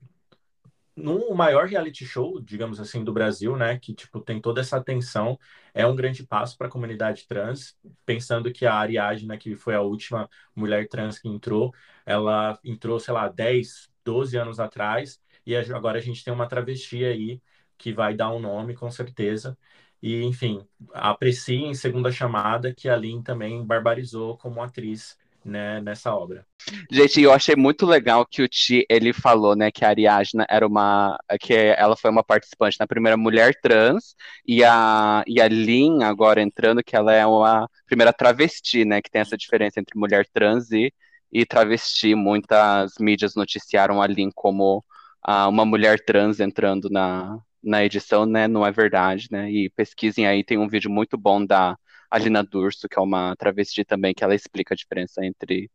no 0.97 1.34
maior 1.34 1.66
reality 1.66 2.07
show, 2.07 2.41
digamos 2.41 2.80
assim, 2.80 3.05
do 3.05 3.12
Brasil, 3.12 3.55
né, 3.57 3.78
que, 3.78 3.95
tipo, 3.95 4.20
tem 4.20 4.41
toda 4.41 4.61
essa 4.62 4.78
atenção, 4.78 5.39
é 5.74 5.87
um 5.87 5.95
grande 5.95 6.24
passo 6.24 6.57
para 6.57 6.68
a 6.68 6.70
comunidade 6.70 7.26
trans, 7.28 7.76
pensando 8.07 8.51
que 8.53 8.64
a 8.64 8.74
Ariadna, 8.74 9.37
que 9.37 9.55
foi 9.55 9.74
a 9.74 9.82
última 9.82 10.28
mulher 10.55 10.89
trans 10.89 11.18
que 11.18 11.28
entrou, 11.28 11.74
ela 12.07 12.59
entrou, 12.64 12.99
sei 12.99 13.12
lá, 13.12 13.28
10, 13.28 13.91
12 14.05 14.39
anos 14.39 14.59
atrás, 14.59 15.20
e 15.45 15.55
agora 15.55 15.99
a 15.99 16.03
gente 16.03 16.24
tem 16.24 16.32
uma 16.32 16.49
travesti 16.49 17.05
aí, 17.05 17.43
que 17.79 17.93
vai 17.93 18.14
dar 18.14 18.33
um 18.33 18.41
nome, 18.41 18.74
com 18.74 18.91
certeza. 18.91 19.57
E, 20.03 20.22
enfim, 20.22 20.66
apreciem 20.93 21.74
Segunda 21.74 22.12
Chamada, 22.12 22.74
que 22.74 22.89
a 22.89 22.97
Lin 22.97 23.22
também 23.22 23.64
barbarizou 23.64 24.37
como 24.37 24.62
atriz 24.62 25.18
né, 25.47 25.81
nessa 25.81 26.14
obra. 26.14 26.45
Gente, 26.91 27.20
eu 27.20 27.33
achei 27.33 27.55
muito 27.55 27.87
legal 27.87 28.27
que 28.27 28.43
o 28.43 28.49
Ti, 28.49 28.85
ele 28.91 29.12
falou, 29.12 29.55
né, 29.55 29.70
que 29.70 29.85
a 29.85 29.89
Ariadna 29.89 30.45
era 30.51 30.66
uma, 30.66 31.16
que 31.41 31.55
ela 31.55 31.97
foi 31.97 32.11
uma 32.11 32.24
participante 32.24 32.77
na 32.81 32.87
primeira 32.87 33.16
mulher 33.16 33.55
trans, 33.62 34.16
e 34.47 34.64
a, 34.64 35.22
e 35.27 35.41
a 35.41 35.47
Lin 35.47 36.03
agora 36.03 36.43
entrando, 36.43 36.83
que 36.83 36.97
ela 36.97 37.12
é 37.12 37.24
uma 37.24 37.68
primeira 37.87 38.12
travesti, 38.12 38.85
né, 38.85 39.01
que 39.01 39.11
tem 39.11 39.20
essa 39.20 39.37
diferença 39.37 39.79
entre 39.81 39.99
mulher 39.99 40.27
trans 40.33 40.70
e, 40.72 40.93
e 41.33 41.47
travesti. 41.47 42.14
Muitas 42.14 42.95
mídias 42.99 43.35
noticiaram 43.37 44.03
a 44.03 44.07
Lin 44.07 44.31
como 44.35 44.85
uh, 45.27 45.49
uma 45.49 45.64
mulher 45.64 46.05
trans 46.05 46.41
entrando 46.41 46.91
na, 46.91 47.39
na 47.67 47.85
edição, 47.85 48.25
né, 48.25 48.47
não 48.47 48.64
é 48.64 48.71
verdade, 48.71 49.27
né? 49.31 49.51
E 49.51 49.69
pesquisem 49.71 50.27
aí, 50.27 50.45
tem 50.45 50.57
um 50.57 50.69
vídeo 50.69 50.91
muito 50.91 51.19
bom 51.19 51.45
da 51.45 51.77
Alina 52.11 52.43
Durso, 52.45 52.89
que 52.89 52.99
é 52.99 53.03
uma 53.03 53.35
travesti 53.37 53.85
também, 53.85 54.14
que 54.14 54.23
ela 54.23 54.35
explica 54.35 54.73
a 54.73 54.77
diferença 54.77 55.25
entre 55.25 55.71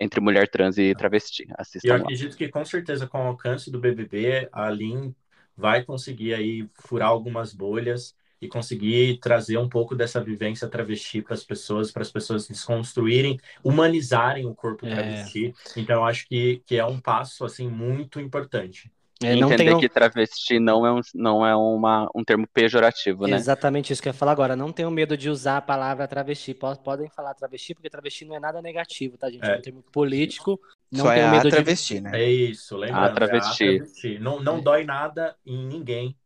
entre 0.00 0.20
mulher 0.20 0.48
trans 0.48 0.76
e 0.76 0.92
travesti. 0.94 1.46
Assistam 1.56 1.88
eu 1.88 1.94
acredito 1.94 2.32
lá. 2.32 2.36
que 2.36 2.48
com 2.48 2.64
certeza 2.64 3.06
com 3.06 3.18
o 3.18 3.28
alcance 3.28 3.70
do 3.70 3.78
BBB, 3.78 4.48
a 4.52 4.68
Lin 4.68 5.14
vai 5.56 5.84
conseguir 5.84 6.34
aí 6.34 6.68
furar 6.74 7.08
algumas 7.08 7.54
bolhas 7.54 8.16
e 8.40 8.48
conseguir 8.48 9.18
trazer 9.20 9.56
um 9.56 9.68
pouco 9.68 9.94
dessa 9.94 10.20
vivência 10.20 10.68
travesti 10.68 11.22
para 11.22 11.34
as 11.34 11.44
pessoas, 11.44 11.92
para 11.92 12.02
as 12.02 12.10
pessoas 12.10 12.48
desconstruírem, 12.48 13.38
humanizarem 13.62 14.46
o 14.46 14.54
corpo 14.54 14.84
é. 14.86 14.90
travesti. 14.90 15.54
Então 15.76 15.96
eu 15.96 16.04
acho 16.04 16.26
que, 16.26 16.62
que 16.66 16.76
é 16.76 16.84
um 16.84 17.00
passo 17.00 17.44
assim 17.44 17.68
muito 17.68 18.20
importante. 18.20 18.92
É, 19.22 19.36
não 19.36 19.52
Entender 19.52 19.78
que 19.78 19.88
travesti 19.88 20.58
não 20.58 20.84
é, 20.84 20.92
um, 20.92 21.00
não 21.14 21.46
é 21.46 21.54
uma, 21.54 22.10
um 22.14 22.24
termo 22.24 22.46
pejorativo, 22.52 23.26
né? 23.26 23.36
Exatamente 23.36 23.92
isso 23.92 24.02
que 24.02 24.08
eu 24.08 24.12
ia 24.12 24.18
falar 24.18 24.32
agora. 24.32 24.56
Não 24.56 24.72
tenham 24.72 24.90
medo 24.90 25.16
de 25.16 25.30
usar 25.30 25.58
a 25.58 25.62
palavra 25.62 26.06
travesti. 26.08 26.52
Podem 26.52 27.08
falar 27.08 27.32
travesti, 27.34 27.74
porque 27.74 27.88
travesti 27.88 28.24
não 28.24 28.34
é 28.34 28.40
nada 28.40 28.60
negativo, 28.60 29.16
tá, 29.16 29.30
gente? 29.30 29.44
É, 29.44 29.54
é 29.54 29.58
um 29.58 29.62
termo 29.62 29.84
político. 29.92 30.60
Não 30.90 31.04
Só 31.04 31.12
é 31.12 31.30
medo 31.30 31.48
a 31.48 31.50
travesti, 31.50 31.94
de... 31.94 32.00
né? 32.00 32.10
É 32.20 32.30
isso, 32.30 32.76
lembra? 32.76 33.04
A 33.04 33.10
travesti. 33.10 33.64
É 33.64 33.68
a 33.68 33.76
travesti. 33.76 34.18
Não, 34.18 34.40
não 34.42 34.60
dói 34.60 34.84
nada 34.84 35.36
em 35.46 35.64
ninguém 35.64 36.16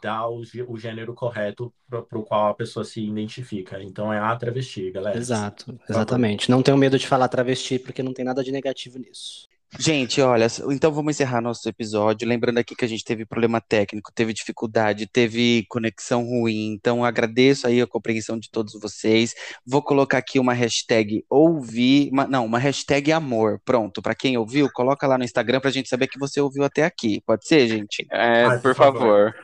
dar 0.00 0.28
o, 0.28 0.42
o 0.68 0.78
gênero 0.78 1.14
correto 1.14 1.72
para 1.88 2.18
o 2.18 2.22
qual 2.22 2.48
a 2.48 2.54
pessoa 2.54 2.84
se 2.84 3.02
identifica. 3.02 3.82
Então 3.82 4.12
é 4.12 4.18
a 4.18 4.34
travesti, 4.36 4.90
galera. 4.90 5.16
Exato, 5.16 5.78
exatamente. 5.88 6.50
Não 6.50 6.62
tenham 6.62 6.78
medo 6.78 6.98
de 6.98 7.06
falar 7.06 7.28
travesti, 7.28 7.78
porque 7.78 8.02
não 8.02 8.12
tem 8.12 8.24
nada 8.24 8.42
de 8.42 8.52
negativo 8.52 8.98
nisso. 8.98 9.48
Gente, 9.76 10.20
olha, 10.22 10.46
então 10.70 10.90
vamos 10.90 11.14
encerrar 11.14 11.42
nosso 11.42 11.68
episódio. 11.68 12.26
Lembrando 12.26 12.56
aqui 12.58 12.74
que 12.74 12.84
a 12.84 12.88
gente 12.88 13.04
teve 13.04 13.26
problema 13.26 13.60
técnico, 13.60 14.10
teve 14.14 14.32
dificuldade, 14.32 15.06
teve 15.06 15.66
conexão 15.68 16.24
ruim. 16.24 16.72
Então 16.72 17.04
agradeço 17.04 17.66
aí 17.66 17.80
a 17.82 17.86
compreensão 17.86 18.38
de 18.38 18.50
todos 18.50 18.72
vocês. 18.80 19.34
Vou 19.66 19.82
colocar 19.82 20.18
aqui 20.18 20.38
uma 20.38 20.54
hashtag 20.54 21.22
ouvir, 21.28 22.08
uma- 22.10 22.26
não, 22.26 22.46
uma 22.46 22.58
hashtag 22.58 23.12
amor. 23.12 23.60
Pronto, 23.64 24.00
para 24.00 24.14
quem 24.14 24.38
ouviu, 24.38 24.70
coloca 24.72 25.06
lá 25.06 25.18
no 25.18 25.24
Instagram 25.24 25.60
pra 25.60 25.70
gente 25.70 25.88
saber 25.88 26.06
que 26.08 26.18
você 26.18 26.40
ouviu 26.40 26.64
até 26.64 26.84
aqui. 26.84 27.20
Pode 27.26 27.46
ser, 27.46 27.68
gente? 27.68 28.06
É, 28.10 28.44
Ai, 28.46 28.58
por 28.60 28.74
favor. 28.74 28.98
favor. 29.00 29.34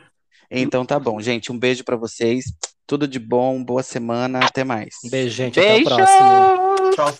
Então 0.49 0.85
tá 0.85 0.99
bom, 0.99 1.19
gente. 1.21 1.51
Um 1.51 1.57
beijo 1.59 1.83
pra 1.83 1.95
vocês. 1.95 2.45
Tudo 2.87 3.07
de 3.07 3.17
bom, 3.19 3.63
boa 3.63 3.81
semana, 3.81 4.39
até 4.45 4.63
mais. 4.63 4.89
Um 5.03 5.09
beijo, 5.09 5.35
gente. 5.35 5.59
Até 5.59 5.69
o 5.69 5.73
Beijo! 5.75 5.89
próximo. 5.95 6.91
Tchau, 6.95 7.15